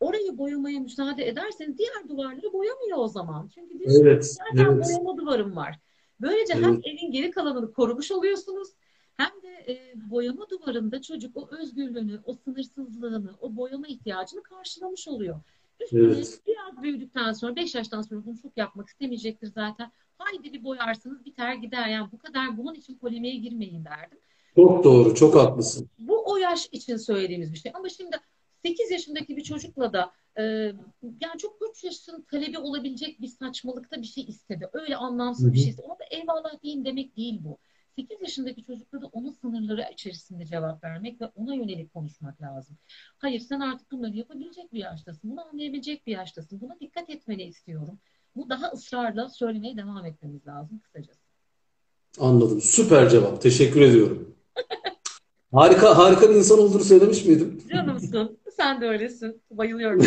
Orayı 0.00 0.38
boyamaya 0.38 0.80
müsaade 0.80 1.28
ederseniz 1.28 1.78
diğer 1.78 2.08
duvarları 2.08 2.52
boyamıyor 2.52 2.98
o 2.98 3.08
zaman. 3.08 3.48
Çünkü 3.54 3.78
diyorsunuz 3.78 4.06
Evet, 4.06 4.24
zaten 4.24 4.72
evet, 4.72 4.84
boyama 4.84 5.16
duvarım 5.16 5.56
var. 5.56 5.78
Böylece 6.20 6.54
hem 6.54 6.64
evet, 6.64 6.86
evin 6.86 7.10
geri 7.10 7.30
kalanını 7.30 7.72
korumuş 7.72 8.10
oluyorsunuz 8.10 8.68
hem 9.16 9.42
de 9.42 9.72
e, 9.72 9.94
boyama 10.10 10.50
duvarında 10.50 11.02
çocuk 11.02 11.36
o 11.36 11.48
özgürlüğünü, 11.50 12.20
o 12.24 12.34
sınırsızlığını, 12.34 13.30
o 13.40 13.56
boyama 13.56 13.86
ihtiyacını 13.86 14.42
karşılamış 14.42 15.08
oluyor. 15.08 15.40
Üstüne 15.80 16.02
evet. 16.02 16.40
biraz 16.46 16.82
büyüdükten 16.82 17.32
sonra, 17.32 17.56
5 17.56 17.74
yaştan 17.74 18.02
sonra 18.02 18.24
bunu 18.26 18.38
çok 18.42 18.56
yapmak 18.56 18.88
istemeyecektir 18.88 19.46
zaten. 19.46 19.92
Haydi 20.18 20.52
bir 20.52 20.64
boyarsınız 20.64 21.24
biter 21.24 21.54
gider. 21.54 21.88
Yani 21.88 22.08
bu 22.12 22.18
kadar 22.18 22.58
bunun 22.58 22.74
için 22.74 22.98
polemiğe 22.98 23.36
girmeyin 23.36 23.84
derdim. 23.84 24.18
Çok 24.54 24.84
doğru, 24.84 25.14
çok 25.14 25.36
haklısın. 25.36 25.88
Bu 25.98 26.32
o 26.32 26.36
yaş 26.36 26.68
için 26.72 26.96
söylediğimiz 26.96 27.52
bir 27.52 27.58
şey. 27.58 27.72
Ama 27.74 27.88
şimdi 27.88 28.16
8 28.62 28.90
yaşındaki 28.90 29.36
bir 29.36 29.42
çocukla 29.42 29.92
da 29.92 30.12
e, 30.38 30.42
yani 31.02 31.38
çok 31.38 31.56
3 31.70 31.84
yaşın 31.84 32.26
talebi 32.30 32.58
olabilecek 32.58 33.20
bir 33.20 33.28
saçmalıkta 33.28 34.02
bir 34.02 34.06
şey 34.06 34.24
istedi. 34.24 34.70
Öyle 34.72 34.96
anlamsız 34.96 35.52
bir 35.52 35.58
şey 35.58 35.68
istedi. 35.68 35.86
Ona 35.86 35.98
da 35.98 36.04
eyvallah 36.10 36.62
deyin 36.62 36.84
demek 36.84 37.16
değil 37.16 37.40
bu. 37.44 37.58
8 37.96 38.20
yaşındaki 38.20 38.64
çocukla 38.64 39.02
da 39.02 39.06
onun 39.06 39.30
sınırları 39.30 39.92
içerisinde 39.92 40.44
cevap 40.44 40.84
vermek 40.84 41.20
ve 41.20 41.24
ona 41.36 41.54
yönelik 41.54 41.94
konuşmak 41.94 42.42
lazım. 42.42 42.76
Hayır 43.18 43.40
sen 43.40 43.60
artık 43.60 43.92
bunları 43.92 44.16
yapabilecek 44.16 44.72
bir 44.72 44.78
yaştasın. 44.78 45.30
Bunu 45.30 45.48
anlayabilecek 45.48 46.06
bir 46.06 46.12
yaştasın. 46.12 46.60
Buna 46.60 46.80
dikkat 46.80 47.10
etmeni 47.10 47.42
istiyorum. 47.42 47.98
Bu 48.36 48.48
daha 48.48 48.66
ısrarla 48.66 49.28
söylemeye 49.28 49.76
devam 49.76 50.06
etmemiz 50.06 50.46
lazım 50.46 50.78
kısacası. 50.78 51.20
Anladım. 52.18 52.60
Süper 52.60 53.08
cevap. 53.08 53.42
Teşekkür 53.42 53.80
ediyorum. 53.80 54.36
Harika, 55.52 55.98
harika 55.98 56.30
bir 56.30 56.34
insan 56.34 56.58
olduğunu 56.58 56.84
söylemiş 56.84 57.24
miydim? 57.24 57.62
Canımsın. 57.72 58.38
Sen 58.56 58.80
de 58.80 58.86
öylesin. 58.86 59.42
Bayılıyorum. 59.50 60.06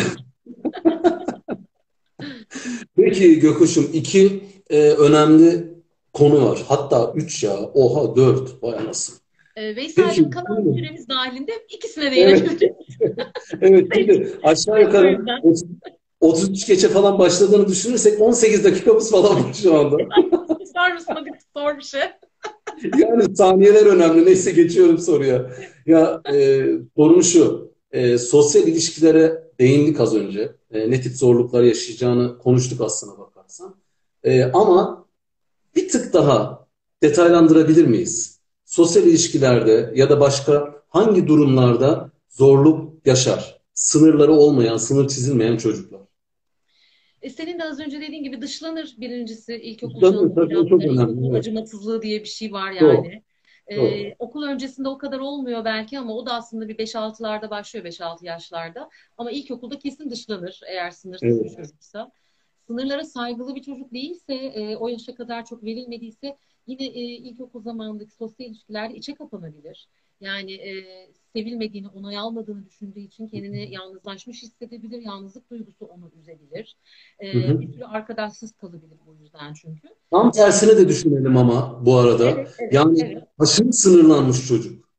Peki 2.96 3.38
Gökuş'um 3.38 3.90
iki 3.92 4.44
e, 4.70 4.90
önemli 4.90 5.74
konu 6.12 6.50
var. 6.50 6.64
Hatta 6.68 7.12
üç 7.16 7.44
ya. 7.44 7.56
Oha 7.74 8.16
dört. 8.16 8.62
Vay 8.62 8.78
anasını. 8.78 9.16
Ee, 9.56 9.76
Veysel'cim 9.76 10.30
Peki, 10.30 10.44
kalan 10.46 10.62
süremiz 10.62 11.08
dahilinde 11.08 11.52
ikisine 11.68 12.10
de 12.10 12.20
Evet, 12.20 12.42
evet. 13.60 13.86
Şimdi 13.94 14.38
aşağı 14.42 14.80
yukarı 14.82 15.12
yüzden 15.12 15.40
30 15.42 15.64
33 16.20 16.66
geçe 16.66 16.88
falan 16.88 17.18
başladığını 17.18 17.68
düşünürsek 17.68 18.20
18 18.20 18.64
dakikamız 18.64 19.10
falan 19.10 19.36
var 19.36 19.54
şu 19.62 19.78
anda. 19.78 19.96
sor 20.76 20.92
musun? 20.92 21.14
Hadi 21.14 21.30
sor 21.56 21.78
bir 21.78 21.82
şey. 21.82 22.00
Yani 22.98 23.36
saniyeler 23.36 23.86
önemli. 23.86 24.26
Neyse 24.26 24.50
geçiyorum 24.50 24.98
soruya. 24.98 25.50
Ya 25.86 26.20
e, 26.32 26.66
sorun 26.96 27.20
şu. 27.20 27.69
E, 27.92 28.18
sosyal 28.18 28.68
ilişkilere 28.68 29.44
değindik 29.60 30.00
az 30.00 30.14
önce. 30.14 30.52
E, 30.70 30.90
ne 30.90 31.00
tip 31.00 31.12
zorluklar 31.16 31.62
yaşayacağını 31.62 32.38
konuştuk 32.38 32.80
aslına 32.80 33.18
bakarsan. 33.18 33.76
E, 34.24 34.44
ama 34.44 35.06
bir 35.76 35.88
tık 35.88 36.12
daha 36.12 36.66
detaylandırabilir 37.02 37.84
miyiz? 37.86 38.40
Sosyal 38.64 39.06
ilişkilerde 39.06 39.92
ya 39.94 40.10
da 40.10 40.20
başka 40.20 40.82
hangi 40.88 41.26
durumlarda 41.26 42.10
zorluk 42.28 43.06
yaşar? 43.06 43.60
Sınırları 43.74 44.32
olmayan, 44.32 44.76
sınır 44.76 45.08
çizilmeyen 45.08 45.56
çocuklar. 45.56 46.00
E, 47.22 47.30
senin 47.30 47.58
de 47.58 47.64
az 47.64 47.80
önce 47.80 48.00
dediğin 48.00 48.24
gibi 48.24 48.40
dışlanır 48.40 48.94
birincisi 48.98 49.54
ilkokul 49.54 50.00
çağında 50.00 50.68
çok 50.68 50.82
önemli. 50.82 51.38
acımasızlığı 51.38 52.02
diye 52.02 52.20
bir 52.20 52.28
şey 52.28 52.52
var 52.52 52.72
yani. 52.72 52.80
doğru. 52.80 53.06
E, 53.70 54.14
okul 54.18 54.42
öncesinde 54.42 54.88
o 54.88 54.98
kadar 54.98 55.18
olmuyor 55.20 55.64
belki 55.64 55.98
ama 55.98 56.14
o 56.14 56.26
da 56.26 56.34
aslında 56.34 56.68
bir 56.68 56.78
5-6'larda 56.78 57.50
başlıyor 57.50 57.84
5-6 57.84 58.26
yaşlarda. 58.26 58.90
Ama 59.18 59.30
ilkokulda 59.30 59.78
kesin 59.78 60.10
dışlanır 60.10 60.60
eğer 60.66 60.90
sınırsız 60.90 61.44
bir 61.44 61.48
Evet. 61.48 61.56
çocuksa. 61.56 62.12
Sınırlara 62.66 63.04
saygılı 63.04 63.54
bir 63.54 63.62
çocuk 63.62 63.92
değilse, 63.92 64.34
e, 64.34 64.76
o 64.76 64.88
yaşa 64.88 65.14
kadar 65.14 65.44
çok 65.44 65.64
verilmediyse 65.64 66.36
yine 66.66 66.84
e, 66.84 67.00
ilkokul 67.00 67.62
zamanındaki 67.62 68.12
sosyal 68.14 68.48
ilişkilerde 68.48 68.94
içe 68.94 69.14
kapanabilir. 69.14 69.88
Yani 70.20 70.52
e, 70.52 70.72
sevilmediğini, 71.36 71.88
onay 71.88 72.16
almadığını 72.18 72.66
düşündüğü 72.66 73.00
için 73.00 73.28
kendini 73.28 73.72
yalnızlaşmış 73.72 74.42
hissedebilir, 74.42 75.02
yalnızlık 75.02 75.50
duygusu 75.50 75.84
onu 75.86 76.10
üzebilir. 76.20 76.76
Hı 77.20 77.26
E, 77.26 77.32
hı. 77.38 77.60
bir 77.60 77.72
sürü 77.72 77.84
arkadaşsız 77.84 78.52
kalabilir 78.52 78.98
bu 79.06 79.14
yüzden 79.14 79.52
çünkü. 79.54 79.88
Tam 80.10 80.30
tersine 80.30 80.76
de 80.76 80.88
düşünelim 80.88 81.36
ama 81.36 81.86
bu 81.86 81.96
arada. 81.96 82.30
evet, 82.30 82.54
evet, 82.58 82.74
Yani 82.74 83.00
evet. 83.04 83.24
aşırı 83.38 83.72
sınırlanmış 83.72 84.48
çocuk. 84.48 84.90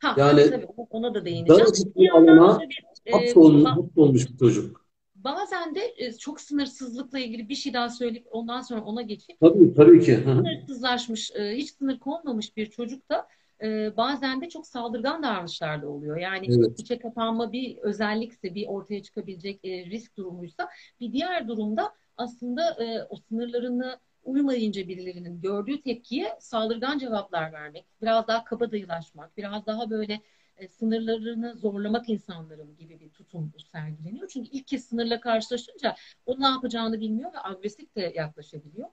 Ha, 0.00 0.14
Yani 0.18 0.50
tabii 0.50 0.66
ona 0.90 1.14
da 1.14 1.24
değineceğim. 1.24 1.70
bir 1.96 2.02
yandan 2.06 2.36
alana 2.38 2.62
e, 3.06 3.12
hapsolmuş, 3.12 4.28
bir 4.30 4.38
çocuk. 4.38 4.84
bazen 5.14 5.74
de 5.74 5.94
e, 5.96 6.12
çok 6.12 6.40
sınırsızlıkla 6.40 7.18
ilgili 7.18 7.48
bir 7.48 7.54
şey 7.54 7.74
daha 7.74 7.88
söyleyip 7.90 8.26
ondan 8.30 8.60
sonra 8.60 8.82
ona 8.84 9.02
geçeyim. 9.02 9.38
Tabii, 9.40 9.74
tabii 9.74 10.00
ki. 10.04 10.16
Hı 10.16 10.30
hı. 10.30 10.36
sınırsızlaşmış, 10.36 11.30
e, 11.34 11.56
hiç 11.56 11.70
sınır 11.74 11.98
konmamış 11.98 12.56
bir 12.56 12.66
çocuk 12.70 13.10
da 13.10 13.28
e, 13.62 13.96
bazen 13.96 14.40
de 14.40 14.48
çok 14.48 14.66
saldırgan 14.66 15.22
davranışlar 15.22 15.82
da 15.82 15.88
oluyor. 15.88 16.16
Yani 16.16 16.46
Evet. 16.50 16.80
içe 16.80 16.98
kapanma 16.98 17.52
bir 17.52 17.78
özellikse, 17.78 18.54
bir 18.54 18.66
ortaya 18.66 19.02
çıkabilecek 19.02 19.60
e, 19.64 19.86
risk 19.86 20.16
durumuysa 20.16 20.68
bir 21.00 21.12
diğer 21.12 21.48
durumda 21.48 21.94
aslında 22.16 22.84
e, 22.84 23.02
o 23.02 23.16
sınırlarını 23.16 23.98
uymayınca 24.24 24.88
birilerinin 24.88 25.40
gördüğü 25.40 25.80
tepkiye 25.80 26.36
saldırgan 26.40 26.98
cevaplar 26.98 27.52
vermek, 27.52 27.84
biraz 28.02 28.28
daha 28.28 28.44
kabadayılaşmak, 28.44 29.36
biraz 29.36 29.66
daha 29.66 29.90
böyle 29.90 30.20
e, 30.56 30.68
sınırlarını 30.68 31.56
zorlamak 31.56 32.08
insanların 32.08 32.76
gibi 32.76 33.00
bir 33.00 33.10
tutum 33.10 33.52
sergileniyor. 33.72 34.28
Çünkü 34.28 34.50
ilk 34.50 34.66
kez 34.66 34.84
sınırla 34.84 35.20
karşılaşınca 35.20 35.94
o 36.26 36.40
ne 36.40 36.46
yapacağını 36.46 37.00
bilmiyor 37.00 37.32
ve 37.32 37.38
agresif 37.42 37.96
de 37.96 38.12
yaklaşabiliyor 38.16 38.88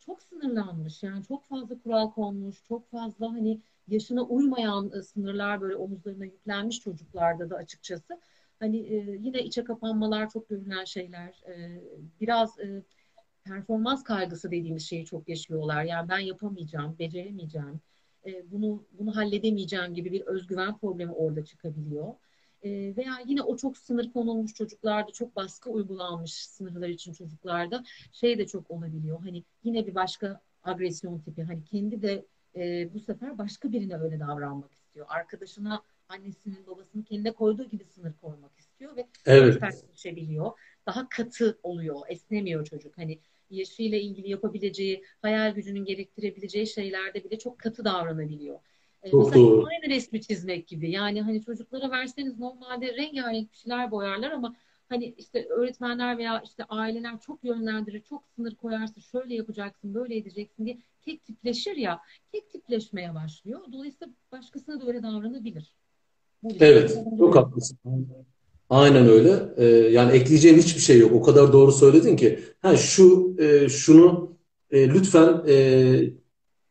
çok 0.00 0.22
sınırlanmış 0.22 1.02
yani 1.02 1.24
çok 1.24 1.44
fazla 1.44 1.78
kural 1.82 2.10
konmuş, 2.10 2.64
çok 2.64 2.90
fazla 2.90 3.32
hani 3.32 3.60
yaşına 3.90 4.22
uymayan 4.22 4.92
e, 4.98 5.02
sınırlar 5.02 5.60
böyle 5.60 5.76
omuzlarına 5.76 6.24
yüklenmiş 6.24 6.80
çocuklarda 6.80 7.50
da 7.50 7.56
açıkçası. 7.56 8.20
Hani 8.58 8.78
e, 8.78 9.18
yine 9.20 9.42
içe 9.42 9.64
kapanmalar 9.64 10.30
çok 10.30 10.48
görülen 10.48 10.84
şeyler. 10.84 11.42
E, 11.48 11.82
biraz 12.20 12.56
performans 13.44 14.04
kaygısı 14.04 14.50
dediğimiz 14.50 14.88
şeyi 14.88 15.04
çok 15.04 15.28
yaşıyorlar. 15.28 15.84
Yani 15.84 16.08
ben 16.08 16.18
yapamayacağım, 16.18 16.98
beceremeyeceğim, 16.98 17.80
bunu 18.44 18.84
bunu 18.98 19.16
halledemeyeceğim 19.16 19.94
gibi 19.94 20.12
bir 20.12 20.20
özgüven 20.20 20.78
problemi 20.78 21.12
orada 21.12 21.44
çıkabiliyor. 21.44 22.14
Veya 22.64 23.12
yine 23.26 23.42
o 23.42 23.56
çok 23.56 23.78
sınır 23.78 24.12
konulmuş 24.12 24.54
çocuklarda, 24.54 25.12
çok 25.12 25.36
baskı 25.36 25.70
uygulanmış 25.70 26.34
sınırlar 26.34 26.88
için 26.88 27.12
çocuklarda 27.12 27.84
şey 28.12 28.38
de 28.38 28.46
çok 28.46 28.70
olabiliyor. 28.70 29.20
Hani 29.20 29.44
yine 29.64 29.86
bir 29.86 29.94
başka 29.94 30.40
agresyon 30.62 31.18
tipi. 31.18 31.42
Hani 31.42 31.64
kendi 31.64 32.02
de 32.02 32.24
e, 32.56 32.94
bu 32.94 33.00
sefer 33.00 33.38
başka 33.38 33.72
birine 33.72 33.96
öyle 33.96 34.20
davranmak 34.20 34.72
istiyor. 34.74 35.06
Arkadaşına 35.08 35.82
annesinin 36.08 36.66
babasının 36.66 37.02
kendine 37.02 37.32
koyduğu 37.32 37.68
gibi 37.68 37.84
sınır 37.84 38.12
koymak 38.20 38.58
istiyor 38.58 38.96
ve 38.96 39.06
Evet. 39.26 39.58
sertleşebiliyor. 39.60 40.50
Daha 40.86 41.08
katı 41.08 41.58
oluyor, 41.62 42.00
esnemiyor 42.08 42.64
çocuk. 42.64 42.98
Hani 42.98 43.18
yaşıyla 43.50 43.98
ilgili 43.98 44.30
yapabileceği, 44.30 45.04
hayal 45.22 45.54
gücünün 45.54 45.84
gerektirebileceği 45.84 46.66
şeylerde 46.66 47.24
bile 47.24 47.38
çok 47.38 47.58
katı 47.58 47.84
davranabiliyor. 47.84 48.60
E, 49.02 49.10
Çok 49.10 49.24
mesela 49.24 49.46
doğru. 49.46 49.66
aynı 49.66 49.94
resmi 49.94 50.20
çizmek 50.20 50.68
gibi. 50.68 50.90
Yani 50.90 51.22
hani 51.22 51.42
çocuklara 51.42 51.90
verseniz 51.90 52.38
normalde 52.38 52.96
rengarenk 52.96 53.52
bir 53.52 53.56
şeyler 53.56 53.90
boyarlar 53.90 54.30
ama 54.30 54.56
hani 54.88 55.04
işte 55.18 55.46
öğretmenler 55.48 56.18
veya 56.18 56.42
işte 56.44 56.64
aileler 56.64 57.20
çok 57.20 57.44
yönlendirir, 57.44 58.00
çok 58.00 58.28
sınır 58.36 58.54
koyarsa 58.54 59.00
şöyle 59.00 59.34
yapacaksın, 59.34 59.94
böyle 59.94 60.16
edeceksin 60.16 60.66
diye 60.66 60.78
tek 61.04 61.24
tipleşir 61.24 61.76
ya, 61.76 62.00
tek 62.32 62.50
tipleşmeye 62.50 63.14
başlıyor. 63.14 63.60
Dolayısıyla 63.72 64.14
başkasına 64.32 64.80
da 64.80 64.86
öyle 64.86 65.02
davranabilir. 65.02 65.74
Bu 66.42 66.48
Evet. 66.60 66.88
Çok 66.94 67.06
barındırıyor. 67.06 67.34
haklısın. 67.34 67.78
Aynen 68.70 69.06
öyle. 69.08 69.42
Ee, 69.56 69.64
yani 69.66 70.12
ekleyeceğim 70.12 70.58
hiçbir 70.58 70.80
şey 70.80 70.98
yok. 70.98 71.12
O 71.12 71.22
kadar 71.22 71.52
doğru 71.52 71.72
söyledin 71.72 72.16
ki. 72.16 72.40
Ha 72.62 72.76
şu 72.76 73.36
e, 73.38 73.68
şunu 73.68 74.36
e, 74.70 74.88
lütfen 74.88 75.42
e, 75.48 75.54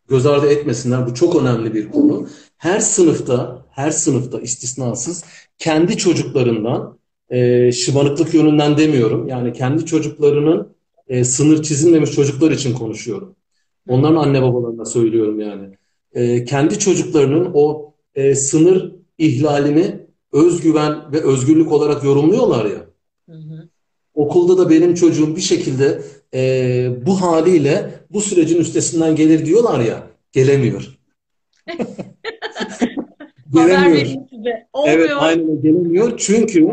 göz 0.08 0.26
ardı 0.26 0.48
etmesinler. 0.50 1.08
Bu 1.08 1.14
çok 1.14 1.36
önemli 1.36 1.74
bir 1.74 1.92
konu. 1.92 2.28
Her 2.58 2.80
sınıfta, 2.80 3.66
her 3.72 3.92
sınıfta 3.92 4.40
istisnasız 4.40 5.24
kendi 5.58 5.98
çocuklarından 5.98 7.00
e, 7.30 7.72
şımarıklık 7.72 8.34
yönünden 8.34 8.78
demiyorum. 8.78 9.28
Yani 9.28 9.54
kendi 9.54 9.86
çocuklarının 9.86 10.76
e, 11.08 11.24
sınır 11.24 11.64
çizilmemiş 11.64 12.12
çocuklar 12.12 12.52
için 12.52 12.74
konuşuyorum. 12.74 13.36
Onların 13.90 14.16
anne 14.16 14.42
babalarına 14.42 14.86
söylüyorum 14.86 15.40
yani. 15.40 15.70
E, 16.14 16.46
kendi 16.46 16.80
çocuklarının 16.80 17.52
o 17.54 17.94
e, 18.16 18.36
sınır 18.36 18.96
ihlalini 19.18 20.00
özgüven 20.32 21.14
ve 21.14 21.24
özgürlük 21.24 21.72
olarak 21.72 22.04
yorumluyorlar 22.04 22.66
ya. 22.66 22.86
Hı 23.30 23.36
hı. 23.36 23.70
okulda 24.14 24.58
da 24.58 24.70
benim 24.70 24.94
çocuğum 24.94 25.36
bir 25.36 25.42
şekilde 25.42 26.02
e, 26.34 26.92
bu 27.06 27.22
haliyle 27.22 27.92
bu 28.10 28.22
sürecin 28.22 28.58
üstesinden 28.58 29.16
gelir 29.16 29.46
diyorlar 29.46 29.80
ya, 29.80 30.08
gelemiyor. 30.32 31.00
gelemiyor. 33.54 34.08
Evet, 34.86 35.12
aynen 35.20 35.62
gelemiyor. 35.62 36.18
Çünkü 36.18 36.68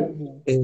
e, 0.46 0.54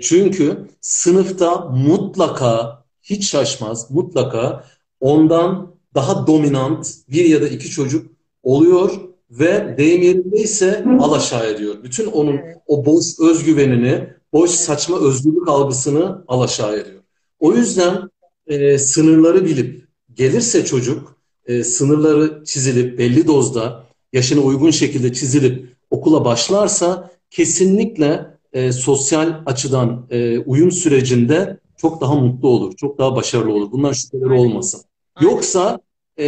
çünkü 0.00 0.56
sınıfta 0.80 1.60
mutlaka 1.60 2.84
hiç 3.02 3.30
şaşmaz, 3.30 3.90
mutlaka 3.90 4.64
ondan 5.00 5.75
daha 5.96 6.26
dominant 6.26 6.94
bir 7.10 7.24
ya 7.24 7.42
da 7.42 7.48
iki 7.48 7.70
çocuk 7.70 8.06
oluyor 8.42 8.90
ve 9.30 9.74
deyim 9.78 10.02
yerindeyse 10.02 10.84
alaşağı 11.00 11.50
ediyor. 11.50 11.74
Bütün 11.82 12.06
onun 12.06 12.40
o 12.66 12.86
boş 12.86 13.20
özgüvenini, 13.20 14.08
boş 14.32 14.50
saçma 14.50 15.00
özgürlük 15.00 15.48
algısını 15.48 16.24
alaşağı 16.28 16.78
ediyor. 16.78 17.00
O 17.40 17.52
yüzden 17.52 18.10
e, 18.46 18.78
sınırları 18.78 19.44
bilip 19.44 19.84
gelirse 20.14 20.64
çocuk 20.64 21.16
e, 21.46 21.64
sınırları 21.64 22.44
çizilip 22.44 22.98
belli 22.98 23.26
dozda 23.26 23.86
yaşına 24.12 24.40
uygun 24.40 24.70
şekilde 24.70 25.12
çizilip 25.12 25.76
okula 25.90 26.24
başlarsa 26.24 27.10
kesinlikle 27.30 28.26
e, 28.52 28.72
sosyal 28.72 29.42
açıdan 29.46 30.06
e, 30.10 30.38
uyum 30.38 30.72
sürecinde 30.72 31.58
çok 31.76 32.00
daha 32.00 32.14
mutlu 32.14 32.48
olur, 32.48 32.76
çok 32.76 32.98
daha 32.98 33.16
başarılı 33.16 33.52
olur. 33.52 33.72
Bundan 33.72 33.92
şüpheleri 33.92 34.32
olmasın. 34.32 34.80
Yoksa 35.20 35.80
e, 36.18 36.26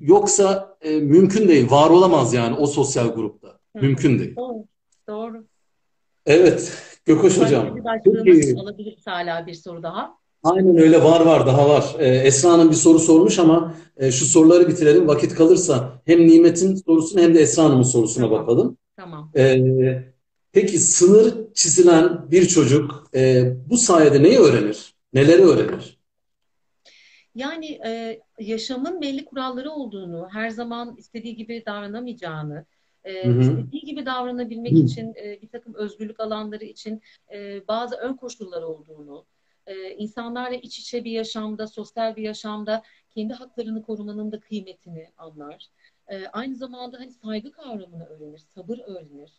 yoksa 0.00 0.76
e, 0.80 0.90
mümkün 1.00 1.48
değil, 1.48 1.70
var 1.70 1.90
olamaz 1.90 2.34
yani 2.34 2.56
o 2.56 2.66
sosyal 2.66 3.14
grupta. 3.14 3.48
Hı. 3.48 3.80
Mümkün 3.82 4.18
değil. 4.18 4.36
Doğru. 4.36 4.64
Doğru. 5.08 5.44
Evet, 6.26 6.72
Gökoş 7.06 7.38
Hocam. 7.38 7.78
Peki. 8.24 8.56
Alabiliriz 8.60 9.06
hala 9.06 9.46
bir 9.46 9.54
soru 9.54 9.82
daha. 9.82 10.16
Aynen 10.42 10.76
öyle 10.76 11.04
var 11.04 11.20
var 11.20 11.46
daha 11.46 11.68
var. 11.68 11.96
Ee, 11.98 12.06
Esra 12.08 12.52
Hanım 12.52 12.70
bir 12.70 12.74
soru 12.74 12.98
sormuş 12.98 13.38
ama 13.38 13.74
e, 13.96 14.12
şu 14.12 14.24
soruları 14.24 14.68
bitirelim. 14.68 15.08
Vakit 15.08 15.34
kalırsa 15.34 16.02
hem 16.04 16.26
Nimet'in 16.26 16.74
sorusuna 16.74 17.22
hem 17.22 17.34
de 17.34 17.40
Esra 17.40 17.64
Hanım'ın 17.64 17.82
sorusuna 17.82 18.24
tamam. 18.24 18.40
bakalım. 18.40 18.76
Tamam. 18.96 19.30
Ee, 19.36 20.02
peki 20.52 20.78
sınır 20.78 21.34
çizilen 21.54 22.30
bir 22.30 22.46
çocuk 22.46 23.08
e, 23.14 23.52
bu 23.70 23.76
sayede 23.76 24.22
neyi 24.22 24.38
öğrenir? 24.38 24.94
Neleri 25.12 25.42
öğrenir? 25.42 25.95
Yani 27.36 27.80
e, 27.86 28.20
yaşamın 28.38 29.00
belli 29.00 29.24
kuralları 29.24 29.70
olduğunu, 29.70 30.28
her 30.32 30.50
zaman 30.50 30.96
istediği 30.96 31.36
gibi 31.36 31.62
davranamayacağını, 31.66 32.66
e, 33.04 33.40
istediği 33.40 33.82
gibi 33.82 34.06
davranabilmek 34.06 34.72
Hı. 34.72 34.76
için 34.76 35.14
e, 35.14 35.42
bir 35.42 35.48
takım 35.48 35.74
özgürlük 35.74 36.20
alanları 36.20 36.64
için 36.64 37.02
e, 37.32 37.68
bazı 37.68 37.96
ön 37.96 38.14
koşullar 38.14 38.62
olduğunu, 38.62 39.26
e, 39.66 39.90
insanlarla 39.90 40.56
iç 40.56 40.78
içe 40.78 41.04
bir 41.04 41.10
yaşamda, 41.10 41.66
sosyal 41.66 42.16
bir 42.16 42.22
yaşamda 42.22 42.82
kendi 43.10 43.34
haklarını 43.34 43.82
korumanın 43.82 44.32
da 44.32 44.40
kıymetini 44.40 45.08
anlar. 45.16 45.66
E, 46.08 46.26
aynı 46.26 46.54
zamanda 46.54 46.98
hani 46.98 47.10
saygı 47.10 47.52
kavramını 47.52 48.04
öğrenir, 48.04 48.38
sabır 48.38 48.78
öğrenir. 48.78 49.32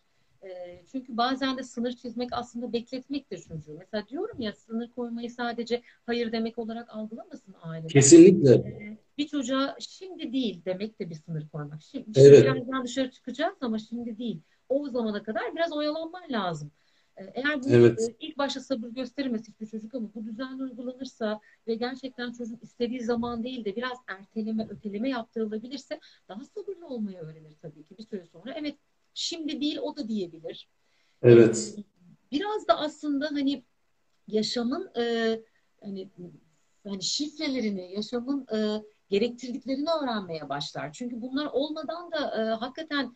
E, 0.43 0.83
çünkü 0.91 1.17
bazen 1.17 1.57
de 1.57 1.63
sınır 1.63 1.91
çizmek 1.91 2.29
aslında 2.31 2.73
bekletmektir 2.73 3.37
çocuğu. 3.37 3.77
Mesela 3.79 4.07
diyorum 4.07 4.41
ya 4.41 4.53
sınır 4.53 4.91
koymayı 4.91 5.31
sadece 5.31 5.81
hayır 6.05 6.31
demek 6.31 6.57
olarak 6.57 6.89
algılamasın 6.89 7.55
aile. 7.61 7.87
Kesinlikle. 7.87 8.53
E, 8.53 8.97
bir 9.17 9.27
çocuğa 9.27 9.75
şimdi 9.79 10.33
değil 10.33 10.61
demek 10.65 10.99
de 10.99 11.09
bir 11.09 11.15
sınır 11.15 11.49
koymak. 11.49 11.81
Şimdi, 11.81 12.19
evet. 12.19 12.35
şimdi 12.35 12.55
birazdan 12.55 12.83
dışarı 12.83 13.11
çıkacağız 13.11 13.57
ama 13.61 13.79
şimdi 13.79 14.17
değil. 14.17 14.41
O 14.69 14.89
zamana 14.89 15.23
kadar 15.23 15.55
biraz 15.55 15.73
oyalanman 15.73 16.23
lazım. 16.31 16.71
Eğer 17.17 17.63
bu 17.63 17.69
evet. 17.69 18.15
ilk 18.19 18.37
başta 18.37 18.59
sabır 18.59 18.87
gösteremez 18.87 19.47
hiçbir 19.47 19.65
çocuk 19.65 19.95
ama 19.95 20.09
bu 20.15 20.25
düzenli 20.25 20.63
uygulanırsa 20.63 21.39
ve 21.67 21.75
gerçekten 21.75 22.31
çocuk 22.31 22.63
istediği 22.63 23.01
zaman 23.01 23.43
değil 23.43 23.65
de 23.65 23.75
biraz 23.75 23.97
erteleme, 24.07 24.67
öteleme 24.69 25.09
yaptırılabilirse 25.09 25.99
daha 26.29 26.43
sabırlı 26.43 26.87
olmayı 26.87 27.17
öğrenir 27.17 27.55
tabii 27.61 27.83
ki 27.83 27.97
bir 27.97 28.03
süre 28.03 28.25
sonra. 28.25 28.53
Evet 28.53 28.77
şimdi 29.17 29.61
değil 29.61 29.77
o 29.77 29.97
da 29.97 30.07
diyebilir. 30.07 30.69
Evet. 31.21 31.75
Biraz 32.31 32.67
da 32.67 32.77
aslında 32.77 33.25
hani 33.31 33.63
yaşamın 34.27 34.91
e, 34.97 35.39
hani 35.81 36.09
hani 36.87 37.03
şifrelerini, 37.03 37.91
yaşamın 37.93 38.47
e, 38.55 38.83
gerektirdiklerini 39.09 39.89
öğrenmeye 40.03 40.49
başlar. 40.49 40.91
Çünkü 40.93 41.21
bunlar 41.21 41.45
olmadan 41.45 42.11
da 42.11 42.41
e, 42.41 42.55
hakikaten 42.55 43.15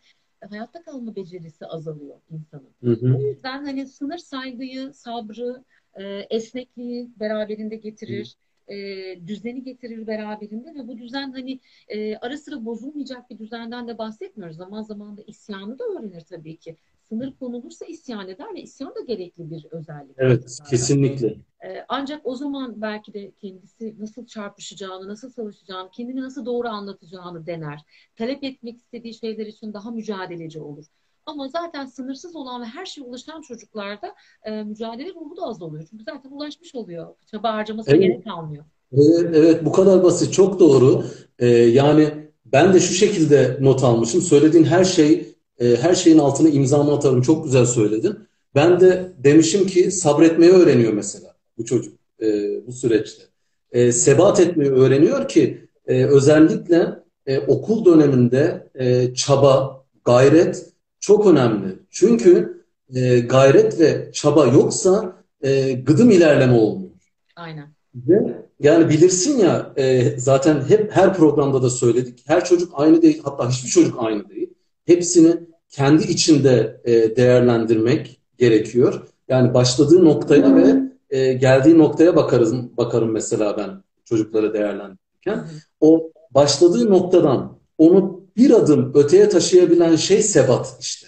hayatta 0.49 0.81
kalma 0.81 1.15
becerisi 1.15 1.65
azalıyor 1.65 2.21
insanın. 2.29 2.73
Hı 2.83 2.91
hı. 2.91 3.17
O 3.17 3.21
yüzden 3.21 3.65
hani 3.65 3.87
sınır 3.87 4.17
saygıyı, 4.17 4.93
sabrı, 4.93 5.63
e, 5.93 6.03
esnekliği 6.29 7.09
beraberinde 7.19 7.75
getirir. 7.75 8.35
E, 8.71 9.27
düzeni 9.27 9.63
getirir 9.63 10.07
beraberinde 10.07 10.75
ve 10.75 10.87
bu 10.87 10.97
düzen 10.97 11.31
hani 11.31 11.59
e, 11.87 12.15
ara 12.15 12.37
sıra 12.37 12.65
bozulmayacak 12.65 13.29
bir 13.29 13.39
düzenden 13.39 13.87
de 13.87 13.97
bahsetmiyoruz. 13.97 14.57
Zaman 14.57 14.81
zaman 14.81 15.17
da 15.17 15.21
isyanı 15.27 15.79
da 15.79 15.83
öğrenir 15.83 16.21
tabii 16.21 16.57
ki 16.57 16.75
sınır 17.09 17.33
konulursa 17.39 17.85
isyan 17.85 18.29
eder 18.29 18.55
ve 18.55 18.61
isyan 18.61 18.95
da 18.95 19.01
gerekli 19.01 19.51
bir 19.51 19.65
özellik. 19.71 20.15
Evet, 20.17 20.43
aslında. 20.45 20.69
kesinlikle. 20.69 21.35
Ee, 21.63 21.85
ancak 21.87 22.21
o 22.27 22.35
zaman 22.35 22.81
belki 22.81 23.13
de 23.13 23.31
kendisi 23.31 23.95
nasıl 23.99 24.25
çarpışacağını, 24.25 25.07
nasıl 25.07 25.29
savaşacağını, 25.29 25.89
kendini 25.91 26.21
nasıl 26.21 26.45
doğru 26.45 26.67
anlatacağını 26.67 27.45
dener. 27.45 27.81
Talep 28.15 28.43
etmek 28.43 28.77
istediği 28.77 29.13
şeyler 29.13 29.45
için 29.45 29.73
daha 29.73 29.91
mücadeleci 29.91 30.59
olur. 30.59 30.85
Ama 31.25 31.47
zaten 31.47 31.85
sınırsız 31.85 32.35
olan 32.35 32.61
ve 32.61 32.65
her 32.65 32.85
şeye 32.85 33.01
ulaşan 33.01 33.41
çocuklarda 33.41 34.15
e, 34.43 34.63
mücadele 34.63 35.09
ruhu 35.09 35.37
da 35.37 35.41
az 35.41 35.61
oluyor. 35.61 35.87
Çünkü 35.89 36.03
zaten 36.03 36.31
ulaşmış 36.31 36.75
oluyor. 36.75 37.07
Çaba 37.31 37.53
harcaması 37.53 37.91
evet. 37.91 38.01
gerek 38.01 38.23
kalmıyor. 38.23 38.65
Evet, 38.93 39.35
evet 39.35 39.65
bu 39.65 39.71
kadar 39.71 40.03
basit. 40.03 40.33
Çok 40.33 40.59
doğru. 40.59 41.05
Ee, 41.39 41.47
yani 41.47 42.09
ben 42.45 42.73
de 42.73 42.79
şu 42.79 42.93
şekilde 42.93 43.57
not 43.61 43.83
almışım. 43.83 44.21
Söylediğin 44.21 44.63
her 44.63 44.83
şey 44.83 45.35
e, 45.59 45.75
her 45.75 45.95
şeyin 45.95 46.17
altına 46.19 46.49
imzamı 46.49 46.93
atarım. 46.93 47.21
Çok 47.21 47.43
güzel 47.43 47.65
söyledin. 47.65 48.17
Ben 48.55 48.79
de 48.79 49.13
demişim 49.17 49.67
ki 49.67 49.91
sabretmeyi 49.91 50.51
öğreniyor 50.51 50.93
mesela 50.93 51.35
bu 51.57 51.65
çocuk 51.65 51.97
e, 52.21 52.27
bu 52.67 52.71
süreçte. 52.71 53.23
E, 53.71 53.91
sebat 53.91 54.39
etmeyi 54.39 54.71
öğreniyor 54.71 55.27
ki 55.27 55.67
e, 55.87 56.05
özellikle 56.05 56.87
e, 57.25 57.39
okul 57.39 57.85
döneminde 57.85 58.67
e, 58.75 59.13
çaba, 59.13 59.83
gayret 60.05 60.70
çok 61.01 61.27
önemli. 61.27 61.79
Çünkü 61.89 62.63
e, 62.95 63.19
gayret 63.19 63.79
ve 63.79 64.11
çaba 64.13 64.45
yoksa 64.45 65.15
e, 65.41 65.71
gıdım 65.71 66.11
ilerleme 66.11 66.53
olmuyor. 66.53 66.91
Aynen. 67.35 67.67
Ve 67.95 68.41
yani 68.59 68.89
bilirsin 68.89 69.39
ya 69.39 69.73
e, 69.77 70.17
zaten 70.19 70.61
hep 70.67 70.91
her 70.91 71.13
programda 71.13 71.63
da 71.63 71.69
söyledik. 71.69 72.23
Her 72.27 72.45
çocuk 72.45 72.71
aynı 72.75 73.01
değil. 73.01 73.21
Hatta 73.23 73.49
hiçbir 73.49 73.69
çocuk 73.69 73.95
aynı 73.99 74.29
değil. 74.29 74.49
Hepsini 74.85 75.37
kendi 75.69 76.03
içinde 76.03 76.81
e, 76.85 77.15
değerlendirmek 77.15 78.21
gerekiyor. 78.37 79.01
Yani 79.27 79.53
başladığı 79.53 80.05
noktaya 80.05 80.55
ve 80.55 80.75
e, 81.09 81.33
geldiği 81.33 81.77
noktaya 81.77 82.15
bakarız, 82.15 82.77
bakarım 82.77 83.11
mesela 83.11 83.57
ben 83.57 83.69
çocukları 84.05 84.53
değerlendirirken. 84.53 85.47
O 85.79 86.11
başladığı 86.31 86.89
noktadan 86.89 87.57
onu 87.77 88.20
bir 88.37 88.51
adım 88.51 88.91
öteye 88.95 89.29
taşıyabilen 89.29 89.95
şey 89.95 90.21
sebat 90.23 90.77
işte. 90.79 91.07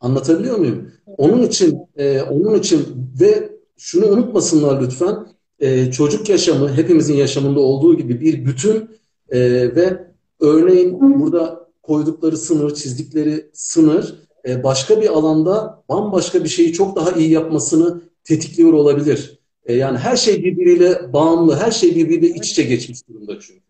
Anlatabiliyor 0.00 0.58
muyum? 0.58 0.92
Onun 1.06 1.42
için 1.42 1.78
e, 1.96 2.22
onun 2.22 2.58
için 2.58 3.10
ve 3.20 3.52
şunu 3.76 4.06
unutmasınlar 4.06 4.82
lütfen. 4.82 5.26
E, 5.60 5.92
çocuk 5.92 6.28
yaşamı 6.28 6.72
hepimizin 6.72 7.14
yaşamında 7.14 7.60
olduğu 7.60 7.96
gibi 7.96 8.20
bir 8.20 8.44
bütün 8.44 8.90
e, 9.28 9.40
ve 9.76 10.06
örneğin 10.40 11.20
burada 11.20 11.68
koydukları 11.82 12.36
sınır, 12.36 12.74
çizdikleri 12.74 13.50
sınır 13.52 14.14
e, 14.48 14.64
başka 14.64 15.00
bir 15.00 15.08
alanda 15.08 15.84
bambaşka 15.88 16.44
bir 16.44 16.48
şeyi 16.48 16.72
çok 16.72 16.96
daha 16.96 17.12
iyi 17.12 17.30
yapmasını 17.30 18.02
tetikliyor 18.24 18.72
olabilir. 18.72 19.38
E, 19.66 19.74
yani 19.74 19.98
her 19.98 20.16
şey 20.16 20.44
birbiriyle 20.44 21.12
bağımlı, 21.12 21.56
her 21.56 21.70
şey 21.70 21.96
birbiriyle 21.96 22.34
iç 22.34 22.50
içe 22.50 22.62
geçmiş 22.62 23.08
durumda 23.08 23.40
çünkü. 23.40 23.60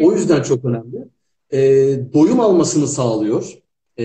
O 0.00 0.12
yüzden 0.12 0.42
çok 0.42 0.64
önemli. 0.64 1.08
E, 1.52 1.58
doyum 2.14 2.40
almasını 2.40 2.88
sağlıyor. 2.88 3.52
E, 3.98 4.04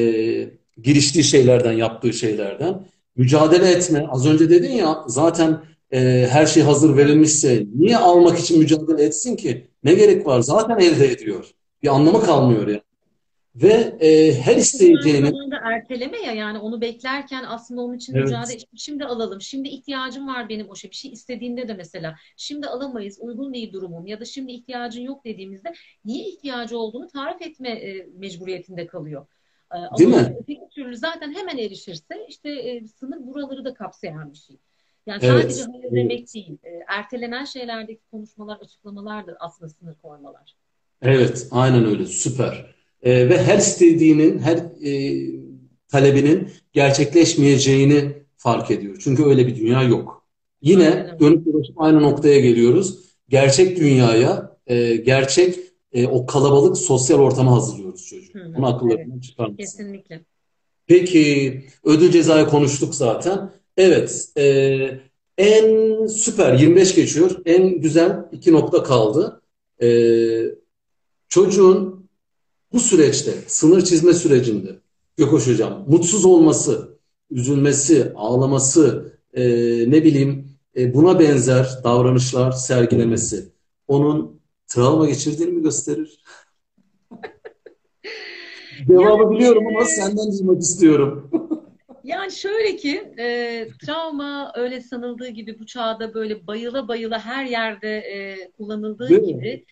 giriştiği 0.83 1.23
şeylerden, 1.23 1.73
yaptığı 1.73 2.13
şeylerden. 2.13 2.87
Mücadele 3.15 3.71
etme. 3.71 4.07
Az 4.09 4.27
önce 4.27 4.49
dedin 4.49 4.71
ya 4.71 5.03
zaten 5.07 5.63
e, 5.93 6.27
her 6.29 6.45
şey 6.45 6.63
hazır 6.63 6.97
verilmişse 6.97 7.65
niye 7.75 7.97
almak 7.97 8.39
için 8.39 8.59
mücadele 8.59 9.03
etsin 9.03 9.35
ki? 9.35 9.67
Ne 9.83 9.93
gerek 9.93 10.25
var? 10.27 10.41
Zaten 10.41 10.77
elde 10.79 11.11
ediyor. 11.11 11.45
Bir 11.83 11.87
anlamı 11.87 12.23
kalmıyor 12.23 12.67
yani. 12.67 12.81
Ve 13.55 13.97
e, 13.99 14.33
her 14.41 14.55
isteyeceğini... 14.55 15.31
da 15.51 15.57
erteleme 15.63 16.17
ya 16.17 16.33
yani 16.33 16.59
onu 16.59 16.81
beklerken 16.81 17.43
aslında 17.47 17.81
onun 17.81 17.95
için 17.97 18.15
evet. 18.15 18.25
mücadele 18.25 18.57
şimdi 18.75 19.05
alalım. 19.05 19.41
Şimdi 19.41 19.69
ihtiyacım 19.69 20.27
var 20.27 20.49
benim 20.49 20.69
o 20.69 20.75
şey. 20.75 20.91
Bir 20.91 20.95
şey 20.95 21.11
istediğinde 21.11 21.67
de 21.67 21.73
mesela 21.73 22.15
şimdi 22.37 22.67
alamayız 22.67 23.17
uygun 23.21 23.53
değil 23.53 23.73
durumum 23.73 24.07
ya 24.07 24.19
da 24.19 24.25
şimdi 24.25 24.51
ihtiyacın 24.51 25.01
yok 25.01 25.25
dediğimizde 25.25 25.73
niye 26.05 26.29
ihtiyacı 26.29 26.77
olduğunu 26.77 27.07
tarif 27.07 27.41
etme 27.41 27.69
e, 27.69 28.07
mecburiyetinde 28.17 28.87
kalıyor. 28.87 29.27
E, 29.73 29.97
değil 29.97 30.09
mi? 30.09 30.35
Öteki 30.41 30.69
türlü 30.71 30.97
zaten 30.97 31.33
hemen 31.33 31.57
erişirse 31.57 32.25
işte 32.27 32.49
e, 32.49 32.87
sınır 32.87 33.27
buraları 33.27 33.65
da 33.65 33.73
kapsayan 33.73 34.31
bir 34.31 34.37
şey. 34.37 34.57
Yani 35.05 35.19
Evet, 35.23 35.41
sadece 35.41 35.71
hayır 35.71 35.83
evet, 35.83 35.93
demek 35.93 36.33
değil. 36.33 36.57
E, 36.63 36.69
ertelenen 36.87 37.45
şeylerdeki 37.45 38.01
konuşmalar, 38.11 38.57
açıklamalardır 38.57 39.35
aslında 39.39 39.69
sınır 39.69 39.95
koymalar. 40.01 40.55
evet, 41.01 41.47
aynen 41.51 41.85
öyle, 41.85 42.05
süper. 42.05 42.78
Ee, 43.03 43.29
ve 43.29 43.37
her 43.43 43.57
istediğinin, 43.57 44.39
her 44.39 44.57
e, 44.57 45.21
talebinin 45.87 46.47
gerçekleşmeyeceğini 46.73 48.13
fark 48.37 48.71
ediyor. 48.71 48.97
Çünkü 49.03 49.25
öyle 49.25 49.47
bir 49.47 49.55
dünya 49.55 49.83
yok. 49.83 50.27
Yine 50.61 51.15
dönüp 51.19 51.45
dolaşıp 51.45 51.81
aynı 51.81 52.01
noktaya 52.01 52.39
geliyoruz. 52.39 52.99
Gerçek 53.29 53.77
dünyaya, 53.77 54.57
e, 54.67 54.95
gerçek 54.95 55.55
e, 55.93 56.07
o 56.07 56.25
kalabalık 56.25 56.77
sosyal 56.77 57.19
ortama 57.19 57.51
hazırlıyoruz 57.51 58.07
çocuğu. 58.07 58.33
Hı 58.33 58.39
hı, 58.39 58.47
Onu 58.47 58.65
evet, 58.65 58.75
akıllarından 58.75 59.19
çıkarmasın. 59.19 59.57
kesinlikle. 59.57 60.21
Peki, 60.87 61.61
ödül 61.83 62.11
cezayı 62.11 62.45
konuştuk 62.45 62.95
zaten. 62.95 63.51
Evet, 63.77 64.29
e, 64.37 64.43
en 65.37 66.05
süper 66.07 66.53
25 66.53 66.95
geçiyor. 66.95 67.31
En 67.45 67.81
güzel 67.81 68.25
iki 68.31 68.51
nokta 68.51 68.83
kaldı. 68.83 69.41
E, 69.81 69.89
çocuğun 71.29 71.98
bu 72.73 72.79
süreçte, 72.79 73.31
sınır 73.47 73.81
çizme 73.81 74.13
sürecinde 74.13 74.79
Gökhoş 75.17 75.47
Hocam, 75.47 75.85
mutsuz 75.87 76.25
olması, 76.25 76.97
üzülmesi, 77.31 78.13
ağlaması, 78.15 79.13
e, 79.33 79.43
ne 79.91 80.03
bileyim 80.03 80.49
e, 80.75 80.93
buna 80.93 81.19
benzer 81.19 81.67
davranışlar 81.83 82.51
sergilemesi 82.51 83.49
onun 83.87 84.41
travma 84.67 85.05
geçirdiğini 85.05 85.51
mi 85.51 85.63
gösterir? 85.63 86.23
Cevabı 88.87 89.23
Yani 89.23 89.35
biliyorum 89.35 89.67
ama 89.67 89.85
senden 89.85 90.31
duymak 90.31 90.61
istiyorum. 90.61 91.31
Yani 92.03 92.31
şöyle 92.31 92.75
ki 92.75 93.13
e, 93.19 93.67
travma 93.85 94.51
öyle 94.55 94.81
sanıldığı 94.81 95.27
gibi 95.27 95.59
bu 95.59 95.65
çağda 95.65 96.13
böyle 96.13 96.47
bayıla 96.47 96.87
bayıla 96.87 97.19
her 97.25 97.45
yerde 97.45 97.97
e, 97.97 98.51
kullanıldığı 98.51 99.09
Değil 99.09 99.21
mi? 99.21 99.63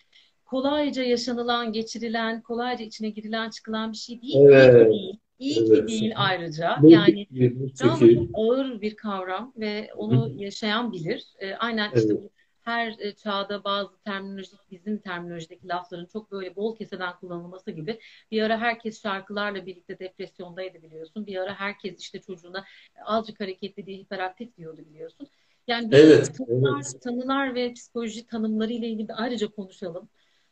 Kolayca 0.48 1.02
yaşanılan, 1.04 1.72
geçirilen, 1.72 2.42
kolayca 2.42 2.84
içine 2.84 3.10
girilen, 3.10 3.50
çıkılan 3.50 3.92
bir 3.92 3.96
şey 3.96 4.22
değil. 4.22 4.42
İyi 4.42 4.68
ki 4.70 4.70
Evet, 4.70 4.90
değil. 4.90 5.20
İyi 5.38 5.64
ki 5.64 5.74
evet. 5.74 5.88
değil 5.88 6.12
ayrıca. 6.16 6.78
Neyse 6.82 7.12
Yani 7.12 7.26
ki, 7.28 7.28
neyse 7.32 7.72
travma 7.74 8.10
çok 8.10 8.28
ki. 8.28 8.30
ağır 8.34 8.80
bir 8.80 8.96
kavram 8.96 9.52
ve 9.56 9.90
onu 9.96 10.32
yaşayan 10.36 10.92
bilir. 10.92 11.24
E, 11.38 11.54
aynen 11.54 11.92
işte 11.94 12.14
Evet, 12.14 12.22
bu 12.22 12.30
her 12.60 12.94
e, 12.98 13.14
çağda 13.16 13.64
bazı 13.64 13.98
terminolojik, 14.04 14.70
bizim 14.70 14.98
terminolojideki 14.98 15.68
lafların 15.68 16.06
çok 16.06 16.32
böyle 16.32 16.56
bol 16.56 16.76
keseden 16.76 17.16
kullanılması 17.20 17.70
gibi 17.70 18.00
bir 18.30 18.42
ara 18.42 18.58
herkes 18.60 19.02
şarkılarla 19.02 19.66
birlikte 19.66 19.98
depresyondaydı 19.98 20.82
biliyorsun. 20.82 21.26
Bir 21.26 21.36
ara 21.36 21.54
herkes 21.54 22.00
işte 22.00 22.20
çocuğuna 22.20 22.64
azıcık 23.04 23.40
hareketli 23.40 23.86
diye 23.86 23.98
hiperaktif 23.98 24.56
diyordu 24.56 24.82
biliyorsun. 24.90 25.28
Yani 25.68 25.88
evet, 25.92 26.34
tanılar, 26.38 26.82
evet. 26.94 27.02
tanılar 27.02 27.54
ve 27.54 27.72
psikoloji 27.72 28.26
tanımları 28.26 28.72
ile 28.72 28.88
ilgili 28.88 29.14
ayrıca 29.14 29.48
konuşalım. 29.48 30.08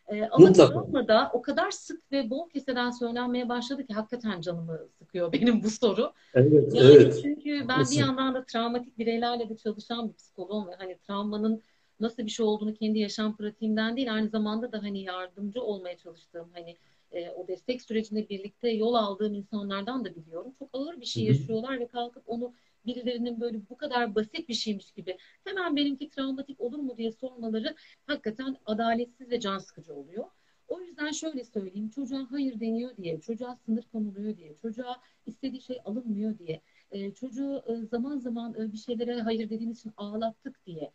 Ee, 0.08 0.28
ama 0.30 0.46
Mutlaka. 0.46 1.08
da 1.08 1.30
o 1.32 1.42
kadar 1.42 1.70
sık 1.70 2.12
ve 2.12 2.30
bol 2.30 2.48
keseden 2.48 2.90
söylenmeye 2.90 3.48
başladı 3.48 3.86
ki 3.86 3.94
hakikaten 3.94 4.40
canımı 4.40 4.78
sıkıyor 4.98 5.32
benim 5.32 5.62
bu 5.62 5.70
soru. 5.70 6.12
Evet, 6.34 6.74
Yani 6.74 6.92
evet. 6.94 7.18
çünkü 7.22 7.50
ben 7.50 7.62
bir 7.62 7.68
Haklısın. 7.68 8.00
yandan 8.00 8.34
da 8.34 8.44
travmatik 8.44 8.98
bireylerle 8.98 9.48
de 9.48 9.56
çalışan 9.56 10.08
bir 10.08 10.14
psikoloğum 10.14 10.68
ve 10.68 10.74
hani 10.78 10.98
travmanın 10.98 11.62
nasıl 12.00 12.24
bir 12.24 12.30
şey 12.30 12.46
olduğunu 12.46 12.74
kendi 12.74 12.98
yaşam 12.98 13.36
pratiğimden 13.36 13.96
değil 13.96 14.14
aynı 14.14 14.28
zamanda 14.28 14.72
da 14.72 14.82
hani 14.82 15.02
yardımcı 15.02 15.62
olmaya 15.62 15.96
çalıştığım 15.96 16.50
hani 16.54 16.76
e, 17.12 17.30
o 17.30 17.48
destek 17.48 17.82
sürecinde 17.82 18.28
birlikte 18.28 18.70
yol 18.70 18.94
aldığım 18.94 19.34
insanlardan 19.34 20.04
da 20.04 20.14
biliyorum. 20.16 20.52
Çok 20.58 20.68
ağır 20.72 21.00
bir 21.00 21.06
şey 21.06 21.24
yaşıyorlar 21.24 21.80
ve 21.80 21.86
kalkıp 21.88 22.22
onu 22.26 22.52
birilerinin 22.86 23.40
böyle 23.40 23.68
bu 23.70 23.76
kadar 23.76 24.14
basit 24.14 24.48
bir 24.48 24.54
şeymiş 24.54 24.92
gibi 24.92 25.18
hemen 25.44 25.76
benimki 25.76 26.10
travmatik 26.10 26.60
olur 26.60 26.78
mu 26.78 26.96
diye 26.96 27.12
sormaları 27.12 27.74
hakikaten 28.06 28.56
adaletsiz 28.66 29.30
ve 29.30 29.40
can 29.40 29.58
sıkıcı 29.58 29.94
oluyor. 29.94 30.24
O 30.68 30.80
yüzden 30.80 31.10
şöyle 31.10 31.44
söyleyeyim, 31.44 31.88
çocuğa 31.88 32.26
hayır 32.30 32.60
deniyor 32.60 32.96
diye, 32.96 33.20
çocuğa 33.20 33.56
sınır 33.56 33.82
konuluyor 33.92 34.36
diye, 34.36 34.56
çocuğa 34.62 35.00
istediği 35.26 35.62
şey 35.62 35.80
alınmıyor 35.84 36.38
diye, 36.38 36.62
e, 36.90 37.14
çocuğu 37.14 37.62
e, 37.66 37.86
zaman 37.86 38.18
zaman 38.18 38.54
e, 38.54 38.72
bir 38.72 38.78
şeylere 38.78 39.20
hayır 39.20 39.50
dediğimiz 39.50 39.78
için 39.78 39.92
ağlattık 39.96 40.66
diye, 40.66 40.92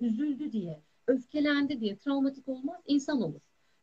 üzüldü 0.00 0.52
diye, 0.52 0.82
öfkelendi 1.06 1.80
diye 1.80 1.96
travmatik 1.96 2.48
olmaz, 2.48 2.80
insan 2.86 3.22
olur. 3.22 3.40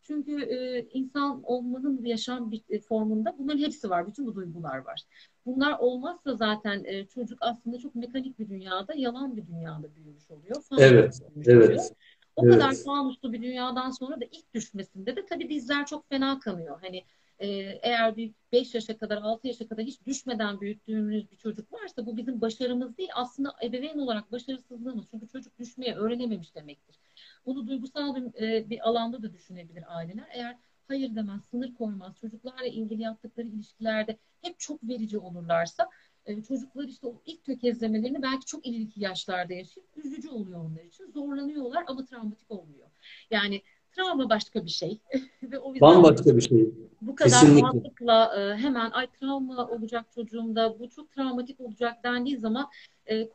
Çünkü 0.07 0.41
e, 0.41 0.87
insan 0.93 1.43
olmanın 1.43 2.05
yaşam 2.05 2.51
bir 2.51 2.61
e, 2.69 2.79
formunda 2.79 3.35
bunların 3.39 3.59
hepsi 3.59 3.89
var, 3.89 4.07
bütün 4.07 4.25
bu 4.25 4.35
duygular 4.35 4.77
var. 4.77 5.01
Bunlar 5.45 5.79
olmazsa 5.79 6.35
zaten 6.35 6.83
e, 6.83 7.05
çocuk 7.05 7.37
aslında 7.41 7.77
çok 7.77 7.95
mekanik 7.95 8.39
bir 8.39 8.49
dünyada, 8.49 8.93
yalan 8.95 9.37
bir 9.37 9.47
dünyada 9.47 9.95
büyümüş 9.95 10.31
oluyor, 10.31 10.63
Evet, 10.79 11.21
büyümüş 11.35 11.47
oluyor. 11.47 11.69
evet, 11.69 11.93
O 12.35 12.41
kadar 12.41 12.67
evet. 12.67 12.83
fanuslu 12.85 13.33
bir 13.33 13.41
dünyadan 13.41 13.91
sonra 13.91 14.21
da 14.21 14.25
ilk 14.25 14.53
düşmesinde 14.53 15.15
de 15.15 15.25
tabii 15.25 15.49
dizler 15.49 15.85
çok 15.85 16.09
fena 16.09 16.39
kanıyor. 16.39 16.79
Hani 16.81 17.03
e, 17.39 17.47
eğer 17.81 18.17
bir 18.17 18.33
5 18.51 18.75
yaşa 18.75 18.97
kadar 18.97 19.17
6 19.17 19.47
yaşa 19.47 19.67
kadar 19.67 19.85
hiç 19.85 20.05
düşmeden 20.05 20.61
büyüttüğümüz 20.61 21.31
bir 21.31 21.37
çocuk 21.37 21.73
varsa 21.73 22.05
bu 22.05 22.17
bizim 22.17 22.41
başarımız 22.41 22.97
değil 22.97 23.09
aslında 23.15 23.55
ebeveyn 23.63 23.97
olarak 23.99 24.31
başarısızlığımız. 24.31 25.05
Çünkü 25.11 25.27
çocuk 25.27 25.59
düşmeye 25.59 25.95
öğrenememiş 25.95 26.55
demektir. 26.55 26.99
Bunu 27.47 27.67
duygusal 27.67 28.15
bir, 28.15 28.41
e, 28.43 28.69
bir 28.69 28.89
alanda 28.89 29.23
da 29.23 29.33
düşünebilir 29.33 29.83
aileler. 29.87 30.27
Eğer 30.31 30.57
hayır 30.87 31.15
demez, 31.15 31.41
sınır 31.45 31.73
koymaz, 31.73 32.15
çocuklarla 32.21 32.65
ilgili 32.65 33.01
yaptıkları 33.01 33.47
ilişkilerde 33.47 34.17
hep 34.41 34.59
çok 34.59 34.83
verici 34.83 35.17
olurlarsa 35.17 35.89
e, 36.25 36.43
çocuklar 36.43 36.83
işte 36.83 37.07
o 37.07 37.21
ilk 37.25 37.43
tökezlemelerini 37.45 38.21
belki 38.21 38.45
çok 38.45 38.65
ileriki 38.67 39.01
yaşlarda 39.01 39.53
yaşayıp 39.53 39.89
üzücü 39.95 40.29
oluyor 40.29 40.59
onlar 40.59 40.83
için. 40.83 41.11
Zorlanıyorlar 41.11 41.83
ama 41.87 42.05
travmatik 42.05 42.51
olmuyor. 42.51 42.87
Yani 43.31 43.61
travma 43.91 44.29
başka 44.29 44.65
bir 44.65 44.69
şey 44.69 44.99
ve 45.43 45.59
o 45.59 45.73
yüzden 45.73 45.89
Bambaşka 45.89 46.37
bir 46.37 46.41
şey. 46.41 46.69
bu 47.01 47.15
kadar 47.15 47.29
Kesinlikle. 47.29 47.61
rahatlıkla 47.61 48.35
e, 48.41 48.57
hemen 48.57 48.91
ay 48.91 49.07
travma 49.07 49.67
olacak 49.67 50.05
çocuğumda 50.15 50.79
bu 50.79 50.89
çok 50.89 51.11
travmatik 51.11 51.59
olacak 51.59 52.03
dendiği 52.03 52.37
zaman 52.37 52.69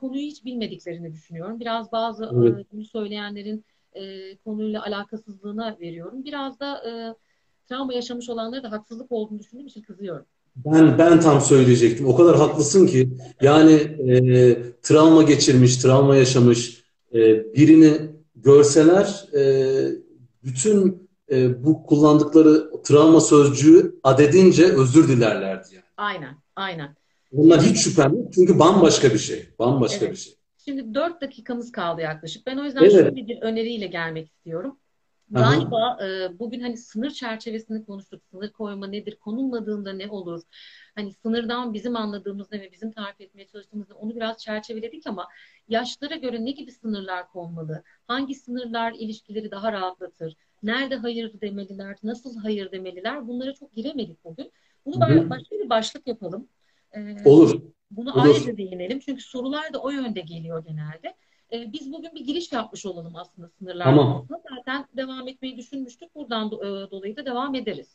konuyu 0.01 0.23
hiç 0.23 0.45
bilmediklerini 0.45 1.13
düşünüyorum. 1.13 1.61
Biraz 1.61 1.93
bazı 1.93 2.31
Evet. 2.35 2.67
bunu 2.73 2.85
söyleyenlerin 2.85 3.65
e, 3.95 4.37
konuyla 4.37 4.85
alakasızlığına 4.85 5.77
veriyorum. 5.81 6.25
Biraz 6.25 6.61
da 6.61 6.89
e, 6.89 6.91
travma 7.69 7.95
yaşamış 7.95 8.29
olanlara 8.29 8.63
da 8.63 8.73
haksızlık 8.73 9.13
olduğunu 9.13 9.39
düşündüğüm 9.39 9.67
için 9.67 9.83
kızıyorum. 9.83 10.27
Ben 10.57 10.99
ben 10.99 11.21
tam 11.21 11.41
söyleyecektim. 11.41 12.07
O 12.07 12.17
kadar 12.17 12.37
haklısın 12.37 12.87
ki 12.87 13.09
yani 13.41 13.73
e, 13.73 14.57
travma 14.83 15.23
geçirmiş, 15.23 15.77
travma 15.77 16.17
yaşamış 16.17 16.83
e, 17.15 17.19
birini 17.55 17.93
görseler 18.37 19.29
e, 19.35 19.43
bütün 20.45 21.09
e, 21.31 21.65
bu 21.65 21.87
kullandıkları 21.87 22.71
travma 22.85 23.21
sözcüğü 23.21 24.01
adedince 24.03 24.65
özür 24.65 25.09
dilerlerdi 25.09 25.69
yani. 25.75 25.85
Aynen, 25.97 26.37
aynen. 26.57 26.97
Bunlar 27.33 27.63
hiç 27.63 27.79
şüphem 27.79 28.17
yok. 28.17 28.33
Çünkü 28.35 28.59
bambaşka 28.59 29.11
bir 29.11 29.19
şey. 29.19 29.49
Bambaşka 29.59 30.01
bir 30.01 30.07
evet. 30.07 30.19
şey. 30.19 30.35
Şimdi 30.65 30.95
dört 30.95 31.21
dakikamız 31.21 31.73
kaldı 31.73 32.01
yaklaşık. 32.01 32.47
Ben 32.47 32.59
o 32.59 32.65
yüzden 32.65 32.83
Evet. 32.83 32.93
şöyle 32.93 33.27
bir 33.27 33.43
öneriyle 33.43 33.87
gelmek 33.87 34.27
istiyorum. 34.29 34.79
Galiba 35.31 35.99
e, 36.05 36.39
bugün 36.39 36.61
hani 36.61 36.77
sınır 36.77 37.11
çerçevesini 37.11 37.85
konuştuk. 37.85 38.23
Sınır 38.31 38.53
koyma 38.53 38.87
nedir? 38.87 39.17
Konulmadığında 39.17 39.93
ne 39.93 40.09
olur? 40.11 40.43
Hani 40.95 41.13
sınırdan 41.13 41.75
bizim 41.75 41.97
anladığımız 41.97 42.53
ne 42.53 42.61
ve 42.61 42.73
bizim 42.73 42.93
tarif 42.93 43.21
etmeye 43.21 43.47
çalıştığımız 43.47 43.89
ne? 43.89 43.95
Onu 43.95 44.17
biraz 44.17 44.39
çerçeveledik 44.39 45.07
ama 45.07 45.29
yaşlara 45.69 46.17
göre 46.17 46.45
ne 46.45 46.51
gibi 46.51 46.73
sınırlar 46.73 47.29
konmalı? 47.29 47.83
Hangi 48.07 48.35
sınırlar 48.35 48.93
ilişkileri 48.93 49.51
daha 49.51 49.73
rahatlatır? 49.73 50.37
Nerede 50.63 50.97
hayır 50.97 51.41
demeliler? 51.41 51.97
Nasıl 52.03 52.37
hayır 52.37 52.73
demeliler? 52.73 53.29
Bunlara 53.29 53.55
çok 53.55 53.75
giremedik 53.75 54.25
bugün. 54.25 54.53
Bunu 54.87 54.97
Hı 54.97 55.01
ba- 55.01 55.25
hı. 55.27 55.31
başka 55.31 55.57
bir 55.57 55.71
başlık 55.71 56.07
yapalım. 56.07 56.49
E, 56.97 57.01
Olur. 57.25 57.61
Bunu 57.97 58.13
Olur. 58.13 58.23
ayrıca 58.25 58.57
değinelim. 58.57 59.01
Çünkü 59.01 59.23
sorular 59.23 59.73
da 59.73 59.79
o 59.79 59.91
yönde 59.91 60.21
geliyor 60.21 60.65
genelde. 60.65 61.15
Ee, 61.53 61.73
biz 61.73 61.93
bugün 61.93 62.15
bir 62.15 62.25
giriş 62.25 62.53
yapmış 62.53 62.87
olalım 62.87 63.17
aslında 63.17 63.49
sınırlar 63.59 63.85
Tamam. 63.85 64.27
Zaten 64.57 64.87
devam 64.97 65.29
etmeyi 65.29 65.57
düşünmüştük. 65.57 66.15
Buradan 66.15 66.49
do- 66.49 66.87
e, 66.87 66.91
dolayı 66.91 67.17
da 67.17 67.27
devam 67.27 67.55
ederiz. 67.55 67.89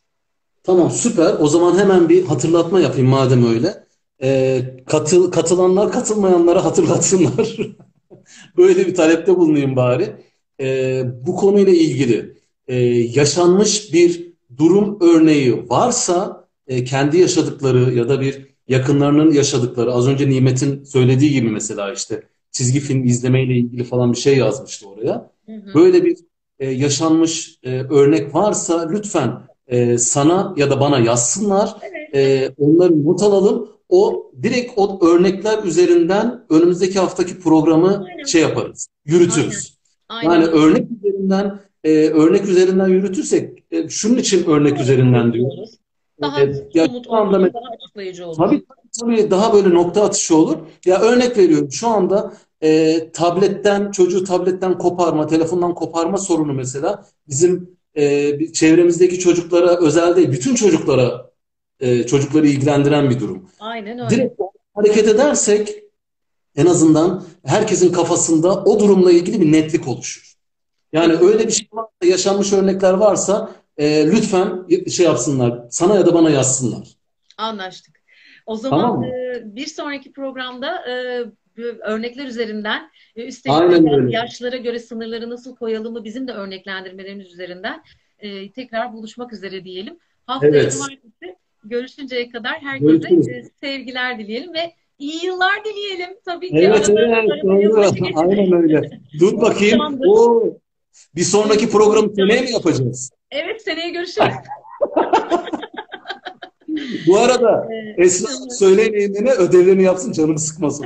Tamam 0.64 0.92
süper. 0.92 1.36
O 1.40 1.48
zaman 1.48 1.78
hemen 1.78 2.10
bir 2.10 2.26
hatırlatma 2.26 2.80
yapayım 2.80 3.10
madem 3.10 3.46
öyle. 3.46 3.88
E, 4.22 4.62
katıl, 4.86 5.32
katılanlar 5.32 5.92
katılmayanlara 5.92 6.66
hatırlatsınlar. 6.66 7.58
Böyle 8.58 8.88
bir 8.88 8.96
talepte 8.96 9.36
bulunayım 9.36 9.76
bari. 9.76 10.16
Ee, 10.60 11.04
bu 11.28 11.36
konuyla 11.36 11.74
ilgili 11.74 12.38
e, 12.68 12.76
yaşanmış 13.16 13.94
bir 13.94 14.34
durum 14.58 14.98
örneği 15.02 15.70
varsa 15.70 16.48
e, 16.68 16.84
kendi 16.84 17.18
yaşadıkları 17.18 17.94
ya 17.94 18.10
da 18.10 18.22
bir 18.22 18.47
yakınlarının 18.68 19.32
yaşadıkları 19.32 19.92
az 19.94 20.08
önce 20.08 20.30
Nimet'in 20.30 20.84
söylediği 20.84 21.32
gibi 21.32 21.50
mesela 21.50 21.94
işte 21.94 22.24
çizgi 22.52 22.80
film 22.80 23.04
izlemeyle 23.06 23.54
ilgili 23.56 23.84
falan 23.84 24.12
bir 24.14 24.18
şey 24.18 24.38
yazmıştı 24.38 24.90
oraya. 24.90 25.32
Hı 25.46 25.52
hı. 25.52 25.74
Böyle 25.76 26.06
bir 26.06 26.18
e, 26.60 26.70
yaşanmış 26.72 27.60
e, 27.64 27.82
örnek 27.82 28.36
varsa 28.36 28.90
lütfen 28.90 29.32
e, 29.68 29.98
sana 29.98 30.54
ya 30.58 30.70
da 30.70 30.80
bana 30.80 31.00
yazsınlar. 31.00 31.76
Evet, 31.82 31.98
E, 32.16 32.54
onları 32.58 33.04
not 33.06 33.24
alalım. 33.24 33.70
o 33.90 34.32
direkt 34.44 34.72
o 34.76 35.06
örnekler 35.08 35.64
üzerinden 35.64 36.46
önümüzdeki 36.50 37.00
haftaki 37.00 37.40
programı 37.40 38.06
Aynen. 38.10 38.24
şey 38.24 38.42
yaparız, 38.42 38.88
yürütürüz. 39.06 39.78
Aynen. 40.10 40.32
Yani 40.32 40.46
örnek 40.46 40.88
üzerinden 40.92 41.60
e, 41.84 41.92
örnek 42.10 42.46
üzerinden 42.46 42.88
yürütürsek 42.88 43.64
e, 43.72 43.90
şunun 43.90 44.18
için 44.18 44.46
örnek 44.46 44.80
üzerinden 44.80 45.34
diyoruz. 45.34 45.70
Daha 46.22 46.42
E, 46.42 46.54
somut 46.74 47.08
olur, 47.08 47.28
mesela- 47.38 47.54
daha 47.54 47.74
açıklayıcı 47.74 48.28
olur. 48.28 48.38
Tabii 48.38 48.64
tabii 49.02 49.32
daha 49.32 49.54
böyle 49.54 49.70
nokta 49.70 50.04
atışı 50.04 50.36
olur. 50.38 50.58
Ya 50.86 51.00
örnek 51.00 51.38
veriyorum 51.38 51.72
şu 51.72 51.88
anda 51.88 52.34
e, 52.64 53.12
tabletten 53.12 53.92
çocuğu 53.92 54.24
tabletten 54.24 54.78
koparma, 54.78 55.28
telefondan 55.28 55.76
koparma 55.76 56.18
sorunu 56.18 56.54
mesela 56.54 57.06
bizim 57.28 57.78
e, 57.96 58.38
çevremizdeki 58.54 59.20
çocuklara 59.20 59.78
özel 59.80 60.16
değil, 60.16 60.32
bütün 60.32 60.56
çocuklara 60.56 61.32
e, 61.80 62.04
çocukları 62.06 62.48
ilgilendiren 62.48 63.10
bir 63.10 63.20
durum. 63.20 63.50
Aynen 63.60 64.00
öyle. 64.00 64.10
Direkt 64.10 64.42
hareket 64.74 65.08
edersek 65.08 65.84
en 66.56 66.66
azından 66.66 67.24
herkesin 67.46 67.92
kafasında 67.92 68.64
o 68.64 68.80
durumla 68.80 69.12
ilgili 69.12 69.42
bir 69.42 69.52
netlik 69.52 69.88
oluşur. 69.88 70.34
Yani 70.94 71.14
öyle 71.14 71.48
bir 71.48 71.52
şey 71.52 71.68
varsa, 71.72 71.90
yaşanmış 72.06 72.54
örnekler 72.54 72.94
varsa 72.94 73.52
e, 73.78 74.08
lütfen 74.12 74.66
şey 74.90 75.06
yapsınlar, 75.06 75.60
sana 75.70 75.96
ya 75.96 76.06
da 76.06 76.14
bana 76.14 76.30
yazsınlar. 76.30 76.88
Anlaştık. 77.38 77.98
O 78.46 78.56
zaman 78.56 78.82
Tamam 78.82 79.04
e, 79.04 79.42
bir 79.46 79.66
sonraki 79.68 80.12
programda 80.12 80.90
e, 80.90 81.24
örnekler 81.82 82.26
üzerinden 82.26 82.90
e, 83.16 83.26
üstelik 83.26 84.14
yaşlara 84.14 84.58
göre 84.58 84.80
sınırları 84.80 85.30
nasıl 85.30 85.56
koyalımı 85.56 86.04
bizim 86.04 86.28
de 86.28 86.32
örneklendirmelerimiz 86.32 87.28
üzerinden 87.34 87.82
e, 88.20 88.52
tekrar 88.52 88.94
buluşmak 88.94 89.34
üzere 89.34 89.64
diyelim. 89.64 89.98
Haftaya 90.26 90.52
Evet. 90.52 90.74
cumartesi 90.74 91.36
görüşünceye 91.64 92.30
kadar 92.30 92.54
herkese 92.62 92.92
Görüşürüz. 93.10 93.28
e, 93.28 93.44
sevgiler 93.62 94.20
dileyelim 94.20 94.54
ve 94.54 94.74
iyi 95.00 95.26
yıllar 95.26 95.54
dileyelim. 95.66 96.18
Tabii 96.26 96.50
ki 96.50 96.56
Evet 96.58 96.90
arada- 96.90 97.02
evet 97.02 97.76
arada. 97.76 98.20
Aynen 98.22 98.54
öyle. 98.64 98.82
Dur 99.20 99.42
bakayım. 99.42 99.80
Oo, 100.08 100.44
bir 101.16 101.24
sonraki 101.24 101.70
programı 101.70 102.16
seneye 102.16 102.42
mi 102.42 102.52
yapacağız? 102.52 103.12
Evet 103.32 103.62
seneye 103.62 103.90
görüşürüz. 103.90 104.34
Bu 107.08 107.18
arada 107.18 107.68
Esra 107.98 108.28
söyleyin 108.50 108.94
Eymen'e 108.94 109.32
ödevlerini 109.32 109.84
yapsın 109.84 110.12
canımı 110.12 110.40
sıkmasın. 110.40 110.86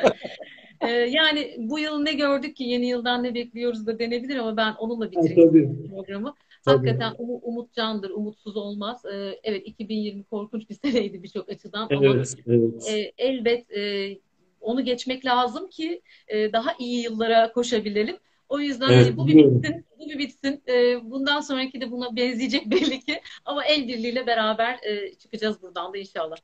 e, 0.80 0.88
yani 0.90 1.54
bu 1.58 1.78
yıl 1.78 1.98
ne 2.02 2.12
gördük 2.12 2.56
ki 2.56 2.64
yeni 2.64 2.86
yıldan 2.86 3.22
ne 3.24 3.34
bekliyoruz 3.34 3.86
da 3.86 3.98
denebilir 3.98 4.36
ama 4.36 4.56
ben 4.56 4.74
onunla 4.78 5.04
Ha, 5.06 5.10
bitireyim 5.10 5.48
tabii. 5.48 5.68
programı. 5.90 6.34
Tabii. 6.64 6.76
Hakikaten 6.76 7.12
umu- 7.18 7.40
umut 7.42 7.72
candır, 7.72 8.10
umutsuz 8.10 8.56
olmaz. 8.56 9.02
Ee, 9.14 9.40
evet 9.44 9.62
2020 9.66 10.24
korkunç 10.24 10.70
bir 10.70 10.74
seneydi 10.74 11.22
birçok 11.22 11.48
açıdan 11.48 11.88
ama 11.90 12.06
Evet, 12.06 12.34
evet. 12.46 12.88
e, 12.90 13.12
elbet 13.18 13.70
e, 13.76 14.10
onu 14.60 14.84
geçmek 14.84 15.26
lazım 15.26 15.68
ki 15.68 16.02
e, 16.28 16.52
daha 16.52 16.74
iyi 16.78 17.02
yıllara 17.02 17.52
koşabilelim. 17.52 18.16
O 18.50 18.60
yüzden 18.60 18.90
Evet, 18.90 19.06
hani 19.06 19.16
bu 19.16 19.26
bir 19.28 19.36
bitsin, 19.36 19.84
bu 19.98 20.08
bir 20.08 20.18
bitsin. 20.18 20.62
E, 20.68 21.10
bundan 21.10 21.40
sonraki 21.40 21.80
de 21.80 21.90
buna 21.90 22.16
benzeyecek 22.16 22.66
belli 22.70 23.00
ki. 23.00 23.20
Ama 23.44 23.64
el 23.64 23.88
birliğiyle 23.88 24.26
beraber 24.26 24.78
e, 24.82 25.14
çıkacağız 25.18 25.62
buradan 25.62 25.92
da 25.92 25.98
inşallah. 25.98 26.36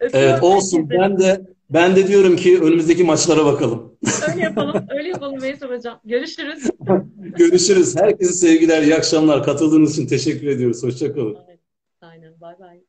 Öpüyorum 0.00 0.30
Evet 0.30 0.42
olsun. 0.42 0.78
herkese. 0.78 1.00
Ben 1.00 1.18
de 1.18 1.46
ben 1.70 1.96
de 1.96 2.08
diyorum 2.08 2.36
ki 2.36 2.60
önümüzdeki 2.60 3.04
maçlara 3.04 3.44
bakalım. 3.44 3.98
Öyle 4.30 4.42
yapalım, 4.42 4.86
öyle 4.88 5.08
yapalım 5.08 5.42
Veysel 5.42 5.70
Hocam. 5.70 6.00
Görüşürüz. 6.04 6.70
Görüşürüz. 7.16 7.96
Herkese 7.96 8.32
sevgiler, 8.32 8.82
iyi 8.82 8.94
akşamlar. 8.94 9.44
Katıldığınız 9.44 9.92
için 9.98 10.06
teşekkür 10.06 10.46
ediyoruz. 10.46 10.82
Hoşça 10.82 11.14
kalın. 11.14 11.36
Aynen, 12.00 12.40
bay 12.40 12.58
bay. 12.58 12.85